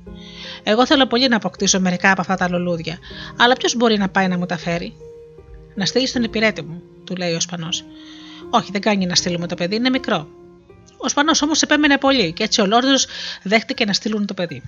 Εγώ 0.63 0.87
θέλω 0.87 1.07
πολύ 1.07 1.29
να 1.29 1.37
αποκτήσω 1.37 1.81
μερικά 1.81 2.11
από 2.11 2.21
αυτά 2.21 2.35
τα 2.37 2.49
λουλούδια, 2.49 2.99
αλλά 3.39 3.55
ποιος 3.55 3.75
μπορεί 3.75 3.99
να 3.99 4.09
πάει 4.09 4.29
να 4.29 4.39
μου 4.39 4.47
τα 4.47 4.57
φέρει; 4.57 4.93
Να 5.75 5.85
στείλεις 5.87 6.13
τον 6.13 6.23
υπηρέτη 6.23 6.63
μου, 6.63 6.83
του 7.05 7.17
λέει 7.17 7.35
ο 7.35 7.41
σπανός. 7.41 7.85
Όχι, 8.51 8.71
δεν 8.73 8.81
κάνει 8.81 9.07
να 9.07 9.15
στείλουμε 9.15 9.47
το 9.47 9.55
παιδί, 9.55 9.77
είναι 9.77 9.91
μικρό. 9.91 10.29
Ο 10.97 11.09
Σπανός 11.09 11.43
όμως 11.43 11.63
επέμενε 11.63 11.99
πολύ 11.99 12.33
και 12.33 12.43
έτσι 12.43 12.61
ο 12.61 12.67
Λόρδος 12.67 13.07
δέχτηκε 13.43 13.85
να 13.85 13.93
στείλουν 13.93 14.27
το 14.27 14.35
παιδί. 14.35 14.63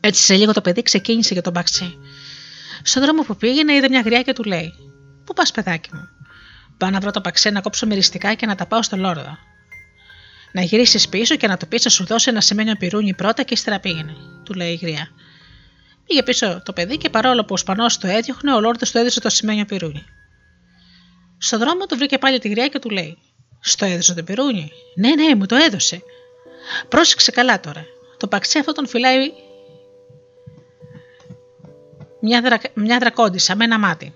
Έτσι 0.00 0.22
σε 0.22 0.34
λίγο 0.34 0.52
το 0.52 0.60
παιδί 0.60 0.82
ξεκίνησε 0.82 1.32
για 1.32 1.42
τον 1.42 1.52
μπαξί. 1.52 1.98
Στον 2.82 3.02
δρόμο 3.02 3.22
που 3.22 3.36
πήγαινε 3.36 3.74
είδε 3.74 3.88
μια 3.88 4.00
γριά 4.00 4.22
και 4.22 4.32
του 4.32 4.42
λέει: 4.42 4.72
Πού 5.24 5.32
πας, 5.34 5.50
παιδάκι 5.50 5.90
μου; 5.92 6.08
Πάω 6.78 6.90
να 6.90 7.00
βρω 7.00 7.10
το 7.10 7.20
παξέ 7.20 7.50
να 7.50 7.60
κόψω 7.60 7.86
μυριστικά 7.86 8.34
και 8.34 8.46
να 8.46 8.54
τα 8.54 8.66
πάω 8.66 8.82
στο 8.82 8.96
Λόρδο. 8.96 9.38
Να 10.54 10.62
γυρίσεις 10.62 11.08
πίσω 11.08 11.36
και 11.36 11.46
να 11.46 11.56
το 11.56 11.66
πεις 11.66 11.84
να 11.84 11.90
σου 11.90 12.04
δώσει 12.06 12.30
ένα 12.30 12.40
σημαίνιο 12.40 12.74
πυρούνι 12.74 13.14
πρώτα 13.14 13.42
και 13.42 13.54
ύστερα 13.54 13.80
πήγαινε, 13.80 14.16
του 14.44 14.52
λέει 14.52 14.72
η 14.72 14.78
γριά. 14.82 15.08
Πήγε 16.06 16.22
πίσω 16.22 16.62
το 16.64 16.72
παιδί 16.72 16.96
και 16.96 17.10
παρόλο 17.10 17.44
που 17.44 17.54
ο 17.54 17.56
Σπανός 17.56 17.98
το 17.98 18.06
έδιωχνε, 18.06 18.54
ο 18.54 18.60
Λόρδος 18.60 18.90
του 18.90 18.98
έδωσε 18.98 19.20
το 19.20 19.28
σημαίνιο 19.28 19.64
πυρούνι. 19.64 20.04
Στον 21.38 21.58
δρόμο 21.58 21.86
του 21.86 21.96
βρήκε 21.96 22.18
πάλι 22.18 22.38
τη 22.38 22.48
γριά 22.48 22.68
και 22.68 22.78
του 22.78 22.90
λέει: 22.90 23.18
στο 23.60 23.84
έδωσε 23.84 24.14
το 24.14 24.22
πυρούνι; 24.22 24.72
Ναι, 24.96 25.14
ναι, 25.14 25.34
μου 25.34 25.46
το 25.46 25.56
έδωσε. 25.56 26.02
Πρόσεξε 26.88 27.30
καλά 27.30 27.60
τώρα. 27.60 27.84
Το 28.16 28.28
παξί 28.28 28.58
αυτό 28.58 28.72
τον 28.72 28.88
φυλάει 28.88 29.32
μια, 32.20 32.40
δρα... 32.40 32.60
μια 32.74 32.98
δρακόντισα 32.98 33.56
με 33.56 33.64
ένα 33.64 33.78
μάτι. 33.78 34.14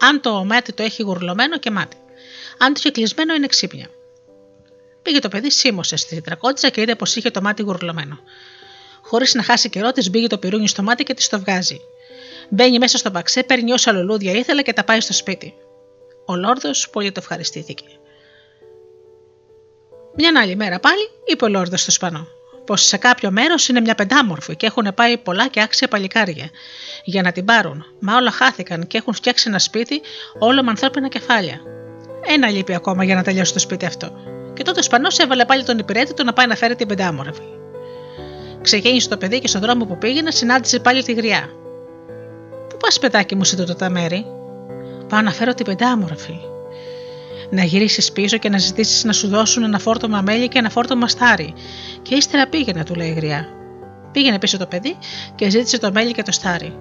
Αν 0.00 0.20
το 0.20 0.44
μάτι 0.44 0.72
το 0.72 0.82
έχει 0.82 1.02
γουρλωμένο 1.02 1.58
και 1.58 1.70
μάτι. 1.70 1.96
Αν 2.58 2.72
το 2.72 2.80
έχει 2.84 2.90
κλεισμένο 2.90 3.34
είναι 3.34 3.46
ξύπνια. 3.46 3.88
Πήγε 5.02 5.18
το 5.18 5.28
παιδί, 5.28 5.50
σίμωσε 5.50 5.96
στη 5.96 6.20
δρακόντισα 6.20 6.68
και 6.68 6.80
είδε 6.80 6.94
πως 6.94 7.16
είχε 7.16 7.30
το 7.30 7.40
μάτι 7.40 7.62
γουρλωμένο. 7.62 8.18
Χωρίς 9.02 9.34
να 9.34 9.42
χάσει 9.42 9.68
καιρό, 9.68 9.92
της 9.92 10.10
μπήκε 10.10 10.26
το 10.26 10.38
πυρούνι 10.38 10.68
στο 10.68 10.82
μάτι 10.82 11.02
και 11.02 11.14
της 11.14 11.28
το 11.28 11.40
βγάζει. 11.40 11.80
Μπαίνει 12.48 12.78
μέσα 12.78 12.98
στο 12.98 13.10
παξέ, 13.10 13.42
παίρνει 13.42 13.72
όσα 13.72 13.92
λουλούδια 13.92 14.32
ήθελε 14.32 14.62
και 14.62 14.72
τα 14.72 14.84
πάει 14.84 15.00
στο 15.00 15.12
σπίτι. 15.12 15.54
Ο 16.26 16.36
Λόρδος 16.36 16.90
πολύ 16.90 17.12
το 17.12 17.20
ευχαριστήθηκε. 17.22 17.84
Μια 20.16 20.32
άλλη 20.42 20.56
μέρα 20.56 20.80
πάλι 20.80 21.10
είπε 21.24 21.44
ο 21.44 21.48
Λόρδος 21.48 21.80
στο 21.80 21.90
Σπανό 21.90 22.26
πως 22.64 22.82
σε 22.82 22.96
κάποιο 22.96 23.30
μέρος 23.30 23.68
είναι 23.68 23.80
μια 23.80 23.94
πεντάμορφη 23.94 24.56
και 24.56 24.66
έχουν 24.66 24.94
πάει 24.94 25.18
πολλά 25.18 25.48
και 25.48 25.60
άξια 25.60 25.88
παλικάρια 25.88 26.50
για 27.04 27.22
να 27.22 27.32
την 27.32 27.44
πάρουν. 27.44 27.84
Μα 28.00 28.16
όλα 28.16 28.30
χάθηκαν 28.30 28.86
και 28.86 28.98
έχουν 28.98 29.14
φτιάξει 29.14 29.48
ένα 29.48 29.58
σπίτι 29.58 30.00
όλο 30.38 30.62
με 30.62 30.70
ανθρώπινα 30.70 31.08
κεφάλια. 31.08 31.60
Ένα 32.26 32.48
λείπει 32.48 32.74
ακόμα 32.74 33.04
για 33.04 33.14
να 33.14 33.22
τελειώσει 33.22 33.52
το 33.52 33.58
σπίτι 33.58 33.86
αυτό. 33.86 34.12
Και 34.54 34.62
τότε 34.62 34.78
ο 34.78 34.82
Σπανό 34.82 35.08
έβαλε 35.22 35.44
πάλι 35.44 35.64
τον 35.64 35.78
υπηρέτη 35.78 36.14
του 36.14 36.24
να 36.24 36.32
πάει 36.32 36.46
να 36.46 36.54
φέρει 36.54 36.76
την 36.76 36.88
πεντάμορφη. 36.88 37.42
Ξεκίνησε 38.62 39.08
το 39.08 39.16
παιδί 39.16 39.40
και 39.40 39.48
στον 39.48 39.60
δρόμο 39.60 39.84
που 39.84 39.98
πήγαινε 39.98 40.30
συνάντησε 40.30 40.78
πάλι 40.78 41.02
τη 41.02 41.12
γριά. 41.12 41.48
Πού 42.68 42.76
πας, 42.76 42.98
παιδάκι 42.98 43.34
μου, 43.34 43.44
σε 43.44 43.56
τούτο 43.56 43.74
τα 43.74 43.90
μέρη; 43.90 44.26
Πάω 45.08 45.20
να 45.20 45.30
φέρω 45.30 45.54
την 45.54 45.64
πεντάμορφη. 45.64 46.40
Να 47.50 47.64
γυρίσεις 47.64 48.12
πίσω 48.12 48.36
και 48.36 48.48
να 48.48 48.58
ζητήσεις 48.58 49.04
να 49.04 49.12
σου 49.12 49.28
δώσουν 49.28 49.62
ένα 49.62 49.78
φόρτωμα 49.78 50.20
μέλι 50.20 50.48
και 50.48 50.58
ένα 50.58 50.70
φόρτωμα 50.70 51.08
στάρι. 51.08 51.54
Και 52.02 52.14
ύστερα 52.14 52.46
πήγαινε, 52.46 52.84
του 52.84 52.94
λέει 52.94 53.08
η 53.08 53.12
γριά. 53.12 53.48
Πήγαινε 54.12 54.38
πίσω 54.38 54.58
το 54.58 54.66
παιδί 54.66 54.96
και 55.34 55.50
ζήτησε 55.50 55.78
το 55.78 55.92
μέλι 55.92 56.12
και 56.12 56.22
το 56.22 56.32
στάρι. 56.32 56.78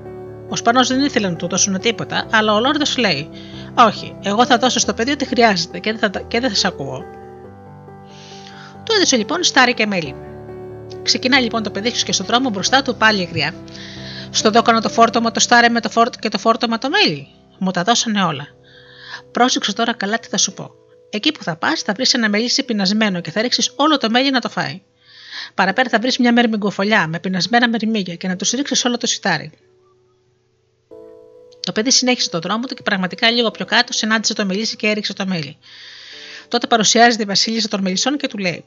Ο 0.49 0.55
Σπανό 0.55 0.85
δεν 0.85 0.99
ήθελε 0.99 1.29
να 1.29 1.35
του 1.35 1.47
δώσουν 1.47 1.79
τίποτα, 1.79 2.27
αλλά 2.31 2.53
ο 2.53 2.59
Λόρδος 2.59 2.97
λέει: 2.97 3.29
Όχι, 3.73 4.15
εγώ 4.23 4.45
θα 4.45 4.57
δώσω 4.57 4.79
στο 4.79 4.93
παιδί 4.93 5.11
ό,τι 5.11 5.25
χρειάζεται 5.25 5.79
και 5.79 5.93
δεν 5.93 6.11
θα, 6.11 6.19
και 6.19 6.39
δεν 6.39 6.49
θα 6.49 6.55
σε 6.55 6.67
ακούω. 6.67 7.03
Του 8.83 8.93
έδωσε 8.95 9.17
λοιπόν 9.17 9.43
στάρι 9.43 9.73
και 9.73 9.85
μέλι. 9.85 10.15
Ξεκινάει 11.03 11.41
λοιπόν 11.41 11.63
το 11.63 11.71
παιδί 11.71 11.91
και 11.91 12.11
στον 12.11 12.25
δρόμο 12.25 12.49
μπροστά 12.49 12.81
του 12.81 12.95
πάλι 12.95 13.21
η 13.21 13.29
γριά. 13.31 13.53
Στο 14.29 14.49
δόκανο 14.49 14.79
το 14.81 14.89
φόρτωμα 14.89 15.31
το 15.31 15.39
στάρι 15.39 15.69
με 15.69 15.81
το 15.81 15.89
φόρτ 15.89 16.13
και 16.19 16.29
το 16.29 16.37
φόρτωμα 16.37 16.77
το 16.77 16.89
μέλι. 16.89 17.27
Μου 17.59 17.71
τα 17.71 17.83
δώσανε 17.83 18.23
όλα. 18.23 18.47
Πρόσεξε 19.31 19.73
τώρα 19.73 19.93
καλά 19.93 20.19
τι 20.19 20.27
θα 20.27 20.37
σου 20.37 20.53
πω. 20.53 20.71
Εκεί 21.09 21.31
που 21.31 21.43
θα 21.43 21.55
πας 21.55 21.81
θα 21.81 21.93
βρεις 21.93 22.13
ένα 22.13 22.29
μελίσι 22.29 22.63
πεινασμένο 22.63 23.21
και 23.21 23.31
θα 23.31 23.41
ρίξεις 23.41 23.73
όλο 23.75 23.97
το 23.97 24.09
μέλι 24.09 24.31
να 24.31 24.39
το 24.39 24.49
φάει. 24.49 24.81
Παραπέρα 25.53 25.89
θα 25.89 25.99
βρεις 25.99 26.17
μια 26.17 26.33
μερμηγκοφολιά 26.33 27.07
με 27.07 27.19
πεινασμένα 27.19 27.69
μερμήγια 27.69 28.15
και 28.15 28.27
να 28.27 28.35
τους 28.35 28.51
ρίξεις 28.51 28.85
όλο 28.85 28.97
το 28.97 29.07
σιτάρι. 29.07 29.51
Το 31.65 31.71
παιδί 31.71 31.91
συνέχισε 31.91 32.29
τον 32.29 32.41
δρόμο 32.41 32.65
του 32.65 32.75
και 32.75 32.83
πραγματικά 32.83 33.31
λίγο 33.31 33.51
πιο 33.51 33.65
κάτω 33.65 33.93
συνάντησε 33.93 34.33
το 34.33 34.45
μελίσι 34.45 34.75
και 34.75 34.87
έριξε 34.87 35.13
το 35.13 35.25
μέλι. 35.25 35.57
Τότε 36.51 36.67
παρουσιάζεται 36.67 37.23
η 37.23 37.25
Βασίλισσα 37.25 37.67
των 37.67 37.81
Μελισσών 37.81 38.17
και 38.17 38.27
του 38.27 38.37
λέει: 38.37 38.65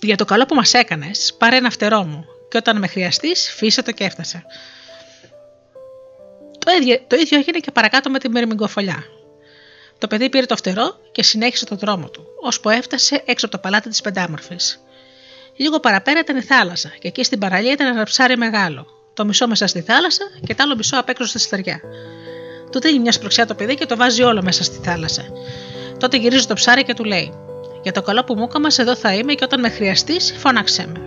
Για 0.00 0.16
το 0.16 0.24
καλό 0.24 0.46
που 0.46 0.54
μας 0.54 0.74
έκανες, 0.74 1.34
πάρε 1.38 1.56
ένα 1.56 1.70
φτερό 1.70 2.04
μου, 2.04 2.24
και 2.48 2.56
όταν 2.56 2.78
με 2.78 2.86
χρειαστείς, 2.86 3.52
φύσε 3.52 3.82
το 3.82 3.92
και 3.92 4.04
έφτασε. 4.04 4.44
Το 6.58 6.72
ίδιο, 6.80 7.00
το 7.06 7.16
ίδιο 7.16 7.38
έγινε 7.38 7.58
και 7.58 7.70
παρακάτω 7.70 8.10
με 8.10 8.18
τη 8.18 8.28
μερμηγκοφολιά. 8.28 9.04
Το 9.98 10.06
παιδί 10.06 10.28
πήρε 10.28 10.46
το 10.46 10.56
φτερό 10.56 10.96
και 11.12 11.22
συνέχισε 11.22 11.64
τον 11.64 11.78
δρόμο 11.78 12.08
του, 12.08 12.26
ώσπου 12.42 12.70
έφτασε 12.70 13.22
έξω 13.24 13.46
από 13.46 13.54
το 13.54 13.60
παλάτι 13.60 13.88
της 13.88 14.00
Πεντάμορφης. 14.00 14.80
Λίγο 15.56 15.80
παραπέρα 15.80 16.18
ήταν 16.18 16.36
η 16.36 16.42
θάλασσα 16.42 16.88
και 16.98 17.08
εκεί 17.08 17.24
στην 17.24 17.38
παραλία 17.38 17.72
ήταν 17.72 17.86
ένα 17.86 18.04
ψάρι 18.04 18.36
μεγάλο, 18.36 18.86
το 19.14 19.24
μισό 19.24 19.46
μέσα 19.48 19.66
στη 19.66 19.80
θάλασσα 19.80 20.24
και 20.46 20.54
το 20.54 20.62
άλλο 20.62 20.76
μισό 20.76 20.98
απ' 20.98 21.08
έξω 21.08 21.26
στη 21.26 21.38
στεριά. 21.38 21.80
Του 22.70 22.80
δίνει 22.80 22.98
μια 22.98 23.12
σπροξιά 23.12 23.46
το 23.46 23.54
παιδί 23.54 23.74
και 23.74 23.86
το 23.86 23.96
βάζει 23.96 24.22
όλο 24.22 24.42
μέσα 24.42 24.64
στη 24.64 24.78
θάλασσα. 24.82 25.24
Τότε 26.04 26.16
γυρίζει 26.16 26.46
το 26.46 26.54
ψάρι 26.54 26.84
και 26.84 26.94
του 26.94 27.04
λέει: 27.04 27.32
Για 27.82 27.92
το 27.92 28.02
καλό 28.02 28.24
που 28.24 28.34
μου 28.34 28.42
έκανα, 28.42 28.70
εδώ 28.76 28.96
θα 28.96 29.14
είμαι 29.14 29.34
και 29.34 29.44
όταν 29.44 29.60
με 29.60 29.68
χρειαστείς, 29.68 30.34
φώναξε 30.38 30.86
με. 30.86 31.00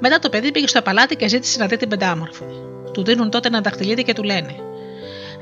Μετά 0.00 0.18
το 0.18 0.28
παιδί 0.28 0.52
πήγε 0.52 0.66
στο 0.66 0.82
παλάτι 0.82 1.16
και 1.16 1.28
ζήτησε 1.28 1.58
να 1.58 1.66
δει 1.66 1.76
την 1.76 1.88
πεντάμορφη. 1.88 2.44
Του 2.92 3.04
δίνουν 3.04 3.30
τότε 3.30 3.48
ένα 3.48 3.60
δαχτυλίδι 3.60 4.02
και 4.02 4.12
του 4.12 4.22
λένε: 4.22 4.54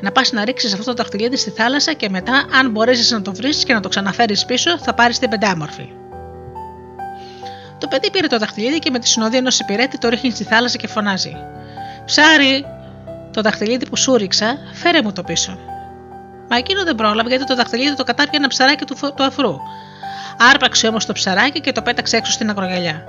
Να 0.01 0.13
πας 0.13 0.33
να 0.33 0.45
ρίξεις 0.45 0.73
αυτό 0.73 0.85
το 0.85 0.95
δαχτυλίδι 0.95 1.37
στη 1.37 1.51
θάλασσα 1.51 1.93
και 1.93 2.09
μετά, 2.09 2.47
αν 2.53 2.71
μπορέσεις 2.71 3.11
να 3.11 3.23
το 3.23 3.35
βρεις 3.35 3.65
και 3.65 3.73
να 3.73 3.81
το 3.81 3.89
ξαναφέρεις 3.89 4.45
πίσω, 4.45 4.79
θα 4.79 4.95
πάρεις 4.95 5.19
την 5.19 5.29
πεντάμορφη. 5.29 5.89
Το 7.79 7.89
παιδί 7.89 8.11
πήρε 8.11 8.27
το 8.27 8.39
δαχτυλίδι 8.39 8.79
και 8.79 8.91
με 8.91 8.99
τη 8.99 9.09
συνοδεία 9.09 9.39
ενός 9.39 9.59
υπηρέτη 9.59 9.99
το 9.99 10.09
ρίχνει 10.09 10.31
στη 10.31 10.45
θάλασσα 10.45 10.77
και 10.77 10.87
φωνάζει: 10.87 11.37
Ψάρι, 12.05 12.65
το 13.33 13.41
δαχτυλίδι 13.41 13.89
που 13.89 13.97
σου 13.97 14.17
ρίξα, 14.17 14.59
φέρε 14.73 15.03
μου 15.03 15.13
το 15.13 15.23
πίσω. 15.23 15.59
Μα 16.49 16.57
εκείνο 16.57 16.85
δεν 16.85 16.95
πρόλαβε 16.95 17.29
γιατί 17.29 17.45
το 17.45 17.55
δαχτυλίδι 17.55 17.97
το 17.97 18.05
κατάπιε 18.05 18.39
ένα 18.39 18.49
ψαράκι 18.49 18.85
του, 18.85 18.97
του 19.17 19.23
αφρού. 19.23 19.57
Άρπαξε 20.39 20.87
όμως 20.87 21.07
το 21.07 21.13
ψαράκι 21.13 21.61
και 21.61 21.73
το 21.73 21.83
πέταξε 21.83 22.17
έξω 22.17 22.33
στην 22.33 22.51
ακρογιαλιά. 22.51 23.05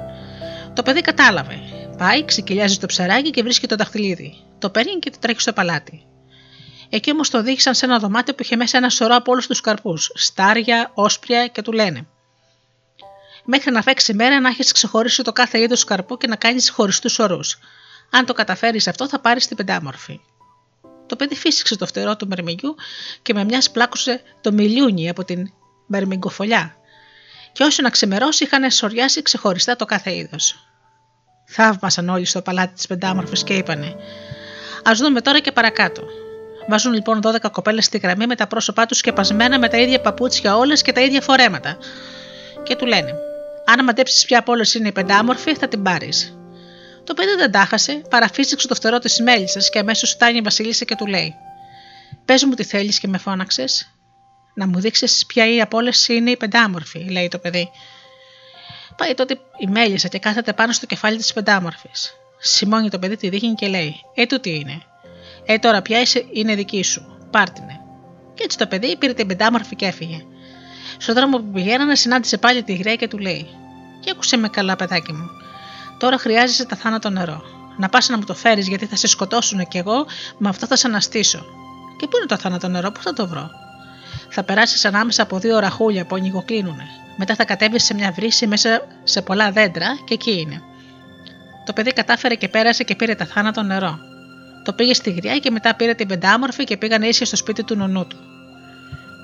Το 0.73 0.83
παιδί 0.83 1.01
κατάλαβε. 1.01 1.59
Πάει, 1.97 2.25
ξεκυλιάζει 2.25 2.77
το 2.77 2.85
ψαράκι 2.85 3.29
και 3.29 3.43
βρίσκει 3.43 3.67
το 3.67 3.75
δαχτυλίδι. 3.75 4.33
Το 4.59 4.69
παίρνει 4.69 4.99
και 4.99 5.09
το 5.09 5.17
τρέχει 5.19 5.41
στο 5.41 5.53
παλάτι. 5.53 6.05
Εκεί 6.89 7.11
όμως 7.11 7.29
το 7.29 7.37
οδήγησαν 7.37 7.75
σε 7.75 7.85
ένα 7.85 7.99
δωμάτιο 7.99 8.33
που 8.33 8.43
είχε 8.43 8.55
μέσα 8.55 8.77
ένα 8.77 8.89
σωρό 8.89 9.15
από 9.15 9.31
όλους 9.31 9.47
τους 9.47 9.61
καρπούς, 9.61 10.11
στάρια, 10.13 10.91
όσπρια 10.93 11.47
και 11.47 11.61
του 11.61 11.71
λένε: 11.71 12.07
Μέχρι 13.45 13.71
να 13.71 13.81
φέξει 13.81 14.13
μέρα 14.13 14.39
να 14.39 14.49
έχεις 14.49 14.71
ξεχωρίσει 14.71 15.23
το 15.23 15.31
κάθε 15.31 15.59
είδος 15.59 15.83
καρπού 15.83 16.17
και 16.17 16.27
να 16.27 16.35
κάνεις 16.35 16.69
χωριστούς 16.69 17.19
ορούς. 17.19 17.59
Αν 18.11 18.25
το 18.25 18.33
καταφέρεις 18.33 18.87
αυτό, 18.87 19.07
θα 19.07 19.19
πάρεις 19.19 19.47
την 19.47 19.57
πεντάμορφη. 19.57 20.19
Το 21.07 21.15
παιδί 21.15 21.35
φύσηξε 21.35 21.77
το 21.77 21.85
φτερό 21.85 22.15
του 22.15 22.27
μερμηγιού 22.27 22.75
και 23.21 23.33
με 23.33 23.43
μιας 23.43 23.71
πλάκωσε 23.71 24.21
το 24.41 24.51
μιλιούνι 24.51 25.09
από 25.09 25.23
την 25.23 25.51
μερμηγκοφολιά. 25.85 26.75
Και 27.51 27.63
όσο 27.63 27.81
να 27.81 27.89
ξεμερώσει, 27.89 28.43
είχαν 28.43 28.71
σοριάσει 28.71 29.21
ξεχωριστά 29.21 29.75
το 29.75 29.85
κάθε 29.85 30.15
είδος. 30.15 30.55
Θαύμασαν 31.45 32.09
όλοι 32.09 32.25
στο 32.25 32.41
παλάτι 32.41 32.73
της 32.73 32.87
πεντάμορφης 32.87 33.43
και 33.43 33.53
είπανε: 33.53 33.95
Α 34.89 34.91
δούμε 34.95 35.21
τώρα 35.21 35.39
και 35.39 35.51
παρακάτω. 35.51 36.03
Βάζουν 36.67 36.93
λοιπόν 36.93 37.19
12 37.23 37.51
κοπέλες 37.51 37.85
στη 37.85 37.97
γραμμή 37.97 38.27
με 38.27 38.35
τα 38.35 38.47
πρόσωπά 38.47 38.85
τους 38.85 38.97
σκεπασμένα 38.97 39.59
με 39.59 39.67
τα 39.67 39.77
ίδια 39.77 40.01
παπούτσια 40.01 40.57
όλες 40.57 40.81
και 40.81 40.91
τα 40.91 41.01
ίδια 41.01 41.21
φορέματα. 41.21 41.77
Και 42.63 42.75
του 42.75 42.85
λένε: 42.85 43.13
Αν 43.65 43.83
μαντέψεις 43.83 44.25
ποια 44.25 44.39
από 44.39 44.51
όλες 44.51 44.73
είναι 44.73 44.87
η 44.87 44.91
πεντάμορφη, 44.91 45.55
θα 45.55 45.67
την 45.67 45.83
πάρεις. 45.83 46.36
Το 47.07 47.13
παιδί 47.13 47.35
δεν 47.35 47.51
τάχασε, 47.51 48.01
παραφύσηξε 48.09 48.67
το 48.67 48.75
φτερό 48.75 48.99
της 48.99 49.19
μέλισσας 49.21 49.69
και 49.69 49.79
αμέσως 49.79 50.11
φτάνει 50.11 50.37
η 50.37 50.41
Βασίλισσα 50.41 50.85
και 50.85 50.95
του 50.95 51.05
λέει: 51.05 51.35
Πες 52.25 52.43
μου 52.43 52.53
τι 52.53 52.63
θέλεις 52.63 52.99
και 52.99 53.07
με 53.07 53.17
φώναξες. 53.17 53.91
Να 54.55 54.67
μου 54.67 54.79
δείξεις 54.79 55.25
ποια 55.25 55.53
ή 55.53 55.61
από 55.61 55.77
όλε 55.77 55.91
είναι 56.07 56.29
η 56.29 56.37
πεντάμορφη, 56.37 56.99
λέει 56.99 57.27
το 57.27 57.39
παιδί. 57.39 57.69
Πάει 58.97 59.13
τότε 59.13 59.39
η 59.57 59.67
μέλισσα 59.67 60.07
και 60.07 60.19
κάθεται 60.19 60.53
πάνω 60.53 60.71
στο 60.71 60.85
κεφάλι 60.85 61.17
της 61.17 61.33
πεντάμορφης. 61.33 62.13
Σημώνει 62.39 62.89
το 62.89 62.99
παιδί 62.99 63.15
τη 63.15 63.29
δείχνει 63.29 63.53
και 63.53 63.67
λέει: 63.67 63.95
Ε, 64.15 64.25
τι 64.25 64.55
είναι. 64.55 64.81
Ε, 65.45 65.57
τώρα 65.57 65.81
πια 65.81 65.99
είναι 66.33 66.55
δική 66.55 66.83
σου. 66.83 67.27
Πάρτινε. 67.31 67.79
Και 68.33 68.43
έτσι 68.43 68.57
το 68.57 68.67
παιδί 68.67 68.97
πήρε 68.97 69.13
την 69.13 69.27
πεντάμορφη 69.27 69.75
και 69.75 69.85
έφυγε. 69.85 70.25
Στον 70.97 71.15
δρόμο 71.15 71.37
που 71.37 71.51
πηγαίνανε 71.51 71.95
συνάντησε 71.95 72.37
πάλι 72.37 72.63
τη 72.63 72.73
γραία 72.73 72.95
και 72.95 73.07
του 73.07 73.17
λέει: 73.17 73.47
Και 73.99 74.11
άκουσε 74.11 74.37
με 74.37 74.47
καλά, 74.49 74.75
παιδάκι 74.75 75.13
μου. 75.13 75.29
Τώρα 75.97 76.17
χρειάζεσαι 76.17 76.65
τα 76.65 76.75
θάνατο 76.75 77.09
νερό. 77.09 77.41
Να 77.77 77.89
πας 77.89 78.09
να 78.09 78.17
μου 78.17 78.23
το 78.23 78.33
φέρεις 78.33 78.67
γιατί 78.67 78.85
θα 78.85 78.95
σε 78.95 79.07
σκοτώσουν 79.07 79.67
κι 79.67 79.77
εγώ, 79.77 80.05
με 80.37 80.49
αυτό 80.49 80.65
θα 80.67 80.75
σε 80.75 80.87
αναστήσω. 80.87 81.45
Και 81.97 82.07
πού 82.07 82.17
είναι 82.17 82.25
το 82.25 82.37
θάνατο 82.37 82.67
νερό, 82.67 82.91
πού 82.91 83.01
θα 83.01 83.13
το 83.13 83.27
βρω; 83.27 83.49
Θα 84.29 84.43
περάσεις 84.43 84.85
ανάμεσα 84.85 85.21
από 85.23 85.39
δύο 85.39 85.59
ραχούλια 85.59 86.05
που 86.05 86.15
ανοιγοκλίνουνε. 86.15 86.83
Μετά 87.17 87.35
θα 87.35 87.45
κατέβεις 87.45 87.83
σε 87.83 87.93
μια 87.93 88.11
βρύση 88.11 88.47
μέσα 88.47 88.87
σε 89.03 89.21
πολλά 89.21 89.51
δέντρα 89.51 89.87
και 90.05 90.13
εκεί 90.13 90.39
είναι. 90.39 90.61
Το 91.65 91.73
παιδί 91.73 91.93
κατάφερε 91.93 92.35
και 92.35 92.47
πέρασε 92.47 92.83
και 92.83 92.95
πήρε 92.95 93.15
τα 93.15 93.25
θάνατο 93.25 93.61
νερό. 93.61 93.99
Το 94.63 94.73
πήγε 94.73 94.93
στη 94.93 95.11
γριά 95.11 95.37
και 95.37 95.51
μετά 95.51 95.75
πήρε 95.75 95.93
την 95.93 96.07
πεντάμορφη 96.07 96.63
και 96.63 96.77
πήγαν 96.77 97.01
ίσια 97.01 97.25
στο 97.25 97.35
σπίτι 97.35 97.63
του 97.63 97.75
νονού 97.75 98.07
του. 98.07 98.17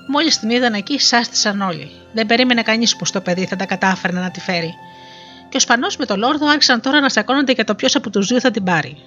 Μόλις 0.08 0.40
την 0.40 0.50
είδαν 0.50 0.74
εκεί, 0.74 1.00
σάστησαν 1.00 1.62
όλοι. 1.62 1.92
Δεν 2.14 2.26
περίμενε 2.26 2.62
κανείς 2.62 2.96
πως 2.96 3.12
το 3.12 3.22
παιδί 3.22 3.46
θα 3.46 3.56
τα 3.56 3.66
κατάφερνε 3.66 4.20
να 4.20 4.32
τη 4.32 4.40
φέρει 4.40 4.74
και 5.54 5.60
ο 5.60 5.62
Σπανό 5.62 5.88
με 5.98 6.06
τον 6.06 6.20
Λόρδο 6.20 6.48
άρχισαν 6.48 6.82
τώρα 6.82 7.00
να 7.00 7.10
σακώνονται 7.10 7.52
για 7.52 7.64
το 7.64 7.76
ποιος 7.76 7.96
από 7.96 8.10
τους 8.10 8.28
δύο 8.28 8.40
θα 8.40 8.52
την 8.52 8.64
πάρει. 8.64 8.98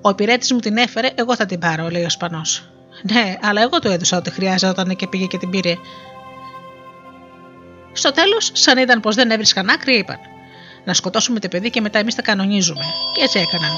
Ο 0.00 0.08
υπηρέτης 0.08 0.52
μου 0.52 0.58
την 0.58 0.76
έφερε, 0.76 1.10
εγώ 1.14 1.36
θα 1.36 1.46
την 1.46 1.58
πάρω, 1.58 1.88
λέει 1.88 2.04
ο 2.04 2.10
Σπανό. 2.10 2.42
Ναι, 3.02 3.36
αλλά 3.42 3.62
εγώ 3.62 3.78
του 3.78 3.88
έδωσα 3.88 4.16
ό,τι 4.16 4.30
χρειάζεται 4.30 4.94
και 4.94 5.06
πήγε 5.06 5.26
και 5.26 5.38
την 5.38 5.50
πήρε. 5.50 5.74
Στο 7.92 8.12
τέλος, 8.12 8.50
σαν 8.52 8.78
είδαν 8.78 9.00
πως 9.00 9.14
δεν 9.14 9.30
έβρισκαν 9.30 9.68
άκρη, 9.68 9.98
είπαν: 9.98 10.18
Να 10.84 10.94
σκοτώσουμε 10.94 11.40
το 11.40 11.48
παιδί 11.48 11.70
και 11.70 11.80
μετά 11.80 11.98
εμείς 11.98 12.14
τα 12.14 12.22
κανονίζουμε. 12.22 12.84
Και 13.14 13.22
έτσι 13.22 13.38
έκαναν. 13.38 13.72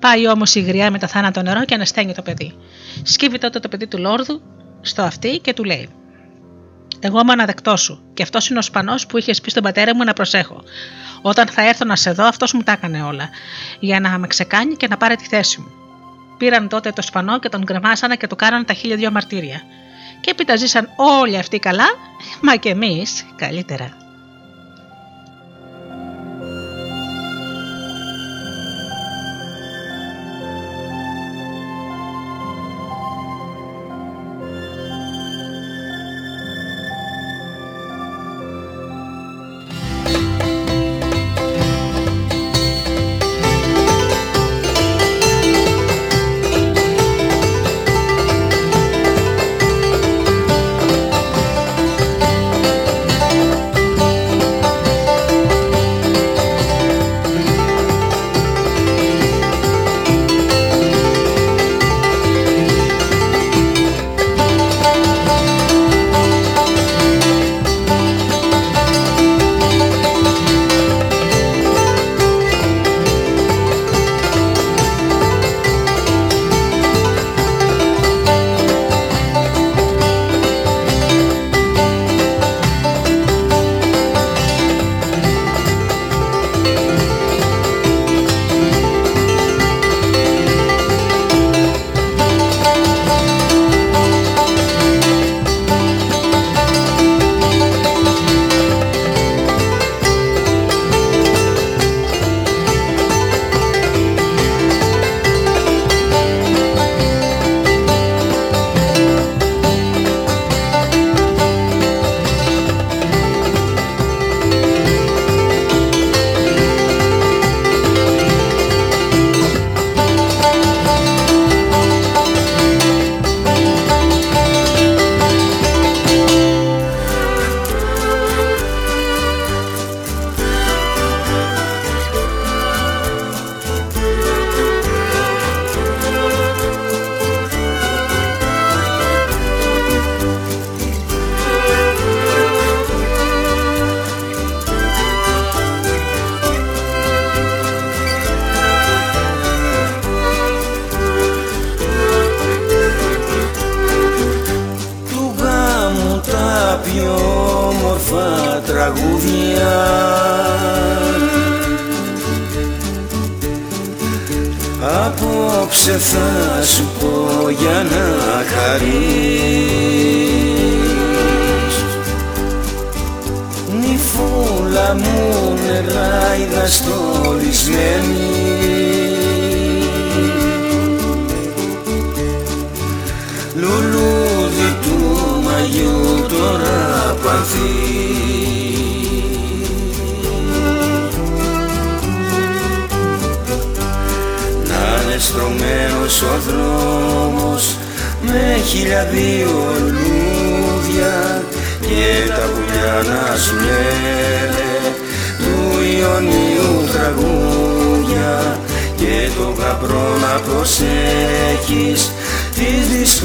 Πάει 0.00 0.28
όμως 0.28 0.54
η 0.54 0.60
γριά 0.60 0.90
με 0.90 0.98
τα 0.98 1.06
θάνατο 1.06 1.42
νερό 1.42 1.64
και 1.64 1.74
ανασταίνει 1.74 2.14
το 2.14 2.22
παιδί. 2.22 2.54
Σκύβει 3.02 3.38
τότε 3.38 3.60
το 3.60 3.68
παιδί 3.68 3.86
του 3.86 3.98
Λόρδου 3.98 4.42
στο 4.80 5.02
αυτί 5.02 5.38
και 5.38 5.54
του 5.54 5.64
λέει: 5.64 5.88
Εγώ 7.00 7.20
είμαι 7.20 7.32
αναδεκτός 7.32 7.80
σου, 7.80 8.02
και 8.14 8.22
αυτός 8.22 8.48
είναι 8.48 8.58
ο 8.58 8.62
σπανός 8.62 9.06
που 9.06 9.18
είχες 9.18 9.40
πει 9.40 9.50
στον 9.50 9.62
πατέρα 9.62 9.94
μου 9.94 10.04
να 10.04 10.12
προσέχω. 10.12 10.62
Όταν 11.22 11.46
θα 11.46 11.68
έρθω 11.68 11.84
να 11.84 11.96
σε 11.96 12.12
δω, 12.12 12.24
αυτός 12.24 12.52
μου 12.52 12.62
τα 12.62 12.72
έκανε 12.72 13.02
όλα, 13.02 13.28
για 13.80 14.00
να 14.00 14.18
με 14.18 14.26
ξεκάνει 14.26 14.74
και 14.76 14.88
να 14.88 14.96
πάρει 14.96 15.16
τη 15.16 15.26
θέση 15.26 15.60
μου. 15.60 15.70
Πήραν 16.38 16.68
τότε 16.68 16.90
το 16.90 17.02
σπανό 17.02 17.38
και 17.38 17.48
τον 17.48 17.64
κρεμάσανε 17.64 18.16
και 18.16 18.26
του 18.26 18.36
κάνανε 18.36 18.64
τα 18.64 18.72
χίλια 18.72 18.96
δυο 18.96 19.10
μαρτύρια. 19.10 19.62
Και 20.20 20.30
έπειτα 20.30 20.56
ζήσαν 20.56 20.88
όλοι 20.96 21.38
αυτοί 21.38 21.58
καλά, 21.58 21.86
μα 22.40 22.56
και 22.56 22.68
εμείς 22.68 23.26
καλύτερα. 23.36 24.07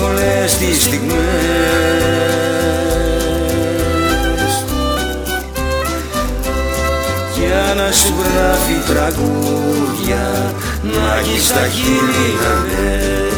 δύσκολες 0.04 0.58
τις 0.58 0.82
στιγμές. 0.82 1.14
Για 7.38 7.74
να 7.76 7.92
σου 7.92 8.14
γράφει 8.20 8.92
τραγούδια 8.94 10.54
να 10.82 11.18
έχεις 11.20 11.48
τα 11.48 11.68
χείλη 11.68 12.34
να 12.44 13.33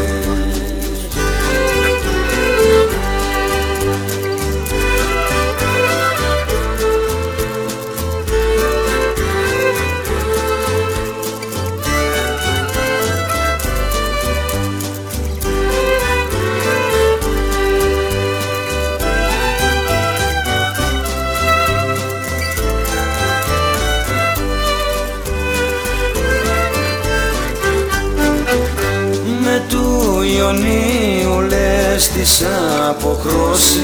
Οι 30.53 31.25
λες 31.47 32.09
τις 32.09 32.43
αποχρώσεις 32.89 33.79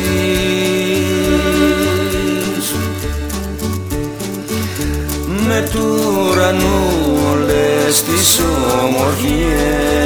με 5.48 5.70
του 5.72 5.86
ουρανού 6.30 6.84
όλες 7.32 8.04
τις 8.04 8.40
ομορφιές. 8.84 10.02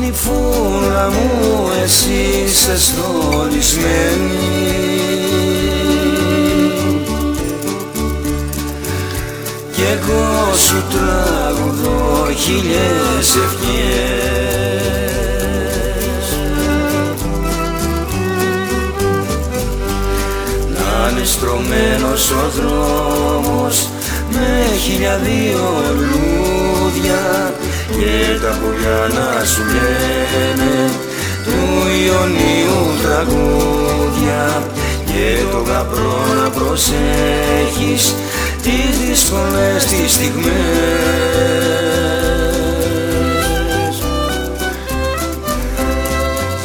Νυφούλα 0.00 1.08
μου 1.08 1.70
εσύ 1.84 2.44
είσαι 2.46 2.78
στολισμένη 2.78 4.40
Εγώ 9.92 10.56
σου 10.56 10.82
τραγουδώ 10.90 12.28
χιλιές 12.36 13.36
ευχές. 13.44 13.70
Να 20.74 21.10
είναι 21.10 21.24
στρωμένος 21.24 22.30
ο 22.30 22.50
δρόμος 22.56 23.88
με 24.30 24.76
χιλιαδίο 24.76 25.82
λουλούδια 25.94 27.54
και 27.90 28.40
τα 28.42 28.58
πουλιά 28.60 29.08
να 29.14 29.44
σου 29.44 29.62
λένε 29.64 30.90
του 31.44 31.58
Ιωνίου 32.06 32.80
τραγούδια 33.02 34.62
και 35.04 35.36
το 35.52 35.58
γαμπρό 35.58 36.24
να 36.42 36.50
προσέχεις 36.50 38.14
τις 38.62 38.98
δύσκολες 39.06 39.84
τις 39.84 40.12
στιγμές. 40.12 40.50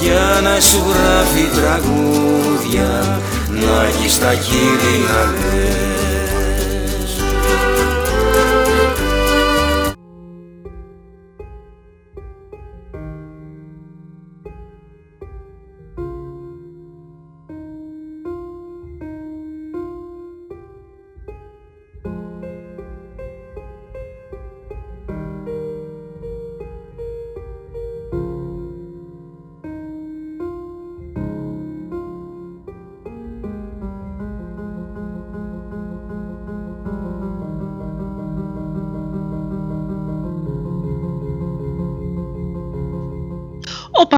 Για 0.01 0.39
να 0.43 0.59
σου 0.59 0.83
γράφει 0.87 1.47
τραγούδια 1.55 3.19
να 3.49 3.83
έχεις 3.87 4.19
τα 4.19 4.33
χείλη 4.33 4.97
να 5.07 5.21
λες 5.31 5.94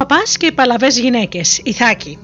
Ο 0.08 0.10
παπάς 0.10 0.36
και 0.36 0.46
οι 0.46 0.52
παλαβές 0.52 0.98
γυναίκες, 0.98 1.60
η 1.64 1.72
Θάκη. 1.72 2.18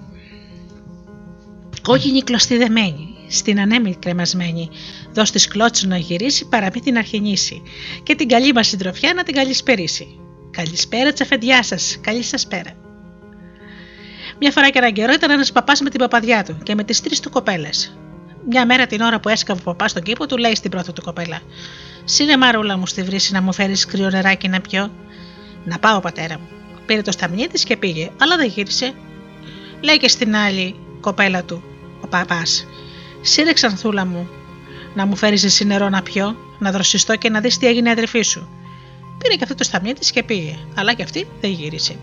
Κόκκινη 1.82 2.22
κλωστή 2.22 2.56
δεμένη, 2.56 3.08
στην 3.28 3.60
ανέμη 3.60 3.96
κρεμασμένη, 3.96 4.68
δώσ' 5.12 5.30
της 5.30 5.48
κλώτσου 5.48 5.88
να 5.88 5.96
γυρίσει 5.96 6.48
παρά 6.48 6.68
μην 6.74 6.82
την 6.82 6.96
αρχενήσει 6.96 7.62
και 8.02 8.14
την 8.14 8.28
καλή 8.28 8.52
μας 8.52 8.66
συντροφιά 8.66 9.14
να 9.14 9.22
την 9.22 9.34
καλησπερίσει. 9.34 10.06
Καλησπέρα 10.50 11.12
τσαφεντιά 11.12 11.62
σας, 11.62 11.98
καλή 12.00 12.22
σας 12.22 12.46
πέρα. 12.46 12.70
Μια 14.40 14.50
φορά 14.50 14.70
και 14.70 14.78
έναν 14.78 14.92
καιρό 14.92 15.12
ήταν 15.12 15.30
ένας 15.30 15.52
παπάς 15.52 15.80
με 15.80 15.90
την 15.90 16.00
παπαδιά 16.00 16.44
του 16.44 16.58
και 16.62 16.74
με 16.74 16.84
τις 16.84 17.00
τρεις 17.00 17.20
του 17.20 17.30
κοπέλες. 17.30 17.96
Μια 18.48 18.66
μέρα 18.66 18.86
την 18.86 19.00
ώρα 19.00 19.20
που 19.20 19.28
έσκαβε 19.28 19.60
ο 19.60 19.64
παπάς 19.64 19.90
στον 19.90 20.02
κήπο 20.02 20.26
του, 20.26 20.36
λέει 20.36 20.54
στην 20.54 20.70
πρώτη 20.70 20.92
του 20.92 21.02
κοπέλα: 21.02 21.40
Σύνε 22.04 22.36
μαρούλα 22.36 22.76
μου 22.76 22.86
στη 22.86 23.02
βρύση 23.02 23.32
να 23.32 23.42
μου 23.42 23.52
φέρεις 23.52 23.84
κρύο 23.84 24.10
νεράκι 24.10 24.48
να 24.48 24.60
πιω. 24.60 24.90
Να 25.64 25.78
πάω, 25.78 26.00
πατέρα 26.00 26.38
μου. 26.38 26.63
Πήρε 26.86 27.02
το 27.02 27.10
σταμνί 27.10 27.46
της 27.46 27.64
και 27.64 27.76
πήγε, 27.76 28.10
αλλά 28.18 28.36
δεν 28.36 28.46
γύρισε. 28.46 28.94
Λέει 29.80 29.98
και 29.98 30.08
στην 30.08 30.36
άλλη 30.36 30.74
κοπέλα 31.00 31.44
του, 31.44 31.62
ο 32.00 32.06
παπάς: 32.06 32.66
Σύρε 33.20 33.52
ξανθούλα 33.52 34.04
μου, 34.04 34.28
να 34.94 35.06
μου 35.06 35.16
φέρεις 35.16 35.44
εσύ 35.44 35.64
νερό 35.64 35.88
να 35.88 36.02
πιω, 36.02 36.36
να 36.58 36.70
δροσιστώ 36.70 37.16
και 37.16 37.30
να 37.30 37.40
δεις 37.40 37.58
τι 37.58 37.66
έγινε 37.66 37.88
η 37.88 37.92
αδερφή 37.92 38.22
σου. 38.22 38.48
Πήρε 39.18 39.34
και 39.34 39.42
αυτό 39.42 39.54
το 39.54 39.64
σταμνί 39.64 39.92
της 39.92 40.10
και 40.10 40.22
πήγε, 40.22 40.58
αλλά 40.74 40.92
και 40.92 41.02
αυτή 41.02 41.26
δεν 41.40 41.50
γύρισε. 41.50 41.96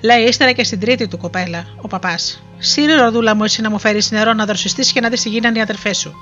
Λέει 0.00 0.22
ύστερα 0.22 0.52
και 0.52 0.64
στην 0.64 0.80
τρίτη 0.80 1.08
του 1.08 1.18
κοπέλα, 1.18 1.66
ο 1.80 1.88
παπάς: 1.88 2.42
Σύρε 2.58 2.94
ροδούλα 2.94 3.34
μου, 3.34 3.44
εσύ 3.44 3.60
να 3.62 3.70
μου 3.70 3.78
φέρεις 3.78 4.10
νερό 4.10 4.32
να 4.32 4.46
δροσιστείς 4.46 4.92
και 4.92 5.00
να 5.00 5.08
δεις 5.08 5.22
τι 5.22 5.28
γίνανε 5.28 5.58
οι 5.58 5.60
αδερφές 5.60 5.98
σου. 5.98 6.14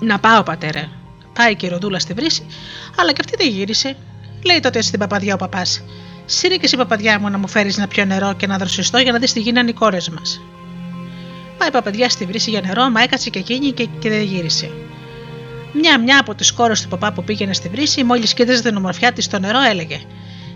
Να 0.00 0.18
πάω, 0.18 0.42
πατέρα. 0.42 0.90
Πάει 1.32 1.56
και 1.56 1.66
η 1.66 1.68
ροδούλα 1.68 1.98
στη 1.98 2.12
βρύση, 2.12 2.46
αλλά 2.96 3.12
και 3.12 3.20
αυτή 3.24 3.36
δεν 3.36 3.48
γύρισε. 3.48 3.96
Λέει 4.46 4.60
τότε 4.60 4.82
στην 4.82 4.98
παπαδιά 4.98 5.34
ο 5.34 5.36
παπάς: 5.36 5.82
Σύρε 6.26 6.54
και 6.54 6.64
εσύ, 6.64 6.76
παπαδιά 6.76 7.20
μου, 7.20 7.30
να 7.30 7.38
μου 7.38 7.48
φέρεις 7.48 7.76
να 7.76 7.86
πιω 7.86 8.04
νερό 8.04 8.34
και 8.34 8.46
να 8.46 8.56
δροσιστώ 8.56 8.98
για 8.98 9.12
να 9.12 9.18
δεις 9.18 9.32
τι 9.32 9.40
γίνανε 9.40 9.70
οι 9.70 9.72
κόρες 9.72 10.08
μας. 10.08 10.40
Πάει 11.58 11.68
η 11.68 11.70
παπαδιά 11.70 12.08
στη 12.08 12.24
βρύση 12.24 12.50
για 12.50 12.60
νερό, 12.60 12.90
μα 12.90 13.02
έκατσε 13.02 13.30
και 13.30 13.38
εκείνη 13.38 13.72
και, 13.72 13.88
και 13.98 14.08
δεν 14.08 14.22
γύρισε. 14.22 14.70
Μια-μια 15.72 16.18
από 16.20 16.34
τις 16.34 16.52
κόρες 16.52 16.82
του 16.82 16.88
παπά 16.88 17.12
που 17.12 17.24
πήγαινε 17.24 17.52
στη 17.52 17.68
βρύση, 17.68 18.04
μόλις 18.04 18.34
κοίταζε 18.34 18.62
την 18.62 18.76
ομορφιά 18.76 19.12
της 19.12 19.24
στο 19.24 19.38
νερό, 19.38 19.60
έλεγε: 19.70 20.00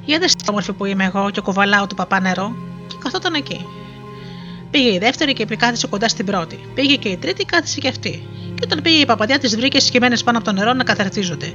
Για 0.05 0.19
δες 0.19 0.35
όμορφη 0.49 0.73
που 0.73 0.85
είμαι 0.85 1.05
εγώ 1.05 1.31
και 1.31 1.41
κουβαλάω 1.41 1.87
του 1.87 1.95
παπά 1.95 2.21
νερό, 2.21 2.55
και 2.87 2.95
καθόταν 3.03 3.35
εκεί. 3.35 3.67
Πήγε 4.71 4.93
η 4.93 4.99
δεύτερη 4.99 5.33
και 5.33 5.45
κάθισε 5.45 5.87
κοντά 5.87 6.09
στην 6.09 6.27
πρώτη. 6.27 6.59
Πήγε 6.75 6.97
και 6.97 7.09
η 7.09 7.17
τρίτη, 7.17 7.45
κάθισε 7.45 7.81
και 7.81 7.89
αυτή. 7.89 8.29
Και 8.55 8.62
όταν 8.65 8.83
πήγε 8.83 9.01
η 9.01 9.07
παπαδιά 9.07 9.39
τη 9.39 9.49
βρήκε 9.49 9.81
σκημένε 9.81 10.17
πάνω 10.19 10.39
από 10.39 10.47
το 10.47 10.53
νερό 10.53 10.73
να 10.73 10.85
καθαρτίζονται. 10.85 11.55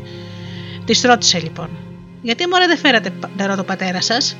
Της 0.85 1.01
ρώτησε 1.01 1.39
λοιπόν: 1.39 1.69
γιατί 2.25 2.47
μωρέ 2.47 2.67
δεν 2.67 2.77
φέρατε 2.77 3.13
νερό 3.37 3.55
το 3.55 3.63
πατέρα 3.63 4.01
σας, 4.01 4.35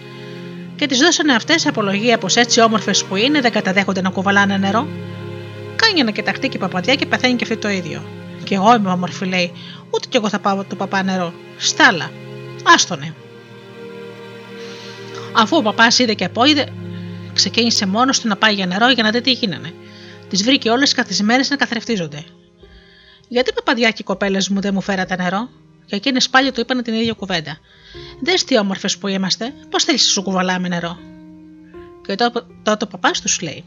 και 0.76 0.86
της 0.86 1.00
δώσανε 1.00 1.34
αυτές 1.34 1.68
απολογία 1.68 2.18
πως 2.18 2.36
έτσι 2.36 2.62
όμορφες 2.62 3.04
που 3.04 3.16
είναι 3.16 3.42
δεν 3.42 3.52
καταδέχονται 3.52 4.02
να 4.02 4.10
κουβαλάνε 4.10 4.58
νερό. 4.58 4.88
Κάνει 5.76 6.00
ένα 6.00 6.12
κοιταχτή 6.12 6.50
και 6.50 6.58
η 6.58 6.60
παπαδιά 6.60 6.96
και 6.96 7.06
παθαίνει 7.06 7.36
και 7.36 7.44
αυτή 7.44 7.58
το 7.58 7.70
ίδιο. 7.70 8.04
Και 8.44 8.56
εγώ 8.56 8.76
είμαι 8.76 8.90
όμορφη, 8.90 9.26
λέει, 9.26 9.52
ούτε 9.90 10.08
κι 10.10 10.18
εγώ 10.18 10.30
θα 10.30 10.40
πάω 10.40 10.64
το 10.64 10.76
παπά 10.76 11.04
νερό. 11.04 11.34
Στάλα. 11.58 12.12
Άστονε. 12.64 13.14
Αφού 15.34 15.58
ο 15.58 15.62
παπάς 15.62 16.00
είδε 16.00 16.14
και 16.14 16.26
απόειδε, 16.26 16.68
ξεκίνησε 17.34 17.86
μόνος 17.86 18.20
του 18.20 18.28
να 18.28 18.36
πάει 18.36 18.54
για 18.54 18.66
νερό 18.66 18.90
για 18.90 19.04
να 19.04 19.10
δει 19.12 19.22
τι 19.22 19.32
γίνανε. 19.32 19.74
Τις 20.30 20.44
βρήκε 20.44 20.70
όλες 20.70 20.94
καθισμένε 20.94 21.44
να 21.50 21.56
καθρεφτίζονται. 21.56 22.24
Γιατί 23.28 23.54
παπαδιά 23.54 23.90
και 23.90 23.98
οι 24.00 24.04
κοπέλες 24.04 24.50
μου 24.50 24.62
δεν 24.62 24.74
μου 24.74 24.82
φέρατε 24.82 25.16
νερό, 25.16 25.50
και 25.86 25.96
εκείνες 25.96 26.30
πάλι 26.30 26.52
του 26.52 26.60
είπαν 26.60 26.84
την 26.84 26.94
ίδια 26.94 27.14
κουβέντα. 27.14 27.58
Δες 28.22 28.44
τι 28.44 28.58
όμορφες 28.58 28.98
που 28.98 29.08
είμαστε, 29.08 29.54
πώς 29.70 29.84
θέλεις 29.84 30.06
να 30.06 30.12
σου 30.12 30.22
κουβαλάμε 30.22 30.68
νερό. 30.68 30.98
Και 32.08 32.16
τότε 32.64 32.86
ο 32.86 32.88
παπάς 32.88 33.22
τους 33.22 33.42
λέει: 33.42 33.64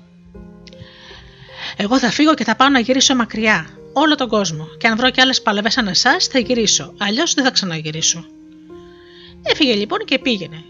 Εγώ 1.76 1.98
θα 1.98 2.10
φύγω 2.10 2.34
και 2.34 2.44
θα 2.44 2.56
πάω 2.56 2.68
να 2.68 2.78
γυρίσω 2.78 3.14
μακριά, 3.14 3.66
όλο 3.92 4.14
τον 4.14 4.28
κόσμο. 4.28 4.66
Και 4.78 4.86
αν 4.86 4.96
βρω 4.96 5.10
κι 5.10 5.20
άλλες 5.20 5.42
παλαβέ 5.42 5.70
σαν 5.70 5.86
εσάς, 5.86 6.26
θα 6.26 6.38
γυρίσω. 6.38 6.94
Αλλιώς 6.98 7.34
δεν 7.34 7.44
θα 7.44 7.50
ξαναγυρίσω. 7.50 8.24
Έφυγε 9.42 9.74
λοιπόν 9.74 9.98
και 10.04 10.18
πήγαινε. 10.18 10.64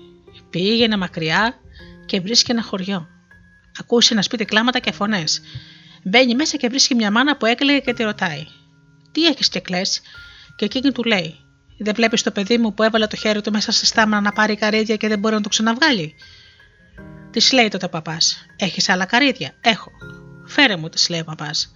Πήγαινε 0.51 0.97
μακριά 0.97 1.55
και 2.07 2.21
βρίσκει 2.21 2.51
ένα 2.51 2.63
χωριό. 2.63 3.09
Ακούσει 3.81 4.15
να 4.15 4.23
σπίτι 4.23 4.45
κλάματα 4.45 4.79
και 4.79 4.93
φωνές. 4.93 5.41
Μπαίνει 6.03 6.35
μέσα 6.35 6.57
και 6.57 6.69
βρίσκει 6.69 6.95
μια 6.95 7.11
μάνα 7.11 7.37
που 7.37 7.47
έκλαιγε 7.47 7.79
και 7.79 7.93
τη 7.93 8.03
ρωτάει: 8.03 8.47
Τι 9.13 9.27
έχεις 9.27 9.49
και 9.49 9.61
κλαις, 9.61 10.01
και 10.59 10.65
εκείνη 10.65 10.93
του 10.93 11.03
λέει: 11.03 11.37
Δεν 11.79 11.95
βλέπεις 11.95 12.23
το 12.23 12.31
παιδί 12.31 12.59
μου 12.59 12.75
που 12.75 12.83
έβαλε 12.83 13.07
το 13.07 13.17
χέρι 13.17 13.41
του 13.41 13.53
μέσα 13.53 13.73
στη 13.73 13.87
στάμνα 13.87 14.21
να 14.21 14.33
πάρει 14.33 14.57
καρύδια 14.57 14.97
και 14.97 15.09
δεν 15.09 15.19
μπορεί 15.19 15.35
να 15.35 15.41
το 15.41 15.49
ξαναβγάλει; 15.49 16.15
Της 17.31 17.53
λέει 17.53 17.69
τότε 17.69 17.85
ο 17.85 17.89
παπάς: 17.89 18.47
Έχεις 18.57 18.89
άλλα 18.89 19.05
καρύδια; 19.05 19.55
Έχω. 19.61 19.91
Φέρε 20.47 20.77
μου, 20.77 20.89
της 20.89 21.09
λέει 21.09 21.21
ο 21.21 21.25
παπάς. 21.25 21.75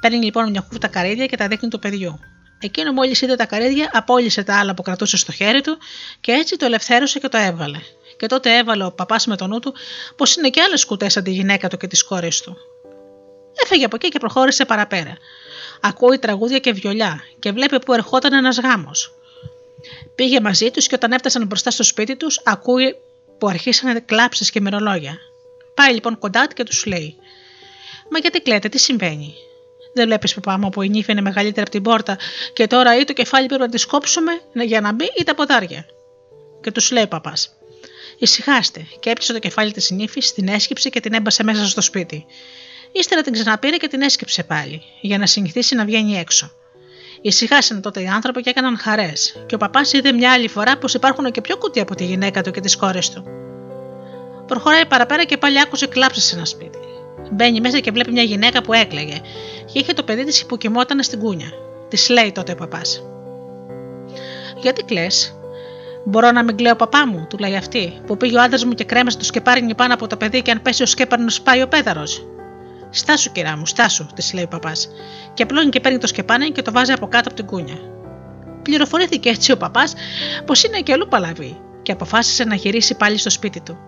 Παίρνει 0.00 0.24
λοιπόν 0.24 0.50
μια 0.50 0.60
κούφτα 0.60 0.88
καρύδια 0.88 1.26
και 1.26 1.36
τα 1.36 1.48
δείχνει 1.48 1.68
του 1.68 1.78
παιδιού. 1.78 2.18
Εκείνο 2.58 2.92
μόλις 2.92 3.20
είδε 3.20 3.36
τα 3.36 3.46
καρύδια, 3.46 3.90
απόλυσε 3.92 4.42
τα 4.42 4.58
άλλα 4.58 4.74
που 4.74 4.82
κρατούσε 4.82 5.16
στο 5.16 5.32
χέρι 5.32 5.60
του 5.60 5.78
και 6.20 6.32
έτσι 6.32 6.56
το 6.56 6.64
ελευθέρωσε 6.64 7.18
και 7.18 7.28
το 7.28 7.38
έβγαλε. 7.38 7.78
Και 8.16 8.26
τότε 8.26 8.56
έβαλε 8.56 8.84
ο 8.84 8.92
παπάς 8.92 9.26
με 9.26 9.36
το 9.36 9.46
νου 9.46 9.58
του 9.58 9.74
πως 10.16 10.36
είναι 10.36 10.50
και 10.50 10.60
άλλες 10.60 10.84
κουτές 10.84 11.12
σαν 11.12 11.22
τη 11.22 11.30
γυναίκα 11.30 11.68
του 11.68 11.76
και 11.76 11.86
τις 11.86 12.04
κόρες 12.04 12.40
του. 12.40 12.56
Έφεγε 13.64 13.84
από 13.84 13.96
εκεί 13.96 14.08
και 14.08 14.18
προχώρησε 14.18 14.64
παραπέρα 14.64 15.16
ακούει 15.86 16.18
τραγούδια 16.18 16.58
και 16.58 16.72
βιολιά 16.72 17.20
και 17.38 17.52
βλέπει 17.52 17.78
που 17.78 17.92
ερχόταν 17.92 18.32
ένας 18.32 18.58
γάμος. 18.60 19.14
Πήγε 20.14 20.40
μαζί 20.40 20.70
τους 20.70 20.86
και 20.86 20.94
όταν 20.94 21.12
έφτασαν 21.12 21.46
μπροστά 21.46 21.70
στο 21.70 21.82
σπίτι 21.82 22.16
τους, 22.16 22.40
ακούει 22.44 22.96
που 23.38 23.48
αρχίσανε 23.48 24.00
κλάψεις 24.00 24.50
και 24.50 24.60
μυρολόγια. 24.60 25.18
Πάει 25.74 25.92
λοιπόν 25.94 26.18
κοντά 26.18 26.46
του 26.46 26.54
και 26.54 26.62
τους 26.64 26.86
λέει: 26.86 27.16
Μα 28.10 28.18
γιατί 28.18 28.40
κλαίτε, 28.40 28.68
τι 28.68 28.78
συμβαίνει; 28.78 29.34
Δεν 29.94 30.06
βλέπεις, 30.06 30.34
παπά 30.34 30.58
μου, 30.58 30.70
που 30.70 30.82
η 30.82 30.88
νύφη 30.88 31.12
είναι 31.12 31.20
μεγαλύτερη 31.20 31.60
από 31.60 31.70
την 31.70 31.82
πόρτα 31.82 32.18
και 32.52 32.66
τώρα 32.66 32.98
ή 32.98 33.04
το 33.04 33.12
κεφάλι 33.12 33.46
πρέπει 33.46 33.62
να 33.62 33.68
τη 33.68 33.86
κόψουμε 33.86 34.32
για 34.64 34.80
να 34.80 34.92
μπει 34.92 35.12
ή 35.18 35.24
τα 35.24 35.34
ποδάρια. 35.34 35.86
Και 36.60 36.70
τους 36.70 36.90
λέει 36.90 37.02
ο 37.02 37.08
παπάς: 37.08 37.56
Ησυχάστε, 38.18 38.86
και 39.00 39.10
έπιασε 39.10 39.32
το 39.32 39.38
κεφάλι 39.38 39.72
της 39.72 39.90
νύφη, 39.90 40.20
την 40.20 40.48
έσκυψε 40.48 40.88
και 40.88 41.00
την 41.00 41.14
έμπασε 41.14 41.42
μέσα 41.44 41.66
στο 41.66 41.80
σπίτι. 41.80 42.26
Ύστερα 42.96 43.22
την 43.22 43.32
ξαναπήρε 43.32 43.76
και 43.76 43.88
την 43.88 44.02
έσκυψε 44.02 44.42
πάλι, 44.42 44.82
για 45.00 45.18
να 45.18 45.26
συνηθίσει 45.26 45.74
να 45.74 45.84
βγαίνει 45.84 46.16
έξω. 46.16 46.50
Ησυχάσαν 47.22 47.80
τότε 47.80 48.00
οι 48.00 48.06
άνθρωποι 48.06 48.40
και 48.40 48.50
έκαναν 48.50 48.78
χαρές, 48.78 49.44
και 49.46 49.54
ο 49.54 49.58
παπάς 49.58 49.92
είδε 49.92 50.12
μια 50.12 50.32
άλλη 50.32 50.48
φορά 50.48 50.78
πως 50.78 50.94
υπάρχουν 50.94 51.30
και 51.30 51.40
πιο 51.40 51.56
κουτί 51.56 51.80
από 51.80 51.94
τη 51.94 52.04
γυναίκα 52.04 52.42
του 52.42 52.50
και 52.50 52.60
τις 52.60 52.76
κόρες 52.76 53.10
του. 53.10 53.24
Προχωράει 54.46 54.86
παραπέρα 54.86 55.24
και 55.24 55.36
πάλι 55.36 55.60
άκουσε 55.60 55.86
κλάψεις 55.86 56.24
σε 56.24 56.36
ένα 56.36 56.44
σπίτι. 56.44 56.78
Μπαίνει 57.32 57.60
μέσα 57.60 57.78
και 57.78 57.90
βλέπει 57.90 58.12
μια 58.12 58.22
γυναίκα 58.22 58.62
που 58.62 58.72
έκλαιγε, 58.72 59.20
και 59.72 59.78
είχε 59.78 59.92
το 59.92 60.02
παιδί 60.02 60.24
της 60.24 60.46
που 60.46 60.56
κοιμόταν 60.56 61.02
στην 61.02 61.18
κούνια. 61.18 61.52
Της 61.88 62.08
λέει 62.08 62.32
τότε 62.32 62.52
ο 62.52 62.54
παπάς. 62.54 63.02
Γιατί 64.62 64.82
κλε, 64.82 65.06
Μπορώ 66.04 66.30
να 66.30 66.44
μην 66.44 66.56
κλαίω 66.56 66.76
παπά 66.76 67.06
μου, 67.06 67.26
του 67.28 67.38
λέει 67.38 67.56
αυτή, 67.56 68.00
που 68.06 68.16
πήγε 68.16 68.36
ο 68.36 68.42
άντρας 68.42 68.64
μου 68.64 68.72
και 68.72 68.84
κρέμασε 68.84 69.18
το 69.18 69.24
σκεπάρινι 69.24 69.74
πάνω 69.74 69.94
από 69.94 70.06
το 70.06 70.16
παιδί 70.16 70.42
και 70.42 70.50
αν 70.50 70.62
πέσει 70.62 70.82
ο 70.82 70.86
σκέπαρνος 70.86 71.40
πάει 71.40 71.62
ο 71.62 71.68
πέδαρος. 71.68 72.26
Στάσου, 72.96 73.32
κυρά 73.32 73.56
μου, 73.56 73.66
στάσου, 73.66 74.06
της 74.14 74.32
λέει 74.32 74.44
ο 74.44 74.48
παπάς. 74.48 74.88
Και 75.34 75.42
απλώνει 75.42 75.68
και 75.68 75.80
παίρνει 75.80 75.98
το 75.98 76.06
σκεπάνι 76.06 76.50
και 76.50 76.62
το 76.62 76.72
βάζει 76.72 76.92
από 76.92 77.06
κάτω 77.06 77.28
από 77.28 77.36
την 77.36 77.46
κούνια. 77.46 77.76
Πληροφορήθηκε 78.62 79.28
έτσι 79.28 79.52
ο 79.52 79.56
παπάς 79.56 79.94
πως 80.44 80.62
είναι 80.62 80.80
και 80.80 80.92
αλλού 80.92 81.08
παλαβή 81.08 81.60
και 81.82 81.92
αποφάσισε 81.92 82.44
να 82.44 82.54
γυρίσει 82.54 82.94
πάλι 82.94 83.18
στο 83.18 83.30
σπίτι 83.30 83.60
του. 83.60 83.78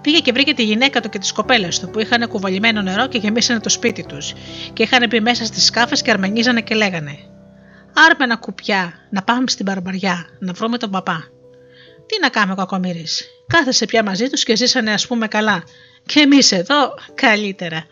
Πήγε 0.00 0.18
και 0.18 0.32
βρήκε 0.32 0.54
τη 0.54 0.64
γυναίκα 0.64 1.00
του 1.00 1.08
και 1.08 1.18
τις 1.18 1.32
κοπέλες 1.32 1.78
του 1.78 1.90
που 1.90 2.00
είχαν 2.00 2.28
κουβαλημένο 2.28 2.82
νερό 2.82 3.06
και 3.06 3.18
γεμίσανε 3.18 3.60
το 3.60 3.68
σπίτι 3.68 4.06
τους 4.06 4.32
και 4.72 4.82
είχαν 4.82 5.06
μπει 5.08 5.20
μέσα 5.20 5.44
στις 5.44 5.64
σκάφες 5.64 6.02
και 6.02 6.10
αρμενίζανε 6.10 6.60
και 6.60 6.74
λέγανε: 6.74 7.18
Άρμενα 8.10 8.36
κουπιά, 8.36 8.92
να 9.10 9.22
πάμε 9.22 9.44
στην 9.46 9.64
παρμπαριά, 9.66 10.26
να 10.38 10.52
βρούμε 10.52 10.78
τον 10.78 10.90
παπά. 10.90 11.24
Τι 12.06 12.20
να 12.20 12.28
κάνουμε, 12.28 12.54
κακομίρι. 12.54 13.06
Κάθεσε 13.46 13.84
πια 13.84 14.02
μαζί 14.02 14.28
τους 14.28 14.44
και 14.44 14.56
ζήσανε, 14.56 14.92
ας 14.92 15.06
πούμε, 15.06 15.28
καλά. 15.28 15.62
Και 16.06 16.20
εμείς 16.20 16.52
εδώ 16.52 16.94
καλύτερα. 17.14 17.84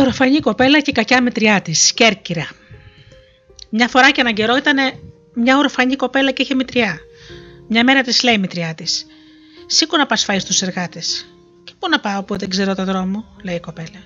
Η 0.00 0.02
ορφανή 0.02 0.40
κοπέλα 0.40 0.80
και 0.80 0.90
η 0.90 0.92
κακιά 0.92 1.22
μετριά 1.22 1.62
της, 1.62 1.92
Κέρκυρα. 1.92 2.48
Μια 3.70 3.88
φορά 3.88 4.10
και 4.10 4.20
έναν 4.20 4.34
καιρό 4.34 4.56
ήταν 4.56 4.76
μια 5.34 5.58
ορφανή 5.58 5.96
κοπέλα 5.96 6.30
και 6.30 6.42
είχε 6.42 6.54
μητριά. 6.54 6.98
Μια 7.68 7.84
μέρα 7.84 8.02
της 8.02 8.22
λέει 8.22 8.34
η 8.34 8.38
μητριά 8.38 8.74
της: 8.74 9.06
Σήκω 9.66 9.96
να 9.96 10.06
πας 10.06 10.24
φάει 10.24 10.38
στους 10.38 10.62
εργάτες. 10.62 11.26
Και 11.64 11.72
πού 11.78 11.88
να 11.88 12.00
πάω 12.00 12.22
που 12.22 12.36
δεν 12.36 12.48
ξέρω 12.48 12.74
το 12.74 12.84
δρόμο, 12.84 13.24
λέει 13.42 13.54
η 13.54 13.60
κοπέλα. 13.60 14.02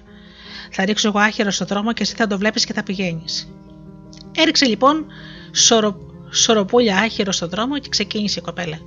Θα 0.70 0.84
ρίξω 0.84 1.08
εγώ 1.08 1.18
άχυρο 1.18 1.50
στο 1.50 1.64
δρόμο 1.64 1.92
και 1.92 2.02
εσύ 2.02 2.14
θα 2.14 2.26
το 2.26 2.38
βλέπεις 2.38 2.64
και 2.64 2.72
θα 2.72 2.82
πηγαίνεις. 2.82 3.48
Έριξε 4.36 4.64
λοιπόν 4.66 5.06
σορο, 5.52 5.96
σοροπούλια 6.30 6.96
άχυρο 6.96 7.32
στο 7.32 7.48
δρόμο 7.48 7.78
και 7.78 7.88
ξεκίνησε 7.88 8.38
η 8.38 8.42
κοπέλα. 8.42 8.78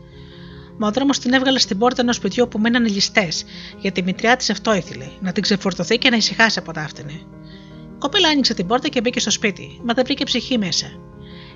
Μα 0.78 0.88
ο 0.88 0.92
δρόμος 0.92 1.20
την 1.20 1.34
έβγαλε 1.34 1.60
στην 1.60 1.78
πόρτα 1.78 2.02
ενός 2.02 2.16
σπιτιού 2.16 2.48
που 2.48 2.60
μένανε 2.60 2.90
ληστές, 2.90 3.46
γιατί 3.80 4.00
η 4.00 4.04
μητριά 4.04 4.36
της 4.36 4.50
αυτό 4.50 4.76
ήθελε, 4.76 5.06
να 5.22 5.32
την 5.32 5.44
ξεφορτωθεί 5.44 5.98
και 5.98 6.10
να 6.10 6.16
ησυχάσει 6.16 6.60
από 6.60 6.74
τα 6.74 6.82
άφτηνε. 6.82 7.12
Η 7.12 8.00
κοπέλα 8.00 8.28
άνοιξε 8.30 8.54
την 8.54 8.68
πόρτα 8.68 8.88
και 8.88 9.02
μπήκε 9.02 9.20
στο 9.20 9.32
σπίτι, 9.32 9.80
μα 9.84 9.94
δεν 9.94 10.04
βρήκε 10.06 10.24
ψυχή 10.24 10.58
μέσα. 10.58 10.88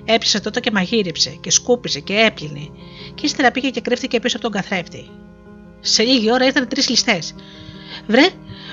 Έπιασε 0.04 0.40
τότε 0.40 0.60
και 0.60 0.70
μαγείριψε 0.70 1.30
και 1.40 1.50
σκούπισε 1.50 2.00
και 2.00 2.14
έπλυνε, 2.14 2.68
και 3.14 3.26
ύστερα 3.26 3.50
πήγε 3.50 3.70
και 3.70 3.80
κρύφτηκε 3.80 4.20
πίσω 4.20 4.36
από 4.36 4.50
τον 4.50 4.54
καθρέφτη. 4.60 5.10
Σε 5.80 6.02
λίγη 6.02 6.32
ώρα 6.32 6.44
ήρθαν 6.44 6.68
τρεις 6.68 6.88
ληστές. 6.88 7.34
Βρε, 8.06 8.26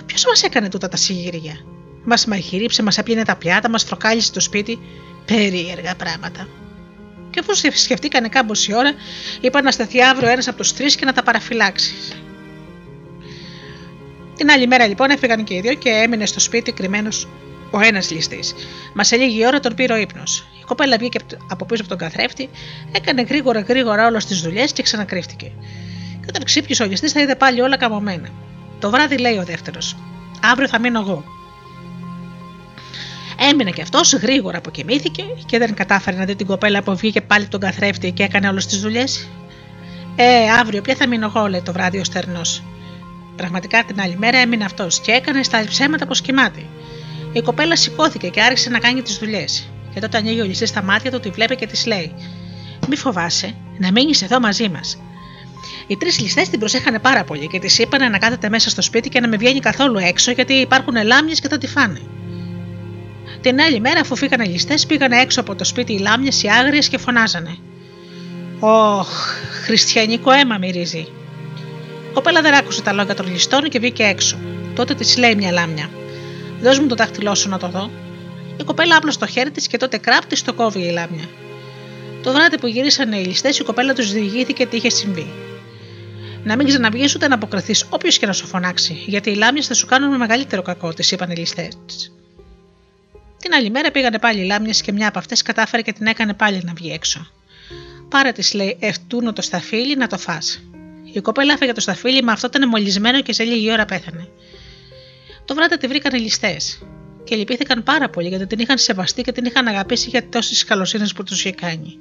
ποιος 0.06 0.26
μας 0.26 0.44
έκανε 0.44 0.70
τούτα 0.70 0.88
τα 0.88 0.98
συγγύρια. 0.98 1.54
Μας 2.04 2.26
μαγείριψε, 2.26 2.84
μας 2.84 2.98
έπλυνε 2.98 3.24
τα 3.24 3.36
πιάτα, 3.36 3.70
μας 3.70 3.86
τροκάλισε 3.86 4.32
το 4.32 4.40
σπίτι. 4.40 4.80
Περίεργα 5.26 5.96
πράγματα. 5.96 6.48
Και 7.30 7.40
αφού 7.40 7.56
σκεφτήκανε 7.74 8.28
κάμποση 8.28 8.74
ώρα, 8.74 8.94
είπαν 9.42 9.64
να 9.64 9.72
σταθεί 9.72 10.02
αύριο 10.02 10.30
ένας 10.30 10.48
από 10.48 10.58
τους 10.58 10.74
τρεις 10.74 10.96
και 10.96 11.06
να 11.06 11.14
τα 11.14 11.24
παραφυλάξει. 11.24 11.94
Την 14.36 14.52
άλλη 14.52 14.68
μέρα 14.68 14.88
λοιπόν 14.88 15.10
έφυγαν 15.10 15.44
και 15.44 15.54
οι 15.54 15.60
δύο 15.62 15.74
και 15.74 15.90
έμεινε 15.90 16.26
στο 16.26 16.40
σπίτι 16.40 16.72
κρυμμένος 16.72 17.28
ο 17.72 17.80
ένας 17.80 18.12
ληστής. 18.12 18.56
Μας 18.94 19.08
σε 19.08 19.16
λίγη 19.16 19.46
ώρα 19.46 19.60
τον 19.60 19.76
πήρε 19.76 19.94
ο 19.94 19.98
ύπνος. 19.98 20.48
Η 20.60 20.64
κοπέλα 20.66 20.98
βγήκε 20.98 21.20
από 21.50 21.66
πίσω 21.66 21.82
από 21.82 21.90
τον 21.90 21.98
καθρέφτη, 21.98 22.50
έκανε 22.92 23.22
γρήγορα 23.22 23.60
γρήγορα 23.60 24.08
όλες 24.08 24.26
τις 24.26 24.42
δουλειές 24.42 24.72
και 24.72 24.82
ξανακρύφτηκε. 24.82 25.52
Και 26.20 26.26
όταν 26.28 26.44
ξύπνησε 26.44 26.84
ο 26.84 26.86
ληστής, 26.86 27.12
θα 27.12 27.22
είδε 27.22 27.36
πάλι 27.36 27.62
όλα 27.62 27.78
καμωμένα. 27.78 28.30
Το 28.80 28.90
βράδυ 28.90 29.18
λέει 29.18 29.38
ο 29.38 29.44
δεύτερος: 29.44 29.96
Αύριο 30.44 30.68
θα 30.68 30.80
μείνω 30.80 31.00
εγώ. 31.00 31.39
Έμεινε 33.52 33.70
και 33.70 33.82
αυτός, 33.82 34.14
γρήγορα 34.14 34.58
αποκοιμήθηκε 34.58 35.24
και 35.46 35.58
δεν 35.58 35.74
κατάφερε 35.74 36.18
να 36.18 36.26
δει 36.26 36.36
την 36.36 36.46
κοπέλα 36.46 36.84
που 36.84 36.96
βγήκε 36.96 37.22
πάλι 37.22 37.48
τον 37.48 37.60
καθρέφτη 37.60 38.12
και 38.12 38.24
έκανε 38.24 38.50
όλες 38.50 38.66
τις 38.66 38.80
δουλειές. 38.82 39.28
Ε, 40.16 40.52
αύριο 40.60 40.82
πια 40.82 40.96
θα 40.96 41.08
μείνω 41.08 41.32
εγώ, 41.36 41.48
λέει 41.48 41.62
το 41.62 41.72
βράδυ 41.72 42.00
ο 42.00 42.04
στερνός. 42.04 42.64
Πραγματικά 43.36 43.84
την 43.84 44.02
άλλη 44.02 44.18
μέρα 44.18 44.38
έμεινε 44.38 44.66
αυτός 44.66 45.00
και 45.00 45.12
έκανε 45.12 45.44
στα 45.44 45.64
ψέματα 45.68 46.08
πω 46.08 46.14
κοιμάται. 46.14 46.60
Η 47.34 47.42
κοπέλα 47.42 47.76
σηκώθηκε 47.76 48.28
και 48.28 48.42
άρχισε 48.42 48.70
να 48.70 48.80
κάνει 48.80 49.02
τις 49.02 49.18
δουλειές. 49.18 49.70
Και 49.94 50.00
τότε 50.00 50.18
ανοίγει 50.18 50.42
ο 50.42 50.44
ληστή 50.46 50.66
στα 50.66 50.82
μάτια 50.82 51.12
του, 51.12 51.20
τη 51.20 51.30
βλέπει 51.30 51.56
και 51.56 51.68
της 51.68 51.86
λέει: 51.86 52.14
Μη 52.88 52.96
φοβάσαι, 52.96 53.56
να 53.78 53.92
μείνεις 53.92 54.22
εδώ 54.22 54.40
μαζί 54.40 54.70
μας. 54.70 55.02
Οι 55.88 55.98
τρεις 55.98 56.20
ληστές 56.20 56.50
την 56.50 56.60
προσέχανε 56.60 57.00
πάρα 57.00 57.24
πολύ 57.24 57.48
και 57.48 57.60
της 57.60 57.80
είπαν 57.80 58.12
να 58.12 58.18
κάθεται 58.18 58.50
μέσα 58.50 58.70
στο 58.70 58.82
σπίτι 58.82 59.10
και 59.10 59.20
να 59.20 59.28
μην 59.28 59.40
βγαίνει 59.40 59.60
καθόλου 59.60 59.98
έξω 59.98 60.32
γιατί 60.32 60.54
υπάρχουν 60.54 61.04
λάμιες 61.04 61.40
και 61.40 61.48
θα 61.48 61.58
τη 61.58 61.68
φάνε. 61.68 62.02
Την 63.42 63.62
άλλη 63.62 63.80
μέρα, 63.80 64.00
αφού 64.00 64.16
φύγανε 64.16 64.44
οι 64.48 64.52
ληστές, 64.52 64.86
πήγανε 64.86 65.20
έξω 65.20 65.40
από 65.40 65.56
το 65.56 65.64
σπίτι 65.64 65.94
οι 65.94 66.00
λάμιες, 66.00 66.44
οι 66.44 66.48
άγριες 66.48 66.90
και 66.90 66.98
φωνάζανε. 66.98 67.58
Ωχ, 68.60 69.08
χριστιανικό 69.64 70.32
αίμα 70.32 70.58
μυρίζει. 70.58 71.08
Η 72.10 72.14
κοπέλα 72.14 72.42
δεν 72.42 72.54
άκουσε 72.54 72.82
τα 72.82 72.94
λόγια 72.94 73.16
των 73.16 73.32
ληστών 73.32 73.70
και 73.70 73.80
βγήκε 73.80 74.04
έξω. 74.04 74.38
Τότε 74.76 74.94
της 74.94 75.18
λέει 75.18 75.36
μια 75.36 75.52
λάμια. 75.52 75.90
Δώσ' 76.62 76.80
μου 76.80 76.88
το 76.88 76.96
δάχτυλό 76.96 77.36
σου 77.36 77.50
να 77.50 77.58
το 77.58 77.68
δω. 77.68 77.90
Η 78.60 78.64
κοπέλα 78.64 78.96
άπλωσε 78.98 79.20
το 79.20 79.28
χέρι 79.28 79.52
της 79.52 79.68
και 79.68 79.78
τότε 79.78 79.98
κράπτη 79.98 80.42
το 80.42 80.54
κόβει 80.54 80.80
η 80.80 80.92
λάμια. 80.92 81.26
Το 82.24 82.32
βράδυ 82.32 82.60
που 82.60 82.68
γυρίσανε 82.68 83.18
οι 83.18 83.26
ληστές, 83.26 83.60
η 83.60 83.64
κοπέλα 83.64 83.94
τους 83.94 84.12
διηγήθηκε 84.12 84.66
τι 84.66 84.78
είχε 84.78 84.90
συμβεί. 84.90 85.32
Να 86.44 86.56
μην 86.56 86.68
ξαναβγείς 86.68 87.16
ούτε 87.16 87.28
να 87.28 87.36
αποκριθείς 87.36 87.86
όποιος 87.90 88.18
και 88.18 88.26
να 88.26 88.34
σου 88.34 88.48
φωνάξει, 88.48 89.04
γιατί 89.06 89.30
οι 89.30 89.36
λάμιες 89.36 89.68
θα 89.68 89.74
σου 89.74 89.86
κάνουν 89.86 90.10
με 90.10 90.18
μεγαλύτερο 90.18 90.62
κακό, 90.62 90.94
της 90.94 91.12
είπαν 91.12 91.30
οι 91.30 91.36
ληστές. 91.36 91.78
Την 93.40 93.54
άλλη 93.54 93.70
μέρα 93.70 93.92
πήγανε 93.92 94.20
πάλι 94.20 94.40
οι 94.40 94.46
λάμιες 94.46 94.82
και 94.82 94.92
μια 94.92 95.08
από 95.08 95.20
αυτές 95.20 95.42
κατάφερε 95.42 95.82
και 95.82 95.94
την 95.94 96.06
έκανε 96.06 96.34
πάλι 96.34 96.62
να 96.66 96.74
βγει 96.74 96.92
έξω. 96.92 97.32
Πάρε 98.10 98.32
της, 98.32 98.54
λέει, 98.54 98.78
ευτούνο 98.80 99.34
το 99.34 99.42
σταφύλι 99.42 99.96
να 99.96 100.08
το 100.08 100.18
φά. 100.18 100.38
Η 101.14 101.20
κοπέλα 101.20 101.54
έφεγε 101.54 101.72
το 101.72 101.82
σταφύλι, 101.82 102.24
μα 102.24 102.32
αυτό 102.32 102.48
ήταν 102.48 102.70
μολυσμένο 102.70 103.22
και 103.22 103.34
σε 103.34 103.44
λίγη 103.44 103.72
ώρα 103.72 103.86
πέθανε. 103.86 104.28
Το 105.46 105.56
βράδυ 105.56 105.78
τη 105.78 105.88
βρήκαν 105.88 106.16
οι 106.16 106.20
ληστές 106.20 106.82
και 107.24 107.36
λυπήθηκαν 107.36 107.84
πάρα 107.84 108.10
πολύ 108.10 108.28
γιατί 108.28 108.48
την 108.48 108.60
είχαν 108.60 108.78
σεβαστεί 108.78 109.22
και 109.22 109.32
την 109.32 109.46
είχαν 109.46 109.68
αγαπήσει 109.68 110.10
για 110.10 110.30
τόσες 110.30 110.64
καλοσύνες 110.64 111.14
που 111.14 111.24
τους 111.24 111.40
είχε 111.40 111.52
κάνει. 111.52 111.98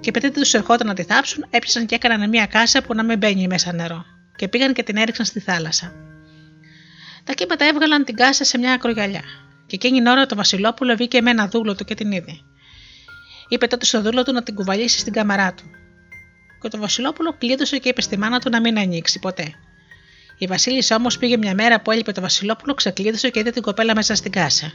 Και 0.00 0.08
επειδή 0.08 0.30
τους 0.30 0.54
ερχόταν 0.54 0.86
να 0.86 0.94
τη 0.94 1.02
θάψουν, 1.02 1.46
έπιασαν 1.50 1.86
και 1.86 1.94
έκαναν 1.94 2.28
μια 2.28 2.46
κάσα 2.46 2.82
που 2.82 2.94
να 2.94 3.04
μην 3.04 3.18
μπαίνει 3.18 3.46
μέσα 3.46 3.72
νερό 3.72 4.04
και 4.36 4.48
πήγαν 4.48 4.72
και 4.72 4.82
την 4.82 4.96
έριξαν 4.96 5.24
στη 5.24 5.40
θάλασσα. 5.40 5.92
Τα 7.24 7.32
κύματα 7.32 7.64
έβγαλαν 7.64 8.04
την 8.04 8.16
κάσα 8.16 8.44
σε 8.44 8.58
μια 8.58 8.72
ακρογιαλιά 8.72 9.22
και 9.70 9.76
εκείνη 9.76 9.98
την 9.98 10.06
ώρα 10.06 10.26
το 10.26 10.36
Βασιλόπουλο 10.36 10.94
βγήκε 10.94 11.20
με 11.20 11.30
ένα 11.30 11.48
δούλο 11.48 11.74
του 11.74 11.84
και 11.84 11.94
την 11.94 12.12
είδε. 12.12 12.32
Είπε 13.48 13.66
τότε 13.66 13.84
στο 13.84 14.02
δούλο 14.02 14.22
του 14.22 14.32
να 14.32 14.42
την 14.42 14.54
κουβαλήσει 14.54 14.98
στην 14.98 15.12
κάμαρά 15.12 15.54
του. 15.54 15.64
Και 16.62 16.68
το 16.68 16.78
Βασιλόπουλο 16.78 17.36
κλείδωσε 17.38 17.78
και 17.78 17.88
είπε 17.88 18.00
στη 18.00 18.18
μάνα 18.18 18.38
του 18.38 18.50
να 18.50 18.60
μην 18.60 18.78
ανοίξει 18.78 19.18
ποτέ. 19.18 19.54
Η 20.38 20.46
Βασίλισσα 20.46 20.96
όμως 20.96 21.18
πήγε 21.18 21.36
μια 21.36 21.54
μέρα 21.54 21.80
που 21.80 21.90
έλειπε 21.90 22.12
το 22.12 22.20
Βασιλόπουλο, 22.20 22.74
ξεκλείδωσε 22.74 23.30
και 23.30 23.38
είδε 23.38 23.50
την 23.50 23.62
κοπέλα 23.62 23.94
μέσα 23.94 24.14
στην 24.14 24.32
κάσα. 24.32 24.72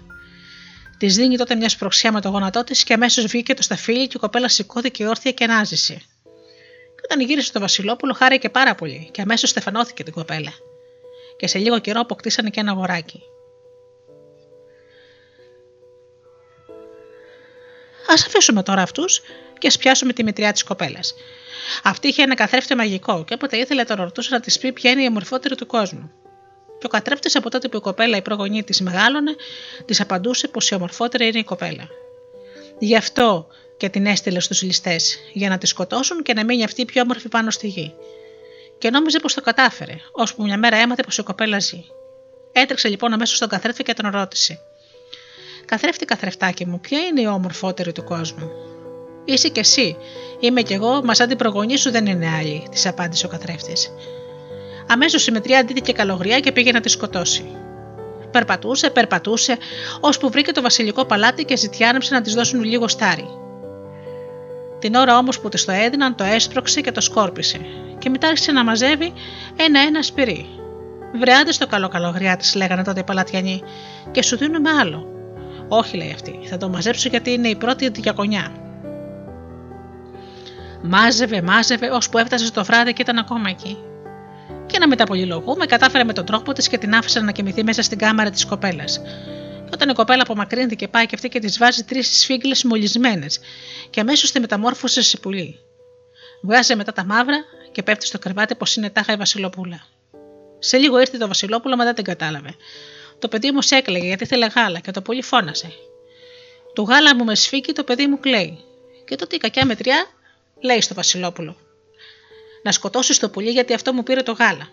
Της 0.97 1.15
δίνει 1.15 1.37
τότε 1.37 1.55
μια 1.55 1.69
σπροξιά 1.69 2.11
με 2.11 2.21
το 2.21 2.29
γόνατό 2.29 2.63
της 2.63 2.83
και 2.83 2.93
αμέσως 2.93 3.25
βγήκε 3.25 3.53
το 3.53 3.61
σταφύλι 3.61 4.07
και 4.07 4.13
η 4.17 4.19
κοπέλα 4.19 4.49
σηκώθηκε 4.49 5.07
όρθια 5.07 5.31
και 5.31 5.43
ανάζησε. 5.43 5.93
Και 6.95 7.01
όταν 7.03 7.19
γύρισε 7.21 7.51
το 7.51 7.59
Βασιλόπουλο, 7.59 8.13
χάρηκε 8.13 8.49
πάρα 8.49 8.75
πολύ 8.75 9.09
και 9.11 9.21
αμέσως 9.21 9.49
στεφανώθηκε 9.49 10.03
την 10.03 10.13
κοπέλα. 10.13 10.51
Και 11.37 11.47
σε 11.47 11.57
λίγο 11.57 11.79
καιρό 11.79 11.99
αποκτήσανε 11.99 12.49
και 12.49 12.59
ένα 12.59 12.71
αγοράκι. 12.71 13.21
Α 18.07 18.13
αφήσουμε 18.13 18.63
τώρα 18.63 18.81
αυτούς 18.81 19.21
και 19.57 19.67
ας 19.67 19.77
πιάσουμε 19.77 20.13
τη 20.13 20.23
μητριά 20.23 20.51
της 20.51 20.63
κοπέλας. 20.63 21.13
Αυτή 21.83 22.07
είχε 22.07 22.21
ένα 22.21 22.35
καθρέφτη 22.35 22.75
μαγικό 22.75 23.23
και 23.23 23.33
όποτε 23.33 23.57
ήθελε 23.57 23.83
τον 23.83 23.97
ρωτούσε 23.97 24.29
να 24.31 24.39
της 24.39 24.57
πει 24.57 24.71
ποια 24.71 24.91
είναι 24.91 25.03
η 25.03 25.05
ομορφότερη 25.05 25.55
του 25.55 25.65
κόσμου. 25.65 26.11
Και 26.79 26.85
ο 26.85 26.89
καθρέφτης 26.89 27.35
από 27.35 27.49
τότε 27.49 27.67
που 27.67 27.77
η 27.77 27.79
κοπέλα 27.79 28.17
η 28.17 28.21
προγονή 28.21 28.63
της 28.63 28.81
μεγάλωνε, 28.81 29.35
της 29.85 30.01
απαντούσε 30.01 30.47
πως 30.47 30.69
η 30.69 30.75
ομορφότερη 30.75 31.27
είναι 31.27 31.39
η 31.39 31.43
κοπέλα. 31.43 31.87
Γι' 32.79 32.95
αυτό 32.95 33.47
και 33.77 33.89
την 33.89 34.05
έστειλε 34.05 34.39
στους 34.39 34.61
ληστές, 34.61 35.19
για 35.33 35.49
να 35.49 35.57
τη 35.57 35.65
σκοτώσουν 35.65 36.23
και 36.23 36.33
να 36.33 36.45
μείνει 36.45 36.63
αυτή 36.63 36.85
πιο 36.85 37.01
όμορφη 37.01 37.29
πάνω 37.29 37.51
στη 37.51 37.67
γη. 37.67 37.93
Και 38.77 38.89
νόμιζε 38.89 39.19
πως 39.19 39.33
το 39.33 39.41
κατάφερε, 39.41 39.95
ώσπου 40.11 40.43
μια 40.43 40.57
μέρα 40.57 40.77
έμαθε 40.77 41.03
πως 41.03 41.17
η 41.17 41.23
κοπέλα 41.23 41.59
ζει. 41.59 41.83
Έτρεξε 42.51 42.87
λοιπόν 42.87 43.13
αμέσως 43.13 43.35
στον 43.35 43.49
καθρέφτη 43.49 43.83
και 43.83 43.93
τον 43.93 44.11
ρώτησε: 44.11 44.59
Καθρέφτη, 45.65 46.05
καθρεφτάκι 46.05 46.65
μου, 46.65 46.79
ποια 46.79 46.99
είναι 46.99 47.21
η 47.21 47.25
όμορφότερη 47.25 47.91
του 47.91 48.03
κόσμου; 48.03 48.49
Είσαι 49.25 49.47
κι 49.47 49.59
εσύ, 49.59 49.97
είμαι 50.39 50.61
κι 50.61 50.73
εγώ, 50.73 51.01
μα 51.03 51.13
σαν 51.13 51.27
την 51.27 51.37
προγονή 51.37 51.77
σου 51.77 51.91
δεν 51.91 52.05
είναι 52.05 52.27
άλλη, 52.39 52.67
της 52.71 52.85
απάντησε 52.85 53.25
ο 53.25 53.29
καθρέφτης. 53.29 53.93
Αμέσως 54.87 55.27
η 55.27 55.31
μετριά 55.31 55.59
αντίθηκε 55.59 55.91
καλογριά 55.91 56.39
και 56.39 56.51
πήγε 56.51 56.71
να 56.71 56.79
τη 56.79 56.89
σκοτώσει. 56.89 57.45
Περπατούσε, 58.31 58.89
περπατούσε, 58.89 59.57
ώσπου 59.99 60.29
βρήκε 60.29 60.51
το 60.51 60.61
βασιλικό 60.61 61.05
παλάτι 61.05 61.43
και 61.43 61.57
ζητιάνεψε 61.57 62.13
να 62.13 62.21
της 62.21 62.33
δώσουν 62.33 62.63
λίγο 62.63 62.87
στάρι. 62.87 63.27
Την 64.79 64.95
ώρα 64.95 65.17
όμως 65.17 65.39
που 65.39 65.49
της 65.49 65.65
το 65.65 65.71
έδιναν, 65.71 66.15
το 66.15 66.23
έσπρωξε 66.23 66.81
και 66.81 66.91
το 66.91 67.01
σκόρπισε, 67.01 67.59
και 67.97 68.09
μετά 68.09 68.27
άρχισε 68.27 68.51
να 68.51 68.63
μαζεύει 68.63 69.13
ένα-ένα 69.55 70.01
σπυρί. 70.01 70.45
Βρεάτε 71.19 71.51
στο 71.51 71.67
καλό 71.67 71.87
καλογριά 71.87 72.37
της, 72.37 72.55
λέγανε 72.55 72.83
τότε 72.83 72.99
οι 72.99 73.03
παλατιανοί, 73.03 73.63
και 74.11 74.21
σου 74.21 74.37
δίνουμε 74.37 74.69
άλλο. 74.69 75.14
Όχι, 75.67 75.97
λέει 75.97 76.11
αυτή, 76.11 76.39
θα 76.49 76.57
το 76.57 76.69
μαζέψω 76.69 77.09
γιατί 77.09 77.31
είναι 77.31 77.47
η 77.47 77.55
πρώτη 77.55 77.89
διακονιά. 77.89 78.51
Μάζευε, 80.81 81.41
μάζευε, 81.41 81.89
ώσπου 81.89 82.17
έφτασε 82.17 82.45
στο 82.45 82.63
βράδυ 82.63 82.93
και 82.93 83.01
ήταν 83.01 83.17
ακόμα 83.17 83.49
εκεί. 83.49 83.77
Και 84.65 84.79
να 84.79 84.87
μεταπολυλογούμε, 84.87 85.65
κατάφερε 85.65 86.03
με 86.03 86.13
τον 86.13 86.25
τρόπο 86.25 86.53
της 86.53 86.67
και 86.67 86.77
την 86.77 86.95
άφησε 86.95 87.19
να 87.19 87.31
κοιμηθεί 87.31 87.63
μέσα 87.63 87.81
στην 87.81 87.97
κάμαρα 87.97 88.29
της 88.29 88.45
κοπέλας. 88.45 89.01
Και 89.65 89.71
όταν 89.73 89.89
η 89.89 89.93
κοπέλα 89.93 90.21
απομακρύνθηκε, 90.21 90.87
πάει 90.87 91.05
και 91.05 91.15
αυτή 91.15 91.29
και 91.29 91.39
της 91.39 91.57
βάζει 91.57 91.83
τρεις 91.83 92.19
σφίγγλες 92.19 92.63
μολυσμένες, 92.63 93.39
και 93.89 93.99
αμέσως 93.99 94.31
τη 94.31 94.39
μεταμόρφωσε 94.39 95.01
σε 95.01 95.17
πουλί. 95.17 95.59
Βγάζει 96.41 96.75
μετά 96.75 96.91
τα 96.91 97.05
μαύρα 97.05 97.37
και 97.71 97.83
πέφτει 97.83 98.05
στο 98.05 98.19
κρεβάτι 98.19 98.55
πως 98.55 98.75
είναι 98.75 98.89
τάχα 98.89 99.13
η 99.13 99.15
Βασιλοπούλα. 99.15 99.85
Σε 100.59 100.77
λίγο 100.77 100.99
ήρθε 100.99 101.17
το 101.17 101.27
Βασιλόπουλο, 101.27 101.75
μα 101.75 101.83
δεν 101.83 101.95
την 101.95 102.03
κατάλαβε. 102.03 102.55
Το 103.19 103.27
παιδί 103.27 103.51
μου 103.51 103.59
έκλαιγε 103.69 104.05
γιατί 104.05 104.23
ήθελε 104.23 104.45
γάλα 104.45 104.79
και 104.79 104.91
το 104.91 105.01
πολύ 105.01 105.21
φώνασε. 105.21 105.71
Το 106.73 106.81
γάλα 106.81 107.15
μου 107.15 107.23
με 107.23 107.35
σφίγγει, 107.35 107.71
το 107.71 107.83
παιδί 107.83 108.07
μου 108.07 108.19
κλαίει. 108.19 108.59
Και 109.05 109.15
τότε 109.15 109.35
η 109.35 109.39
κακιά 109.39 109.65
μετριά 109.65 110.05
λέει 110.61 110.81
στο 110.81 110.93
Βασιλόπουλο: 110.93 111.57
Να 112.63 112.71
σκοτώσεις 112.71 113.19
το 113.19 113.29
πουλί 113.29 113.49
γιατί 113.49 113.73
αυτό 113.73 113.93
μου 113.93 114.03
πήρε 114.03 114.21
το 114.21 114.31
γάλα. 114.31 114.69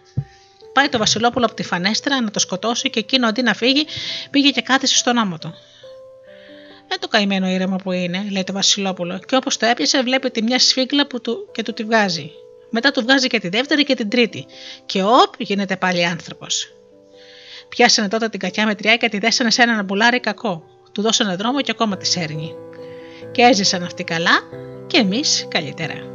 Πάει 0.73 0.89
το 0.89 0.98
Βασιλόπουλο 0.98 1.44
από 1.44 1.55
τη 1.55 1.62
φανέστρα 1.62 2.20
να 2.20 2.31
το 2.31 2.39
σκοτώσει 2.39 2.90
και 2.90 2.98
εκείνο 2.98 3.28
αντί 3.28 3.43
να 3.43 3.55
φύγει 3.55 3.86
πήγε 4.31 4.51
και 4.51 4.60
κάθισε 4.60 4.97
στον 4.97 5.19
άμμο 5.19 5.39
του. 5.39 5.55
Δεν 6.89 7.01
το 7.01 7.09
καημένο 7.09 7.48
ήρεμο 7.48 7.77
που 7.77 7.93
είναι, 7.93 8.27
λέει 8.31 8.44
το 8.44 8.52
Βασιλόπουλο, 8.52 9.19
και 9.19 9.36
όπως 9.36 9.56
το 9.56 9.66
έπιασε, 9.66 10.02
βλέπει 10.02 10.31
τη 10.31 10.43
μια 10.43 10.59
σφίγγλα 10.59 11.06
που 11.06 11.20
του, 11.20 11.48
και 11.52 11.62
του 11.62 11.73
τη 11.73 11.85
βγάζει. 11.85 12.31
Μετά 12.70 12.90
του 12.90 13.02
βγάζει 13.02 13.27
και 13.27 13.40
τη 13.40 13.48
δεύτερη 13.48 13.85
και 13.85 13.94
την 13.94 14.09
τρίτη. 14.09 14.47
Και 14.86 15.02
όπ, 15.02 15.35
γίνεται 15.39 15.77
πάλι 15.77 16.06
άνθρωπος. 16.06 16.73
Πιάσανε 17.77 18.09
τότε 18.09 18.28
την 18.28 18.40
κακιά 18.40 18.66
μετριά 18.66 18.97
και 18.97 19.09
τη 19.09 19.19
δέσανε 19.19 19.51
σε 19.51 19.62
έναν 19.62 19.85
μπουλάρι 19.85 20.20
κακό. 20.20 20.65
Του 20.93 21.03
δώσανε 21.03 21.36
δρόμο 21.36 21.61
και 21.61 21.70
ακόμα 21.70 21.97
τη 21.97 22.07
σέρνει. 22.07 22.55
Και 23.32 23.43
έζησαν 23.43 23.82
αυτοί 23.82 24.05
καλά 24.05 24.40
και 24.86 24.99
εμείς 24.99 25.47
καλύτερα. 25.51 26.11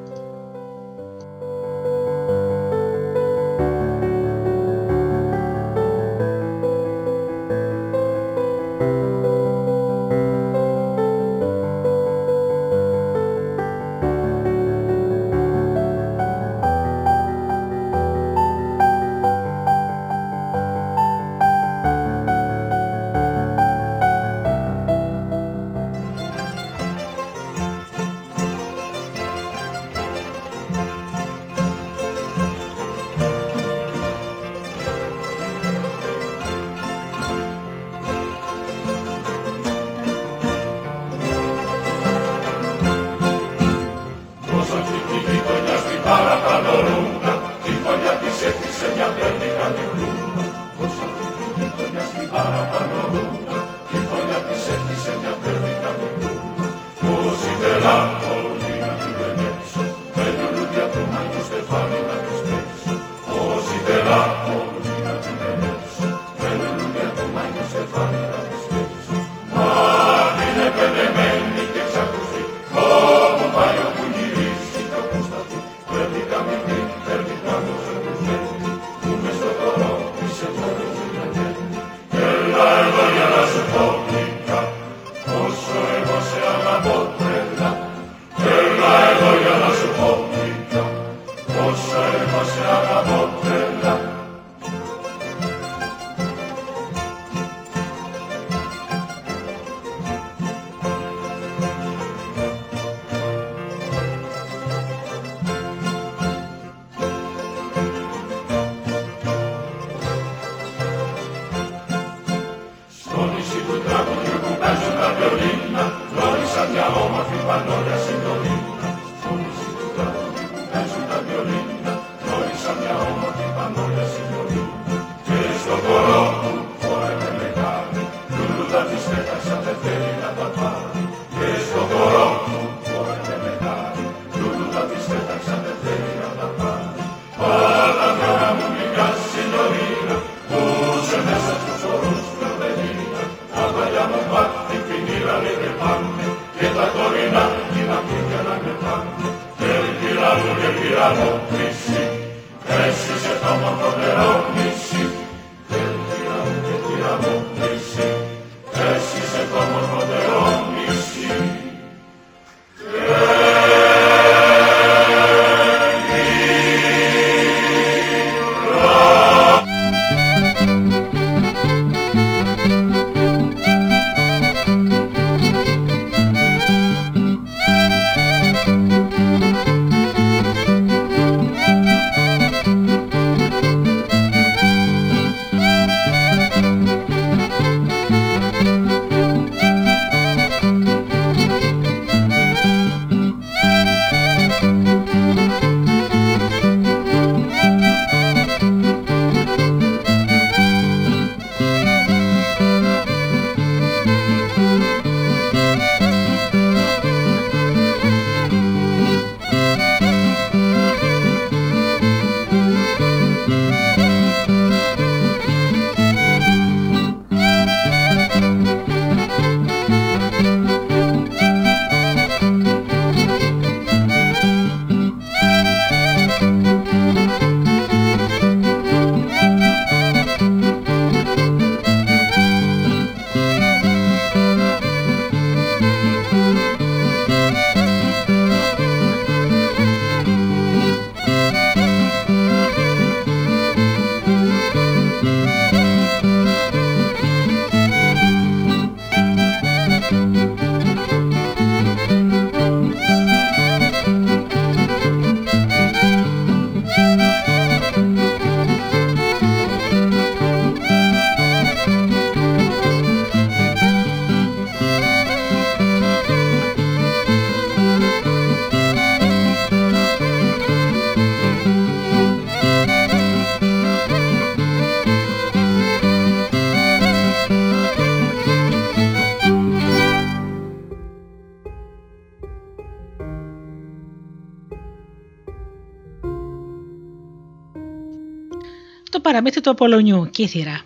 Παραμύθι 289.37 289.61
του 289.61 289.69
Απολωνιού, 289.69 290.29
Κύθυρα. 290.29 290.81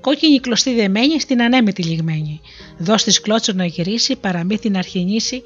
Κόκκινη 0.00 0.40
κλωστή 0.40 0.74
δεμένη 0.74 1.20
στην 1.20 1.42
ανέμετη 1.42 1.82
λιγμένη. 1.82 2.40
Δώσ' 2.78 3.04
της 3.04 3.20
κλώτσο 3.20 3.52
να 3.52 3.64
γυρίσει, 3.64 4.16
παραμύθι 4.16 4.70
να 4.70 4.78
αρχινήσει 4.78 5.42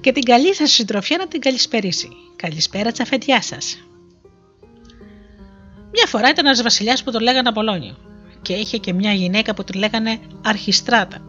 και 0.00 0.12
την 0.12 0.22
καλή 0.22 0.54
σας 0.54 0.70
συντροφιά 0.70 1.16
να 1.16 1.28
την 1.28 1.40
καλησπερίσει. 1.40 2.08
Καλησπέρα 2.36 2.92
τσαφετιά 2.92 3.42
σας. 3.42 3.78
Μια 5.92 6.06
φορά 6.06 6.28
ήταν 6.28 6.46
ένας 6.46 6.62
βασιλιάς 6.62 7.02
που 7.02 7.10
τον 7.10 7.22
λέγανε 7.22 7.48
Απολώνιο 7.48 7.96
και 8.42 8.52
είχε 8.52 8.78
και 8.78 8.92
μια 8.92 9.12
γυναίκα 9.12 9.54
που 9.54 9.64
την 9.64 9.80
λέγανε 9.80 10.18
Αρχιστράτα. 10.44 11.22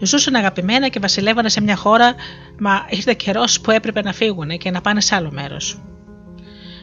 Ζούσαν 0.00 0.34
αγαπημένα 0.34 0.88
και 0.88 0.98
βασιλεύανε 0.98 1.48
σε 1.48 1.60
μια 1.60 1.76
χώρα, 1.76 2.14
μα 2.58 2.86
ήρθε 2.90 3.14
καιρός 3.14 3.60
που 3.60 3.70
έπρεπε 3.70 4.02
να 4.02 4.12
φύγουν 4.12 4.58
και 4.58 4.70
να 4.70 4.80
πάνε 4.80 5.00
σε 5.00 5.14
άλλο 5.14 5.30
μέρος. 5.32 5.80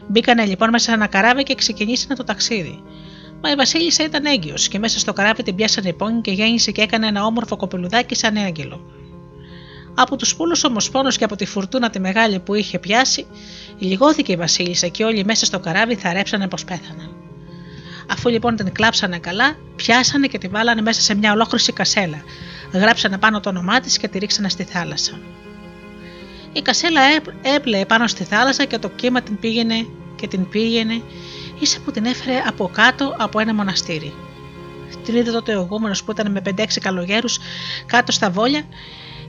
Μπήκανε 0.08 0.44
λοιπόν 0.44 0.70
μέσα 0.70 0.84
σε 0.84 0.92
ένα 0.92 1.06
καράβι 1.06 1.42
και 1.42 1.54
ξεκινήσανε 1.54 2.14
το 2.14 2.24
ταξίδι. 2.24 2.82
Μα 3.42 3.50
η 3.50 3.54
Βασίλισσα 3.54 4.04
ήταν 4.04 4.24
έγκυος 4.24 4.68
και 4.68 4.78
μέσα 4.78 4.98
στο 4.98 5.12
καράβι 5.12 5.42
την 5.42 5.54
πιάσανε 5.54 5.92
πόνοι 5.92 6.20
και 6.20 6.30
γέννησε 6.30 6.70
και 6.70 6.82
έκανε 6.82 7.06
ένα 7.06 7.24
όμορφο 7.24 7.56
κοπελουδάκι 7.56 8.14
σαν 8.14 8.36
έγγελο. 8.36 8.80
Από 9.94 10.16
τους 10.16 10.36
πούλους 10.36 10.64
όμως 10.64 10.90
πόνος 10.90 11.16
και 11.16 11.24
από 11.24 11.36
τη 11.36 11.46
φουρτούνα 11.46 11.90
τη 11.90 12.00
μεγάλη 12.00 12.38
που 12.38 12.54
είχε 12.54 12.78
πιάσει, 12.78 13.26
λιγώθηκε 13.78 14.32
η 14.32 14.36
Βασίλισσα 14.36 14.88
και 14.88 15.04
όλοι 15.04 15.24
μέσα 15.24 15.44
στο 15.44 15.60
καράβι 15.60 15.94
θαρέψανε 15.94 16.48
πως 16.48 16.64
πέθαναν. 16.64 17.16
Αφού 18.10 18.28
λοιπόν 18.28 18.56
την 18.56 18.72
κλάψανε 18.72 19.18
καλά, 19.18 19.56
πιάσανε 19.76 20.26
και 20.26 20.38
τη 20.38 20.48
βάλανε 20.48 20.82
μέσα 20.82 21.00
σε 21.00 21.14
μια 21.14 21.32
ολόκληρη 21.32 21.72
κασέλα. 21.72 22.22
Γράψανε 22.72 23.18
πάνω 23.18 23.40
το 23.40 23.48
όνομά 23.48 23.80
της 23.80 23.98
και 23.98 24.08
τη 24.08 24.18
ρίξανε 24.18 24.48
στη 24.48 24.64
θάλασσα. 24.64 25.20
Η 26.56 26.62
κασέλα 26.62 27.00
έπλεε 27.56 27.84
πάνω 27.84 28.06
στη 28.06 28.24
θάλασσα 28.24 28.64
και 28.64 28.78
το 28.78 28.88
κύμα 28.88 29.22
την 29.22 29.38
πήγαινε 29.38 29.86
και 30.16 30.28
την 30.28 30.48
πήγαινε, 30.48 31.02
ίσα 31.58 31.80
που 31.84 31.90
την 31.90 32.04
έφερε 32.04 32.42
από 32.46 32.70
κάτω 32.72 33.14
από 33.18 33.38
ένα 33.38 33.54
μοναστήρι. 33.54 34.12
Την 35.04 35.16
είδε 35.16 35.30
τότε 35.30 35.56
ο 35.56 35.66
γούμενο 35.70 35.94
που 36.04 36.10
ήταν 36.10 36.30
με 36.30 36.42
5-6 36.44 36.64
καλογέρους 36.80 37.38
κάτω 37.86 38.12
στα 38.12 38.30
βόλια 38.30 38.62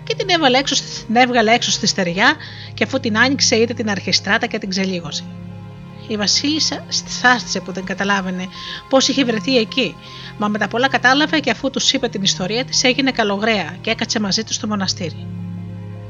και 0.04 0.16
την 0.16 0.30
έβγαλε 0.30 0.58
έξω, 0.58 0.76
την 1.06 1.16
έβγαλε 1.16 1.54
έξω 1.54 1.72
στη 1.72 1.88
στεριά 1.88 2.36
και 2.74 2.84
αφού 2.84 3.00
την 3.00 3.18
άνοιξε 3.18 3.60
είδε 3.60 3.74
την 3.74 3.90
αρχιστράτα 3.90 4.46
και 4.46 4.58
την 4.58 4.70
ξελίγωσε. 4.70 5.24
Η 6.08 6.18
Βασίλισσα 6.18 6.86
στάστησε 6.88 7.60
που 7.60 7.72
δεν 7.72 7.84
καταλάβαινε 7.84 8.48
πώς 8.90 9.08
είχε 9.08 9.24
βρεθεί 9.24 9.58
εκεί, 9.58 9.96
μα 10.38 10.48
μετά 10.48 10.68
πολλά 10.68 10.88
κατάλαβε 10.88 11.40
και 11.40 11.52
αφού 11.52 11.70
τους 11.70 11.94
είπε 11.94 12.08
την 12.08 12.22
ιστορία 12.22 12.66
της 12.66 12.84
έγινε 12.84 13.12
καλογραία 13.12 13.78
και 13.82 13.90
έκατσε 13.90 14.20
μαζί 14.20 14.44
του 14.44 14.54
στο 14.54 14.68
μοναστήρι. 14.68 15.28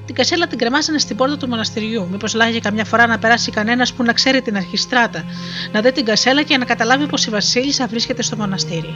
Την 0.05 0.15
κασέλα 0.15 0.47
την 0.47 0.57
κρεμάσανε 0.57 0.97
στην 0.97 1.15
πόρτα 1.15 1.37
του 1.37 1.47
μοναστηριού. 1.47 2.07
Μήπως 2.11 2.33
λάγει 2.33 2.59
καμιά 2.59 2.85
φορά 2.85 3.07
να 3.07 3.19
περάσει 3.19 3.51
κανένας 3.51 3.93
που 3.93 4.03
να 4.03 4.13
ξέρει 4.13 4.41
την 4.41 4.55
αρχιστράτα, 4.55 5.23
να 5.71 5.81
δει 5.81 5.91
την 5.91 6.05
κασέλα 6.05 6.43
και 6.43 6.57
να 6.57 6.65
καταλάβει 6.65 7.07
πως 7.07 7.25
η 7.25 7.29
Βασίλισσα 7.29 7.87
βρίσκεται 7.87 8.21
στο 8.21 8.35
μοναστήρι. 8.35 8.95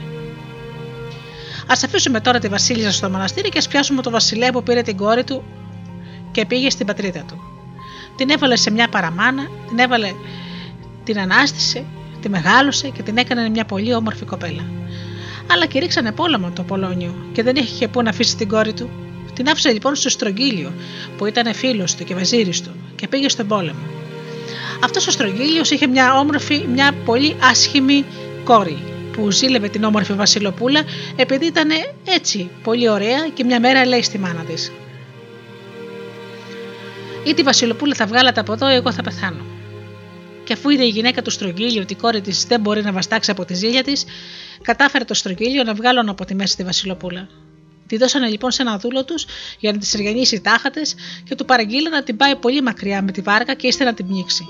Α 1.68 1.74
αφήσουμε 1.86 2.20
τώρα 2.20 2.40
τη 2.40 2.48
Βασίλισσα 2.48 2.92
στο 2.92 3.10
μοναστήρι 3.10 3.50
και 3.50 3.58
ας 3.58 3.68
πιάσουμε 3.68 4.02
το 4.02 4.10
Βασιλέα 4.10 4.52
που 4.52 4.64
πήρε 4.64 4.82
την 4.82 4.98
κόρη 4.98 5.24
του 5.24 5.44
και 6.32 6.46
πήγε 6.46 6.70
στην 6.70 6.86
πατρίδα 6.86 7.24
του. 7.28 7.42
Την 8.16 8.30
έβαλε 8.30 8.56
σε 8.56 8.72
μια 8.72 8.88
παραμάνα, 8.88 9.48
την 9.68 9.80
έβαλε, 9.80 10.12
την 11.04 11.20
ανάστησε, 11.20 11.86
τη 12.22 12.30
μεγάλωσε 12.30 12.90
και 12.90 13.04
την 13.04 13.18
έκανε 13.18 13.50
μια 13.50 13.66
πολύ 13.66 13.94
όμορφη 13.94 14.26
κοπέλα. 14.26 14.64
Αλλά 15.52 15.66
κηρύξανε 15.66 16.12
πόλεμο 16.12 16.52
το 16.52 16.64
Πολόνιο 16.64 17.16
και 17.32 17.44
δεν 17.44 17.56
είχε 17.56 17.88
πού 17.88 18.02
να 18.02 18.10
αφήσει 18.10 18.36
την 18.36 18.48
κόρη 18.48 18.74
του. 18.74 18.90
Την 19.40 19.50
άφησε 19.50 19.72
λοιπόν 19.72 19.96
στο 19.96 20.10
Στρογγύλιο, 20.10 20.74
που 21.18 21.26
ήταν 21.26 21.54
φίλος 21.54 21.96
του 21.96 22.04
και 22.04 22.16
βαζίρι 22.16 22.62
του, 22.62 22.76
και 22.96 23.08
πήγε 23.08 23.30
στον 23.30 23.48
πόλεμο. 23.48 23.80
Αυτός 24.84 25.08
ο 25.08 25.12
Στρογγύλιος 25.12 25.72
είχε 25.72 25.88
μια 25.88 26.20
όμορφη, 26.20 26.66
μια 26.74 26.94
πολύ 27.06 27.36
άσχημη 27.42 28.06
κόρη, 28.44 28.78
που 29.12 29.32
ζήλευε 29.32 29.70
την 29.70 29.84
όμορφη 29.84 30.14
Βασιλοπούλα 30.14 30.82
επειδή 31.16 31.46
ήταν 31.46 31.70
έτσι 32.08 32.50
πολύ 32.64 32.90
ωραία 32.90 33.30
και 33.34 33.44
μια 33.44 33.60
μέρα 33.60 33.86
λέει 33.86 34.02
στη 34.02 34.20
μάνα 34.20 34.44
της. 34.44 34.72
Ή 37.24 37.34
τη 37.34 37.44
Βασιλοπούλα 37.44 37.96
θα 37.96 38.06
βγάλατε 38.06 38.40
από 38.40 38.54
εδώ, 38.54 38.68
εγώ 38.68 38.92
θα 38.92 39.02
πεθάνω. 39.02 39.46
Και 40.44 40.54
αφού 40.54 40.70
είδε 40.70 40.84
η 40.84 40.90
γυναίκα 40.90 41.22
του 41.22 41.30
Στρογγύλιο 41.30 41.82
ότι 41.82 41.94
η 41.94 41.96
κόρη 41.96 42.22
της 42.22 42.46
δεν 42.46 42.60
μπορεί 42.60 42.82
να 42.82 42.92
βαστάξει 42.92 43.32
από 43.32 43.46
τη 43.46 43.54
ζήλια 43.54 43.84
της, 43.84 44.06
κατάφερε 44.62 45.04
το 45.04 45.14
Στρογγύλιο 45.14 45.64
να 45.64 45.74
βγάλουν 45.74 46.10
από 46.10 46.26
τη 46.26 46.36
μέση 46.36 46.56
τη 46.56 46.64
Βασιλοπούλα. 46.64 47.28
Τη 47.90 47.98
δώσανε 47.98 48.28
λοιπόν 48.28 48.52
σε 48.52 48.62
ένα 48.62 48.78
δούλο 48.78 49.06
τους 49.06 49.26
για 49.60 49.72
να 49.72 49.78
τη 49.78 49.90
εργανίσει 49.94 50.42
τάχατες 50.42 50.96
και 51.24 51.36
του 51.36 51.46
παραγγείλανε 51.46 51.96
να 51.96 52.04
την 52.04 52.18
πάει 52.18 52.36
πολύ 52.36 52.62
μακριά 52.62 53.02
με 53.02 53.12
τη 53.12 53.22
βάρκα 53.22 53.54
και 53.54 53.68
ύστερα 53.68 53.90
να 53.90 53.96
την 53.96 54.08
πνίξει. 54.08 54.46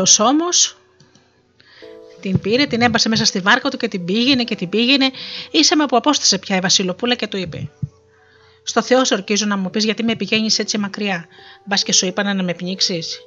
Ο 0.00 0.04
δούλο 0.04 0.28
όμως 0.28 0.76
την 2.20 2.40
πήρε, 2.40 2.66
την 2.66 2.80
έμπασε 2.80 3.08
μέσα 3.08 3.24
στη 3.24 3.40
βάρκα 3.40 3.70
του 3.70 3.76
και 3.76 3.88
την 3.88 4.04
πήγαινε 4.04 4.44
και 4.44 4.54
την 4.54 4.68
πήγαινε, 4.68 5.10
ίσα 5.50 5.76
με 5.76 5.86
που 5.86 5.96
απόστασε 5.96 6.38
πια 6.38 6.56
η 6.56 6.58
Βασιλοπούλα 6.60 7.14
και 7.14 7.26
του 7.26 7.36
είπε: 7.36 7.70
Στο 8.62 8.82
Θεό 8.82 9.04
σου 9.04 9.14
ορκίζω 9.18 9.46
να 9.46 9.56
μου 9.56 9.70
πεις 9.70 9.84
γιατί 9.84 10.02
με 10.02 10.16
πηγαίνεις 10.16 10.58
έτσι 10.58 10.78
μακριά. 10.78 11.26
Μπας 11.64 11.82
και 11.82 11.92
σου 11.92 12.06
είπα 12.06 12.22
να 12.22 12.42
με 12.42 12.54
πνίξεις. 12.54 13.20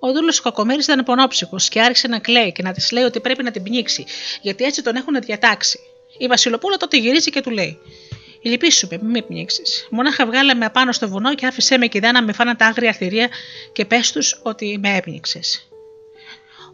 Ο 0.00 0.12
δούλος 0.12 0.40
Κακομήρη 0.40 0.80
ήταν 0.82 1.04
πονόψυχος 1.04 1.68
και 1.68 1.80
άρχισε 1.80 2.08
να 2.08 2.18
κλαίει 2.18 2.52
και 2.52 2.62
να 2.62 2.72
της 2.72 2.90
λέει 2.90 3.04
ότι 3.04 3.20
πρέπει 3.20 3.42
να 3.42 3.50
την 3.50 3.62
πνίξει, 3.62 4.04
γιατί 4.42 4.64
έτσι 4.64 4.82
τον 4.82 4.96
έχουν 4.96 5.20
διατάξει. 5.20 5.78
Η 6.18 6.26
Βασιλοπούλα 6.26 6.76
τότε 6.76 6.96
γυρίζει 6.96 7.30
και 7.30 7.40
του 7.40 7.50
λέει: 7.50 7.78
Λυπήσουμε, 8.42 8.98
μην 9.02 9.10
με 9.10 9.22
πνίξεις. 9.22 9.86
Μονάχα 9.90 10.26
βγάλε 10.26 10.54
με 10.54 10.64
απάνω 10.64 10.92
στο 10.92 11.08
βουνό 11.08 11.34
και 11.34 11.46
άφησέ 11.46 11.78
με 11.78 11.86
και 11.86 12.00
να 12.00 12.22
με 12.22 12.32
φάνε 12.32 12.54
τα 12.54 12.66
άγρια 12.66 12.92
θηρία 12.92 13.28
και 13.72 13.84
πες 13.84 14.12
τους 14.12 14.40
ότι 14.42 14.78
με 14.82 14.96
έπνιξες. 14.96 15.67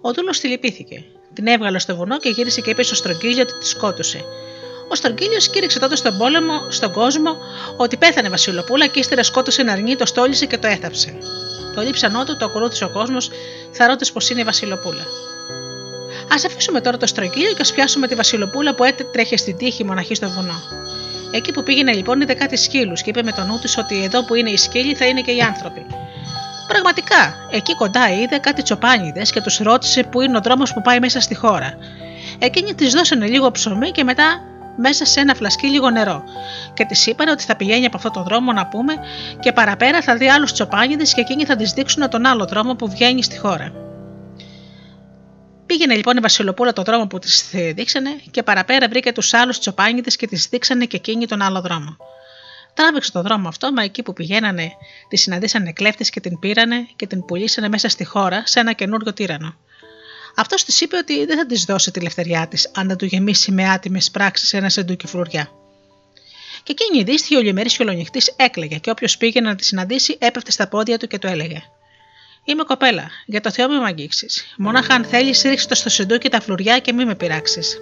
Ο 0.06 0.12
δούλο 0.12 0.30
τη 0.30 0.48
λυπήθηκε. 0.48 1.04
Την 1.34 1.46
έβγαλε 1.46 1.78
στο 1.78 1.96
βουνό 1.96 2.18
και 2.18 2.28
γύρισε 2.28 2.60
και 2.60 2.70
είπε 2.70 2.82
στο 2.82 2.94
στρογγύλιο 2.94 3.42
ότι 3.42 3.58
τη 3.58 3.66
σκότωσε. 3.66 4.24
Ο 4.88 4.94
Στρογγύλιος 4.94 5.48
κήρυξε 5.48 5.78
τότε 5.78 5.96
στον 5.96 6.18
πόλεμο, 6.18 6.70
στον 6.70 6.92
κόσμο, 6.92 7.36
ότι 7.76 7.96
πέθανε 7.96 8.28
Βασιλοπούλα 8.28 8.86
και 8.86 8.98
ύστερα 8.98 9.22
σκότωσε 9.22 9.60
ένα 9.60 9.72
αρνί, 9.72 9.96
το 9.96 10.06
στόλισε 10.06 10.46
και 10.46 10.58
το 10.58 10.66
έθαψε. 10.66 11.18
Το 11.74 11.82
λείψανό 11.82 12.24
του 12.24 12.36
το 12.36 12.44
ακολούθησε 12.44 12.84
ο 12.84 12.90
κόσμος, 12.90 13.30
θαρώντα 13.70 14.06
πως 14.12 14.30
είναι 14.30 14.40
η 14.40 14.44
Βασιλοπούλα. 14.44 15.02
Α 16.28 16.36
αφήσουμε 16.46 16.80
τώρα 16.80 16.96
το 16.96 17.06
στρογγύλιο 17.06 17.52
και 17.52 17.60
ας 17.60 17.72
πιάσουμε 17.72 18.06
τη 18.06 18.14
Βασιλοπούλα 18.14 18.74
που 18.74 18.84
έτρεχε 18.84 19.36
στην 19.36 19.56
τύχη 19.56 19.84
μοναχή 19.84 20.14
στο 20.14 20.28
βουνό. 20.28 20.62
Εκεί 21.30 21.52
που 21.52 21.62
πήγαινε 21.62 21.92
λοιπόν 21.92 22.20
είδε 22.20 22.34
κάτι 22.34 22.56
σκύλους 22.56 23.02
και 23.02 23.10
είπε 23.10 23.22
με 23.22 23.32
τον 23.32 23.46
νου 23.46 23.58
της 23.58 23.78
ότι 23.78 24.04
εδώ 24.04 24.24
που 24.24 24.34
είναι 24.34 24.50
οι 24.50 24.56
σκύλοι 24.56 24.94
θα 24.94 25.06
είναι 25.06 25.20
και 25.20 25.32
οι 25.32 25.40
άνθρωποι. 25.40 25.86
Πραγματικά, 26.74 27.48
εκεί 27.50 27.74
κοντά 27.74 28.10
είδε 28.10 28.38
κάτι 28.38 28.62
τσοπάνιδες 28.62 29.30
και 29.30 29.40
τους 29.40 29.58
ρώτησε 29.58 30.02
που 30.02 30.20
είναι 30.20 30.36
ο 30.36 30.40
δρόμος 30.40 30.72
που 30.72 30.82
πάει 30.82 30.98
μέσα 30.98 31.20
στη 31.20 31.34
χώρα. 31.34 31.74
Εκείνοι 32.38 32.74
της 32.74 32.92
δώσανε 32.92 33.26
λίγο 33.26 33.50
ψωμί 33.50 33.90
και 33.90 34.04
μετά 34.04 34.40
μέσα 34.76 35.04
σε 35.04 35.20
ένα 35.20 35.34
φλασκί 35.34 35.66
λίγο 35.66 35.90
νερό. 35.90 36.24
Και 36.74 36.84
της 36.84 37.06
είπαν 37.06 37.28
ότι 37.28 37.42
θα 37.44 37.56
πηγαίνει 37.56 37.84
από 37.84 37.96
αυτόν 37.96 38.12
τον 38.12 38.22
δρόμο 38.24 38.52
να 38.52 38.66
πούμε 38.66 38.94
και 39.40 39.52
παραπέρα 39.52 40.02
θα 40.02 40.16
δει 40.16 40.28
άλλους 40.28 40.52
τσοπάνιδες 40.52 41.14
και 41.14 41.20
εκείνοι 41.20 41.44
θα 41.44 41.56
τη 41.56 41.64
δείξουν 41.64 42.10
τον 42.10 42.26
άλλο 42.26 42.44
δρόμο 42.44 42.74
που 42.74 42.88
βγαίνει 42.88 43.22
στη 43.22 43.38
χώρα. 43.38 43.72
Πήγαινε 45.66 45.94
λοιπόν 45.94 46.16
η 46.16 46.20
Βασιλοπούλα 46.20 46.72
τον 46.72 46.84
δρόμο 46.84 47.06
που 47.06 47.18
της 47.18 47.50
δείξανε 47.74 48.10
και 48.30 48.42
παραπέρα 48.42 48.88
βρήκε 48.88 49.12
τους 49.12 49.34
άλλους 49.34 49.58
τσοπάνιδες 49.58 50.16
και 50.16 50.26
τη 50.26 50.36
δείξανε 50.36 50.84
και 50.84 50.96
εκείνοι 50.96 51.26
τον 51.26 51.42
άλλο 51.42 51.60
δρόμο. 51.60 51.96
Τράβηξε 52.74 53.12
τον 53.12 53.22
δρόμο 53.22 53.48
αυτό, 53.48 53.72
μα 53.72 53.82
εκεί 53.82 54.02
που 54.02 54.12
πηγαίνανε 54.12 54.72
τη 55.08 55.16
συναντήσανε 55.16 55.72
κλέφτες 55.72 56.10
και 56.10 56.20
την 56.20 56.38
πήρανε 56.38 56.88
και 56.96 57.06
την 57.06 57.24
πουλήσανε 57.24 57.68
μέσα 57.68 57.88
στη 57.88 58.04
χώρα 58.04 58.42
σε 58.46 58.60
ένα 58.60 58.72
καινούριο 58.72 59.12
τύρανο. 59.12 59.56
Αυτός 60.36 60.64
της 60.64 60.80
είπε 60.80 60.96
ότι 60.96 61.24
δεν 61.24 61.36
θα 61.36 61.46
της 61.46 61.64
δώσει 61.64 61.90
τη 61.90 62.00
ελευθεριά 62.00 62.48
της 62.48 62.70
αν 62.74 62.88
δεν 62.88 62.96
του 62.96 63.04
γεμίσει 63.04 63.52
με 63.52 63.68
άτιμες 63.68 64.10
πράξεις 64.10 64.52
ένα 64.52 64.68
σεντούκι 64.68 65.06
φρουριά. 65.06 65.50
Και 66.62 66.74
εκείνη 66.78 66.98
η 66.98 67.04
δύστιχη 67.04 67.36
ολιμερή 67.36 67.68
χιολονυχτή 67.68 68.20
έκλαιγε 68.36 68.76
και 68.76 68.90
όποιος 68.90 69.16
πήγαινε 69.16 69.48
να 69.48 69.56
τη 69.56 69.64
συναντήσει 69.64 70.16
έπεφτε 70.20 70.50
στα 70.50 70.68
πόδια 70.68 70.98
του 70.98 71.06
και 71.06 71.18
του 71.18 71.26
έλεγε: 71.26 71.62
Είμαι 72.44 72.62
κοπέλα, 72.62 73.10
για 73.26 73.40
το 73.40 73.50
Θεό 73.50 73.68
με 73.68 73.78
μ' 73.78 73.84
αγγίξεις. 73.84 74.54
Μόναχα 74.56 74.94
αν 74.94 75.04
θέλεις, 75.04 75.42
ρίξε 75.42 75.68
το 75.68 75.74
στο 75.74 75.88
σεντούκι 75.88 76.28
τα 76.28 76.40
φλουριά 76.40 76.78
και 76.78 76.92
μη 76.92 77.04
με 77.04 77.14
πειράξεις. 77.14 77.78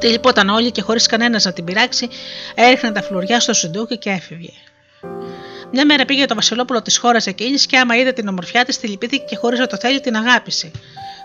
Τη 0.00 0.18
όλοι 0.50 0.70
και 0.70 0.82
χωρίς 0.82 1.06
κανένας 1.06 1.44
να 1.44 1.52
την 1.52 1.64
πειράξει, 1.64 2.08
έριχνε 2.54 2.92
τα 2.92 3.02
φλουριά 3.02 3.40
στο 3.40 3.52
σεντούκι 3.52 3.98
και 3.98 4.10
έφευγε. 4.10 4.52
Μια 5.72 5.86
μέρα 5.86 6.04
πήγε 6.04 6.26
το 6.26 6.34
Βασιλόπουλο 6.34 6.82
της 6.82 6.98
χώρας 6.98 7.26
εκείνης 7.26 7.66
και 7.66 7.78
άμα 7.78 7.96
είδε 7.96 8.12
την 8.12 8.28
ομορφιά 8.28 8.64
της, 8.64 8.78
τη 8.78 8.88
λυπήθηκε 8.88 9.24
και 9.24 9.36
χωρίς 9.36 9.58
να 9.58 9.66
το 9.66 9.76
θέλει 9.76 10.00
την 10.00 10.16
αγάπησε. 10.16 10.70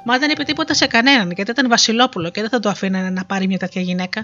Μα 0.05 0.17
δεν 0.17 0.29
είπε 0.29 0.43
τίποτα 0.43 0.73
σε 0.73 0.87
κανέναν 0.87 1.31
γιατί 1.31 1.51
ήταν 1.51 1.69
Βασιλόπουλο 1.69 2.29
και 2.29 2.41
δεν 2.41 2.49
θα 2.49 2.59
το 2.59 2.69
αφήνανε 2.69 3.09
να 3.09 3.25
πάρει 3.25 3.47
μια 3.47 3.57
τέτοια 3.57 3.81
γυναίκα. 3.81 4.19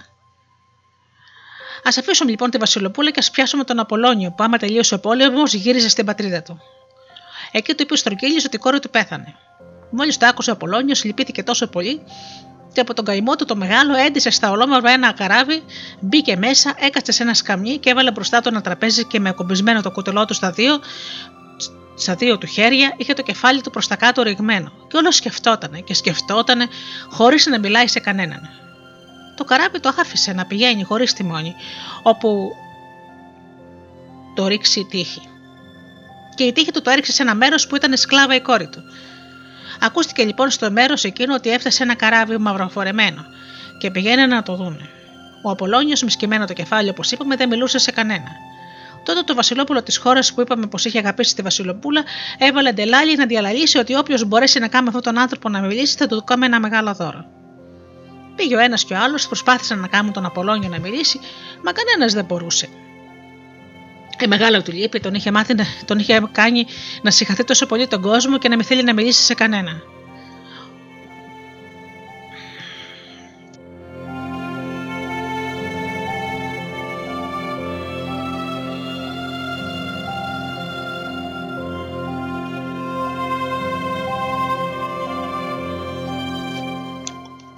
Α 1.84 1.90
αφήσουμε 2.00 2.30
λοιπόν 2.30 2.50
τη 2.50 2.58
Βασιλοπούλα 2.58 3.12
και 3.12 3.20
ας 3.20 3.32
πιάσουμε 3.32 3.64
τον 3.64 3.80
Απολόνιο 3.80 4.32
που 4.32 4.44
άμα 4.44 4.58
τελείωσε 4.58 4.96
ο 4.96 5.00
πόλεμος 5.00 5.54
γύριζε 5.54 5.90
στην 5.90 6.06
πατρίδα 6.06 6.42
του. 6.42 6.62
Εκεί 7.52 7.74
του 7.74 7.84
είπε 7.84 7.94
ο 7.94 7.96
Στρογγύλιο 7.96 8.42
ότι 8.46 8.56
η 8.56 8.60
κόρη 8.60 8.80
του 8.80 8.90
πέθανε. 8.90 9.36
Μόλις 9.90 10.18
το 10.18 10.26
άκουσε 10.26 10.50
ο 10.50 10.54
Απολόνιο, 10.54 10.96
λυπήθηκε 11.04 11.44
τόσο 11.44 11.68
πολύ 11.68 12.02
και 12.74 12.80
από 12.80 12.94
τον 12.94 13.06
καημό 13.06 13.36
του 13.36 13.46
το 13.46 13.56
μεγάλο 13.56 13.96
έντυσε 13.96 14.30
στα 14.30 14.52
ολόμορφα 14.52 14.90
ένα 14.90 15.12
καράβι, 15.12 15.64
μπήκε 16.00 16.36
μέσα, 16.36 16.74
έκατσε 16.78 17.12
σε 17.12 17.24
ένα 17.24 17.34
σκαμνί 17.34 17.78
και 17.78 17.90
έβαλε 17.90 18.12
μπροστά 18.12 18.42
του 18.42 18.48
ένα 18.48 18.62
τραπέζι 18.62 19.06
και 19.06 19.20
με 19.20 19.30
ακομπισμένο 19.30 19.82
το 19.82 19.92
κουτελό 19.92 20.26
του 20.26 20.34
στα 20.34 20.52
δύο, 20.52 20.80
στα 21.96 22.16
δύο 22.16 22.38
του 22.38 22.48
χέρια 22.48 22.94
είχε 22.98 23.14
το 23.14 23.22
κεφάλι 23.22 23.62
του 23.62 23.70
προς 23.70 23.88
τα 23.88 23.96
κάτω 23.96 24.22
ρηγμένο 24.22 24.72
και 24.88 24.98
όλος 24.98 25.16
σκεφτότανε 25.16 25.80
και 25.80 25.94
σκεφτότανε 25.94 26.68
χωρίς 27.10 27.46
να 27.46 27.60
μιλάει 27.60 27.88
σε 27.88 28.00
κανέναν. 28.00 28.50
Το 29.36 29.44
καράβι 29.44 29.80
το 29.80 29.94
άφησε 30.00 30.34
να 30.34 30.46
πηγαίνει 30.46 30.84
χωρίς 30.84 31.14
τιμόνι, 31.14 31.56
όπου 32.04 32.52
το 34.36 34.48
ρίξει 34.48 34.80
η 34.80 34.86
τύχη. 34.86 35.22
Και 36.36 36.44
η 36.44 36.52
τύχη 36.52 36.72
του 36.72 36.82
το 36.82 36.90
έριξε 36.90 37.12
σε 37.12 37.22
ένα 37.22 37.36
μέρος 37.36 37.68
που 37.68 37.76
ήταν 37.76 37.98
σκλάβα 37.98 38.36
η 38.36 38.42
κόρη 38.42 38.68
του. 38.68 38.82
Ακούστηκε 39.84 40.24
λοιπόν 40.24 40.50
στο 40.50 40.72
μέρος 40.72 41.04
εκείνο 41.04 41.34
ότι 41.34 41.50
έφτασε 41.50 41.84
ένα 41.84 41.96
καράβι 41.96 42.38
μαυροφορεμένο 42.38 43.26
και 43.78 43.92
πηγαίνανε 43.92 44.36
να 44.36 44.44
το 44.44 44.56
δούνε. 44.56 44.90
Ο 45.44 45.50
Απολόνιο, 45.50 45.96
με 46.04 46.10
σκημένο 46.10 46.46
το 46.46 46.54
κεφάλι, 46.54 46.90
όπως 46.90 47.12
είπαμε, 47.12 47.36
δεν 47.36 47.50
μιλούσε 47.50 47.78
σε 47.78 47.92
κανένα. 47.92 48.32
Τότε 49.06 49.22
το 49.22 49.36
Βασιλόπουλο 49.36 49.84
της 49.84 49.98
χώρας 49.98 50.34
που 50.34 50.42
είπαμε 50.42 50.68
πως 50.68 50.86
είχε 50.86 50.98
αγαπήσει 51.00 51.36
τη 51.36 51.42
Βασιλοπούλα 51.42 52.04
έβαλε 52.38 52.72
ντελάλι 52.72 53.16
να 53.16 53.26
διαλαλήσει 53.26 53.78
ότι 53.78 53.96
όποιος 53.96 54.26
μπορέσει 54.26 54.60
να 54.60 54.68
κάνει 54.68 54.88
αυτόν 54.88 55.02
τον 55.02 55.18
άνθρωπο 55.18 55.50
να 55.50 55.62
μιλήσει 55.62 55.98
θα 55.98 56.08
του 56.08 56.24
κάνει 56.24 56.46
ένα 56.46 56.60
μεγάλο 56.60 56.94
δώρο. 56.94 57.26
Πήγε 58.36 58.56
ο 58.56 58.60
ένας 58.60 58.86
και 58.86 58.94
ο 58.94 58.98
άλλος, 58.98 59.28
προσπάθησαν 59.28 59.80
να 59.80 59.88
κάνουν 59.88 60.14
τον 60.14 60.26
Απολόνιο 60.26 60.70
να 60.70 60.80
μιλήσει, 60.80 61.20
μα 61.64 61.72
κανένας 61.72 62.14
δεν 62.14 62.26
μπορούσε. 62.26 62.70
Η 64.22 64.28
μεγάλη 64.28 64.62
του 64.62 64.72
λύπη 64.72 65.00
τον 65.00 65.14
είχε, 65.14 65.32
μάθει, 65.32 65.56
τον 65.86 66.00
είχε 66.00 66.22
κάνει 66.32 66.66
να 67.02 67.12
συγχαθεί 67.12 67.44
τόσο 67.44 67.66
πολύ 67.66 67.88
τον 67.88 68.02
κόσμο 68.02 68.38
και 68.38 68.50
να 68.50 68.56
μην 68.56 68.66
θέλει 68.66 68.84
να 68.84 68.94
μιλήσει 68.94 69.24
σε 69.24 69.34
κανένα. 69.34 69.82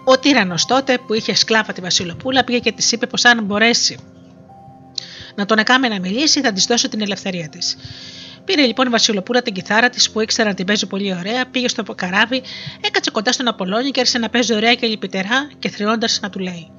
Ο 0.03 0.19
τύρανο 0.19 0.55
τότε 0.67 0.97
που 1.07 1.13
είχε 1.13 1.35
σκλάβα 1.35 1.73
τη 1.73 1.81
Βασιλοπούλα 1.81 2.43
πήγε 2.43 2.59
και 2.59 2.71
της 2.71 2.91
είπε 2.91 3.07
πως 3.07 3.25
αν 3.25 3.43
μπορέσει 3.43 3.97
να 5.35 5.45
τον 5.45 5.57
έκαμε 5.57 5.87
να 5.87 5.99
μιλήσει, 5.99 6.41
θα 6.41 6.51
της 6.51 6.65
δώσει 6.65 6.89
την 6.89 7.01
ελευθερία 7.01 7.49
της. 7.49 7.77
Πήρε 8.45 8.65
λοιπόν 8.65 8.87
η 8.87 8.89
Βασιλοπούλα 8.89 9.41
την 9.41 9.53
κιθάρα 9.53 9.89
της 9.89 10.11
που 10.11 10.21
ήξερα 10.21 10.49
να 10.49 10.55
την 10.55 10.65
παίζει 10.65 10.87
πολύ 10.87 11.15
ωραία, 11.15 11.45
πήγε 11.45 11.67
στο 11.67 11.83
καράβι, 11.83 12.41
έκατσε 12.81 13.11
κοντά 13.11 13.31
στον 13.31 13.47
Απολόνιο 13.47 13.91
και 13.91 13.99
άρχισε 13.99 14.17
να 14.17 14.29
παίζει 14.29 14.53
ωραία 14.53 14.75
και 14.75 14.87
λυπητερά 14.87 15.49
και 15.59 15.69
θριώντας 15.69 16.19
να 16.21 16.29
του 16.29 16.39
λέει: 16.39 16.71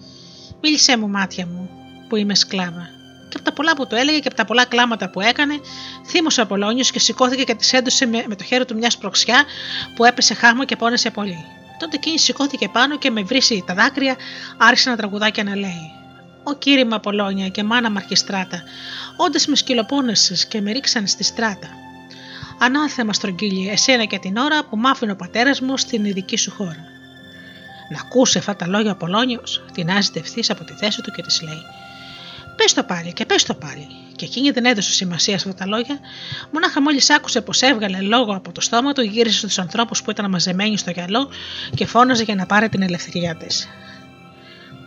Μίλησέ 0.63 0.97
μου, 0.97 1.09
μάτια 1.09 1.47
μου, 1.47 1.71
που 2.09 2.17
είμαι 2.17 2.35
σκλάβα. 2.35 2.89
Και 3.29 3.37
από 3.37 3.45
τα 3.45 3.53
πολλά 3.53 3.77
που 3.77 3.87
του 3.87 3.95
έλεγε 3.95 4.19
και 4.19 4.27
από 4.27 4.37
τα 4.37 4.45
πολλά 4.45 4.65
κλάματα 4.65 5.11
που 5.11 5.21
έκανε, 5.21 5.55
θύμωσε 6.07 6.41
ο 6.41 6.43
Απολόνιο 6.43 6.85
και 6.93 6.99
σηκώθηκε 6.99 7.43
και 7.43 7.55
της 7.55 7.73
έντωσε 7.73 8.07
με, 8.07 8.25
με 8.29 8.37
το 8.37 8.45
χέρι 8.45 8.65
του 8.65 8.77
μια 8.77 8.91
σπροξιά 8.91 9.45
που 9.97 10.05
έπεσε 10.05 10.35
χάμο 10.35 10.65
και 10.65 10.77
πόνεσε 10.77 11.11
πολύ. 11.11 11.45
Τότε 11.79 11.97
εκείνη 11.97 12.19
σηκώθηκε 12.19 12.69
πάνω 12.69 12.99
και 12.99 13.11
με 13.11 13.23
βρύσει 13.23 13.65
τα 13.67 13.75
δάκρυα 13.75 14.17
άρχισε 14.57 14.91
να 14.91 14.97
τραγουδά 14.97 15.31
και 15.31 15.43
να 15.43 15.57
λέει: 15.57 16.04
ο 16.45 16.55
κύριμα 16.55 16.97
Απολόνια 16.97 17.49
και 17.49 17.63
μάνα 17.63 17.91
Μαρχιστράτα, 17.91 18.63
όντε 19.17 19.39
με 19.47 19.57
σκυλοπόνεσαι 19.57 20.47
και 20.49 20.61
με 20.61 20.73
ρίξαν 20.73 21.07
στη 21.07 21.25
στράτα. 21.25 21.69
Ανάθεμα 22.59 23.13
στρογγύλι, 23.13 23.69
εσένα 23.69 24.05
και 24.05 24.19
την 24.19 24.37
ώρα 24.37 24.65
που 24.65 24.77
μ' 24.77 24.87
άφηνε 24.87 25.13
ο 25.13 25.17
πατέρας 25.17 25.61
μου 25.61 25.77
στην 25.77 26.05
ειδική 26.05 26.37
σου 26.37 26.51
χώρα. 26.51 26.85
Να 27.91 28.01
ακούσει 28.01 28.39
αυτά 28.39 28.57
τα 28.57 28.67
λόγια 28.67 28.91
ο 28.91 28.93
Απολόνιο, 28.93 29.43
την 29.73 29.91
άζεται 29.91 30.19
ευθύς 30.19 30.51
από 30.51 30.65
τη 30.65 30.73
θέση 30.73 31.03
του 31.03 31.11
και 31.11 31.23
της 31.23 31.43
λέει: 31.43 31.63
Πες 32.57 32.75
το 32.75 32.83
πάλι 32.83 33.13
και 33.13 33.27
πες 33.27 33.43
το 33.43 33.55
πάλι. 33.55 33.87
Και 34.17 34.25
εκείνη 34.25 34.51
δεν 34.51 34.65
έδωσε 34.65 34.93
σημασία 34.93 35.39
σε 35.39 35.49
αυτά 35.49 35.65
τα 35.65 35.71
λόγια, 35.71 35.99
μονάχα 36.51 36.83
μόλις 36.83 37.11
άκουσε 37.11 37.41
πως 37.41 37.63
έβγαλε 37.63 38.01
λόγο 38.01 38.35
από 38.35 38.53
το 38.53 38.61
στόμα 38.61 38.93
του, 38.93 39.03
γύρισε 39.03 39.39
στους 39.39 39.59
ανθρώπους 39.59 40.03
που 40.03 40.11
ήταν 40.11 40.31
μαζεμένοι 40.31 40.79
στο 40.79 40.91
γυαλό 40.91 41.29
και 41.75 41.87
φώναζε 41.87 42.23
για 42.23 42.35
να 42.35 42.47
πάρει 42.47 42.69
την 42.69 42.83
ελευθεριά 42.83 43.35
της. 43.35 43.69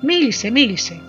Μίλησε, 0.02 0.50
μίλησε, 0.50 1.02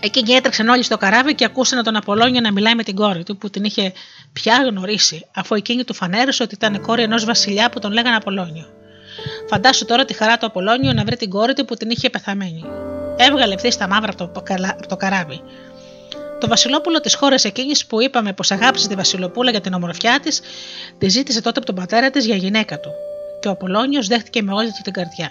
Εκείνοι 0.00 0.32
έτρεξαν 0.32 0.68
όλοι 0.68 0.82
στο 0.82 0.96
καράβι 0.96 1.34
και 1.34 1.44
ακούσαν 1.44 1.84
τον 1.84 1.96
Απολόνιο 1.96 2.40
να 2.40 2.52
μιλάει 2.52 2.74
με 2.74 2.82
την 2.82 2.94
κόρη 2.94 3.22
του 3.22 3.36
που 3.36 3.50
την 3.50 3.64
είχε 3.64 3.92
πια 4.32 4.62
γνωρίσει, 4.68 5.26
αφού 5.34 5.54
εκείνη 5.54 5.84
του 5.84 5.94
φανέρωσε 5.94 6.42
ότι 6.42 6.54
ήταν 6.54 6.80
κόρη 6.80 7.02
ενός 7.02 7.24
βασιλιά 7.24 7.70
που 7.70 7.78
τον 7.78 7.92
λέγανε 7.92 8.16
Απολόνιο. 8.16 8.66
Φαντάσου 9.48 9.84
τώρα 9.84 10.04
τη 10.04 10.14
χαρά 10.14 10.36
του 10.36 10.46
Απολόνιο 10.46 10.92
να 10.92 11.04
βρει 11.04 11.16
την 11.16 11.30
κόρη 11.30 11.52
του 11.52 11.64
που 11.64 11.74
την 11.74 11.90
είχε 11.90 12.10
πεθαμένη. 12.10 12.64
Έβγαλε 13.16 13.54
ευθύς 13.54 13.76
τα 13.76 13.88
μαύρα 13.88 14.12
από 14.12 14.30
το, 14.32 14.42
από 14.78 14.86
το 14.88 14.96
καράβι. 14.96 15.40
Το 16.40 16.48
Βασιλόπουλο 16.48 17.00
της 17.00 17.14
χώρας 17.14 17.44
εκείνης 17.44 17.86
που 17.86 18.02
είπαμε 18.02 18.32
πως 18.32 18.50
αγάπησε 18.50 18.88
τη 18.88 18.94
Βασιλοπούλα 18.94 19.50
για 19.50 19.60
την 19.60 19.72
ομορφιά 19.72 20.20
της, 20.20 20.40
τη 20.98 21.08
ζήτησε 21.08 21.40
τότε 21.40 21.58
από 21.58 21.66
τον 21.66 21.74
πατέρα 21.74 22.10
της 22.10 22.26
για 22.26 22.36
γυναίκα 22.36 22.80
του. 22.80 22.90
Και 23.40 23.48
ο 23.48 23.50
Απολόνιο 23.50 24.02
δέχτηκε 24.02 24.42
με 24.42 24.52
όλη 24.52 24.66
του 24.66 24.80
την 24.82 24.92
καρδιά. 24.92 25.30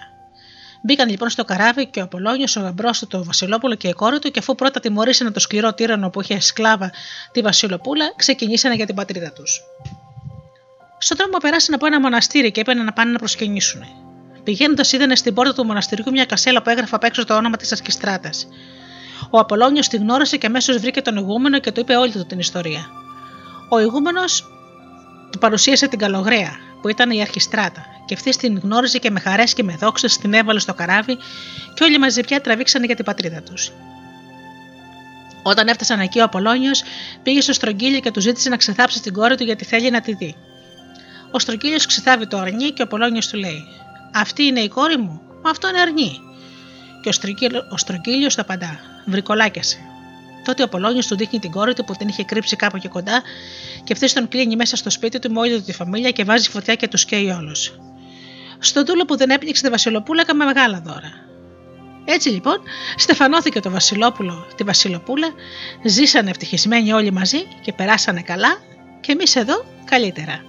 Μπήκαν 0.82 1.10
λοιπόν 1.10 1.30
στο 1.30 1.46
καράβι 1.46 1.86
και 1.86 2.00
ο 2.00 2.04
Απολόνιο, 2.04 2.46
ο 2.58 2.60
γαμπρός 2.60 3.00
του, 3.00 3.08
το 3.08 3.24
Βασιλόπουλο 3.24 3.76
και 3.76 3.88
η 3.88 3.94
κόρη 3.94 4.20
του, 4.20 4.32
και 4.32 4.40
αφού 4.40 4.56
πρώτα 4.56 4.80
τιμωρήσανε 4.80 5.32
το 5.32 5.40
σκληρό 5.40 5.74
τύρανο 5.74 6.10
που 6.10 6.22
είχε 6.22 6.40
σκλάβα 6.40 6.92
τη 7.32 7.42
Βασιλοπούλα, 7.42 8.14
ξεκινήσανε 8.16 8.76
για 8.76 8.86
την 8.86 8.96
πατρίδα 8.96 9.32
τους. 9.32 9.62
Στον 10.98 11.18
δρόμο 11.18 11.38
περάσανε 11.42 11.76
από 11.76 11.86
ένα 11.86 12.00
μοναστήρι 12.00 12.52
και 12.52 12.62
έπαιρναν 12.62 12.86
να 12.86 12.94
πάνε 12.94 13.12
να 13.12 13.18
προσκυνήσουν. 13.18 13.82
Πηγαίνοντας, 14.44 14.92
είδανε 14.92 15.16
στην 15.16 15.34
πόρτα 15.34 15.54
του 15.54 15.66
μοναστηριού 15.66 16.12
μια 16.12 16.26
κασέλα 16.26 16.62
που 16.62 16.70
έγραφε 16.70 16.96
απ' 16.96 17.04
έξω 17.04 17.26
το 17.26 17.36
όνομα 17.36 17.58
της 17.58 17.72
Ασκιστράτας. 17.72 18.48
Ο 19.30 19.40
Απολόνιο 19.40 19.82
τη 19.90 19.98
γνώρισε 19.98 20.38
και 20.38 20.48
αμέσως 20.48 20.78
βρήκε 20.78 21.02
τον 21.02 21.16
ηγούμενο 21.16 21.60
και 21.60 21.72
του 21.72 21.80
είπε 21.80 21.96
όλη 21.96 22.12
του 22.12 22.26
την 22.26 22.40
ιστορία. 22.40 22.90
Ο 23.70 23.80
ηγούμενος 23.80 24.48
του 25.32 25.38
παρουσίασε 25.38 25.88
την 25.88 26.00
καλογραία, 26.00 26.58
που 26.82 26.90
ήταν 26.90 27.12
η 27.12 27.22
Αρχιστράτα, 27.22 27.86
και 28.06 28.14
αυτή 28.14 28.38
την 28.38 28.60
γνώριζε 28.60 28.98
και 28.98 29.10
με 29.10 29.20
χαρές 29.20 29.54
και 29.54 29.64
με 29.64 29.76
δόξες 29.80 30.18
την 30.18 30.34
έβαλε 30.34 30.60
στο 30.60 30.74
καράβι 30.74 31.18
και 31.74 31.84
όλοι 31.84 31.98
μαζί 31.98 32.22
πια 32.22 32.42
τραβήξανε 32.42 32.86
για 32.86 32.96
την 32.96 33.06
πατρίδα 33.06 33.42
τους. 33.42 33.72
Όταν 35.44 35.68
έφτασαν 35.68 36.00
εκεί, 36.00 36.20
ο 36.20 36.24
Απολόνιο 36.24 36.72
πήγε 37.24 37.42
στο 37.42 37.54
στρογγύλι 37.54 38.00
και 38.00 38.12
του 38.12 38.22
ζήτησε 38.22 38.50
να 38.50 38.58
ξεθάψει 38.58 39.02
την 39.02 39.14
κόρη 39.14 39.36
του 39.36 39.44
γιατί 39.44 39.66
θέλει 39.66 39.90
να 39.90 40.02
τη 40.02 40.14
δει. 40.14 40.36
Ο 41.32 41.40
στρογγύλιος 41.40 41.86
ξεθάβει 41.86 42.28
το 42.28 42.38
αρνί 42.38 42.72
και 42.72 42.82
ο 42.82 42.84
Απολόνιο 42.84 43.22
του 43.32 43.38
λέει: 43.38 43.64
Αυτή 44.14 44.44
είναι 44.44 44.60
η 44.60 44.68
κόρη 44.68 44.98
μου, 44.98 45.22
μα 45.44 45.50
αυτό 45.50 45.68
είναι 45.70 45.80
αρνί. 45.80 46.20
Και 47.02 47.10
ο 47.72 47.78
στρογγύλιο 47.78 48.28
τα 48.28 48.42
απαντά: 48.42 48.80
Βρικολάκιασε. 49.06 49.78
Τότε 50.46 50.62
ο 50.62 50.66
Απολόνιο 50.66 51.02
του 51.08 51.16
δείχνει 51.16 51.40
την 51.40 51.52
κόρη 51.52 51.74
του 51.74 51.86
που 51.86 51.94
την 51.94 52.08
είχε 52.08 52.24
κρύψει 52.24 52.56
κάπου 52.56 52.78
και 52.78 52.88
κοντά 52.88 53.22
και 53.90 53.96
αυτή 53.96 54.14
τον 54.14 54.28
κλείνει 54.28 54.56
μέσα 54.56 54.76
στο 54.76 54.90
σπίτι 54.90 55.20
του 55.20 55.32
με 55.32 55.40
όλη 55.40 55.56
του 55.56 55.64
τη 55.64 55.74
φαμίλια 55.74 56.12
και 56.12 56.24
βάζει 56.24 56.50
φωτιά 56.50 56.76
και 56.76 56.88
τους 56.88 57.06
καίει 57.06 57.30
όλους. 57.30 57.80
Στον 58.60 58.86
δούλο 58.86 59.06
που 59.06 59.18
δεν 59.18 59.30
έπνιξε 59.30 59.64
τη 59.64 59.70
Βασιλοπούλα 59.70 60.22
έκαμε 60.22 60.46
μεγάλα 60.46 60.82
δώρα. 60.86 61.12
Έτσι 62.06 62.30
λοιπόν 62.30 62.58
στεφανώθηκε 62.96 63.60
το 63.60 63.70
Βασιλόπουλο 63.70 64.48
τη 64.56 64.64
Βασιλοπούλα, 64.64 65.28
ζήσανε 65.84 66.30
ευτυχισμένοι 66.30 66.92
όλοι 66.92 67.12
μαζί 67.12 67.38
και 67.62 67.74
περάσανε 67.74 68.22
καλά 68.22 68.58
και 69.00 69.12
εμείς 69.12 69.36
εδώ 69.36 69.66
καλύτερα. 69.86 70.44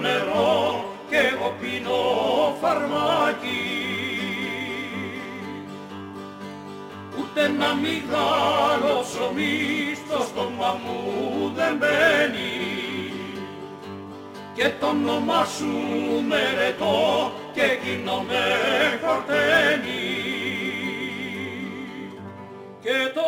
Νερό 0.00 0.84
και 1.08 1.16
εγώ 1.16 1.54
πίνω 1.60 2.00
φαρμάκι. 2.60 3.62
Ούτε 7.18 7.40
ένα 7.44 7.74
μεγάλο 7.74 9.00
ψωμί 9.00 9.94
στο 10.06 10.22
στόμα 10.22 10.80
μου 10.84 11.52
δεν 11.56 11.76
μπαίνει 11.76 12.62
και 14.54 14.70
το 14.80 14.86
όνομά 14.86 15.44
σου 15.44 15.72
μερετώ 16.28 17.32
και 17.54 17.62
εκείνο 17.62 18.24
με 18.28 18.42
χορταίνει 19.02 20.02
και 22.82 23.10
το 23.14 23.20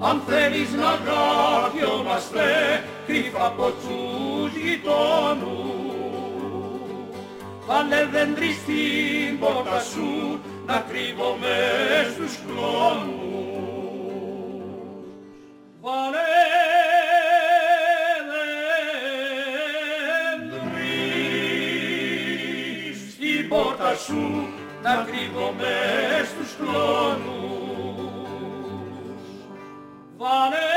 Αν 0.00 0.22
θέλεις 0.26 0.72
να 0.72 0.88
αγαπιόμαστε 0.88 2.44
κρύφα 3.06 3.46
από 3.46 3.62
τους 3.62 4.52
γειτόνους. 4.62 5.86
Βάλε 7.66 8.04
δέντρι 8.12 8.52
στην 8.52 9.38
πόρτα 9.38 9.80
σου 9.80 10.40
να 10.66 10.84
κρύβομαι 10.88 11.56
στους 12.14 12.38
κλόνους. 12.46 13.26
Βάλε 15.80 16.18
δέντρι 20.40 20.94
στην 23.10 23.48
πόρτα 23.48 23.94
σου 23.94 24.48
να 24.82 25.06
κρύβομαι 25.06 25.74
στους 26.24 26.56
κλόνους 26.56 27.55
Βάλε 30.26 30.74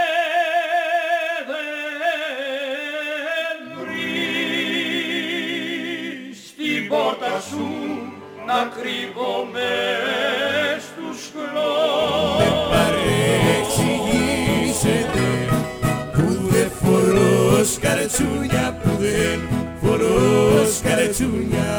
δέντρι 3.80 6.34
στην 6.48 6.80
πόρτα 6.88 7.34
σου 7.50 7.68
να 8.48 8.60
κρύβομαι 8.76 9.72
στους 10.86 11.20
κλόνους. 11.34 12.54
παρεξηγήσετε 12.72 15.26
που 16.14 16.26
δεν 16.50 16.70
φορώς 16.82 17.68
σκαρετσούνια 17.74 18.66
που 18.84 18.90
δεν 19.00 19.40
φορώς 19.82 20.68
σκαρετσούνια 20.78 21.70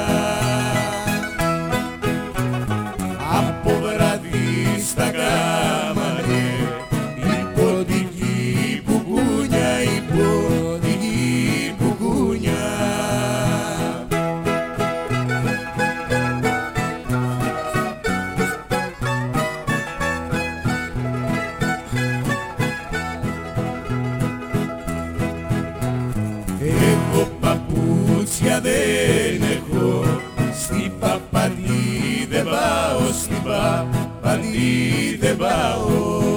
παπαντή 34.50 35.16
δεν 35.20 35.36
πάω 35.36 36.29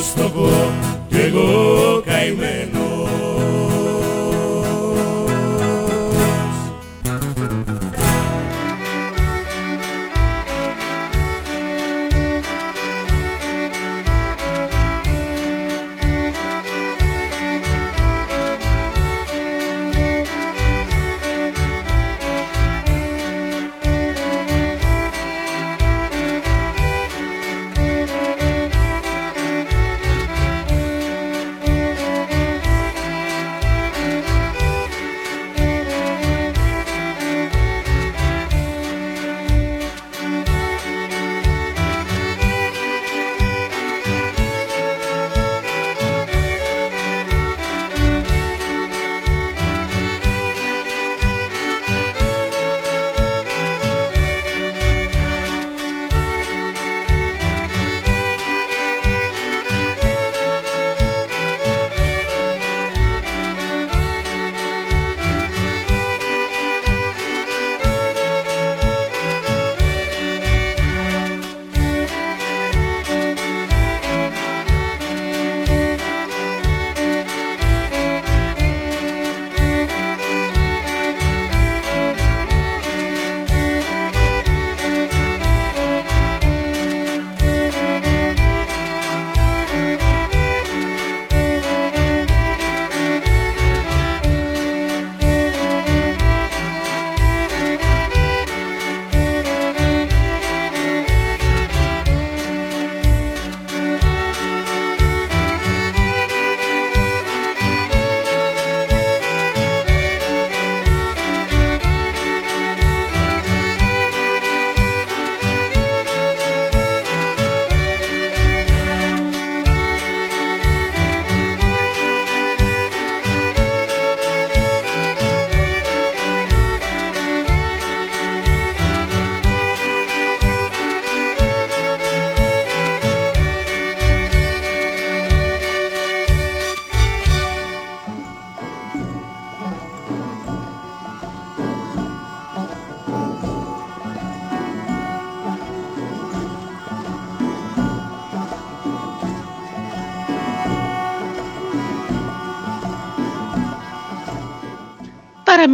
καημένος 0.00 0.12
το 0.14 0.49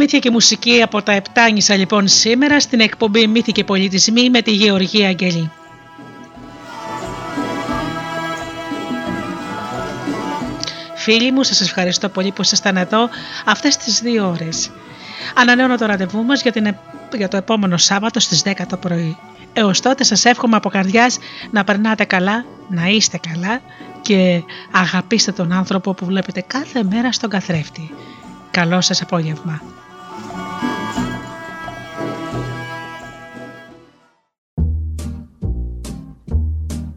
Παραμύθια 0.07 0.31
και 0.31 0.35
μουσική 0.35 0.81
από 0.81 1.01
τα 1.01 1.11
Επτάνησα 1.11 1.75
λοιπόν 1.75 2.07
σήμερα 2.07 2.59
στην 2.59 2.79
εκπομπή 2.79 3.27
Μύθοι 3.27 3.51
και 3.51 3.63
Πολιτισμοί 3.63 4.29
με 4.29 4.41
τη 4.41 4.51
Γεωργία 4.51 5.07
Αγγελή. 5.07 5.51
Φίλοι 10.95 11.31
μου, 11.31 11.43
σας 11.43 11.61
ευχαριστώ 11.61 12.09
πολύ 12.09 12.31
που 12.31 12.41
ήσασταν 12.41 12.77
εδώ 12.77 13.09
αυτές 13.45 13.77
τις 13.77 13.99
δύο 13.99 14.27
ώρες. 14.27 14.71
Ανανέωνα 15.35 15.77
το 15.77 15.85
ραντεβού 15.85 16.23
μας 16.23 16.41
για, 16.41 16.51
την, 16.51 16.75
για 17.17 17.27
το 17.27 17.37
επόμενο 17.37 17.77
Σάββατο 17.77 18.19
στις 18.19 18.41
10 18.45 18.51
το 18.69 18.77
πρωί. 18.77 19.17
Έως 19.53 19.79
τότε 19.79 20.03
σας 20.03 20.25
εύχομαι 20.25 20.55
από 20.55 20.69
καρδιάς 20.69 21.17
να 21.51 21.63
περνάτε 21.63 22.03
καλά, 22.03 22.45
να 22.69 22.87
είστε 22.87 23.19
καλά 23.29 23.61
και 24.01 24.43
αγαπήστε 24.71 25.31
τον 25.31 25.51
άνθρωπο 25.51 25.93
που 25.93 26.05
βλέπετε 26.05 26.43
κάθε 26.47 26.83
μέρα 26.83 27.11
στον 27.11 27.29
καθρέφτη. 27.29 27.93
Καλό 28.51 28.81
σας 28.81 29.01
απόγευμα. 29.01 29.61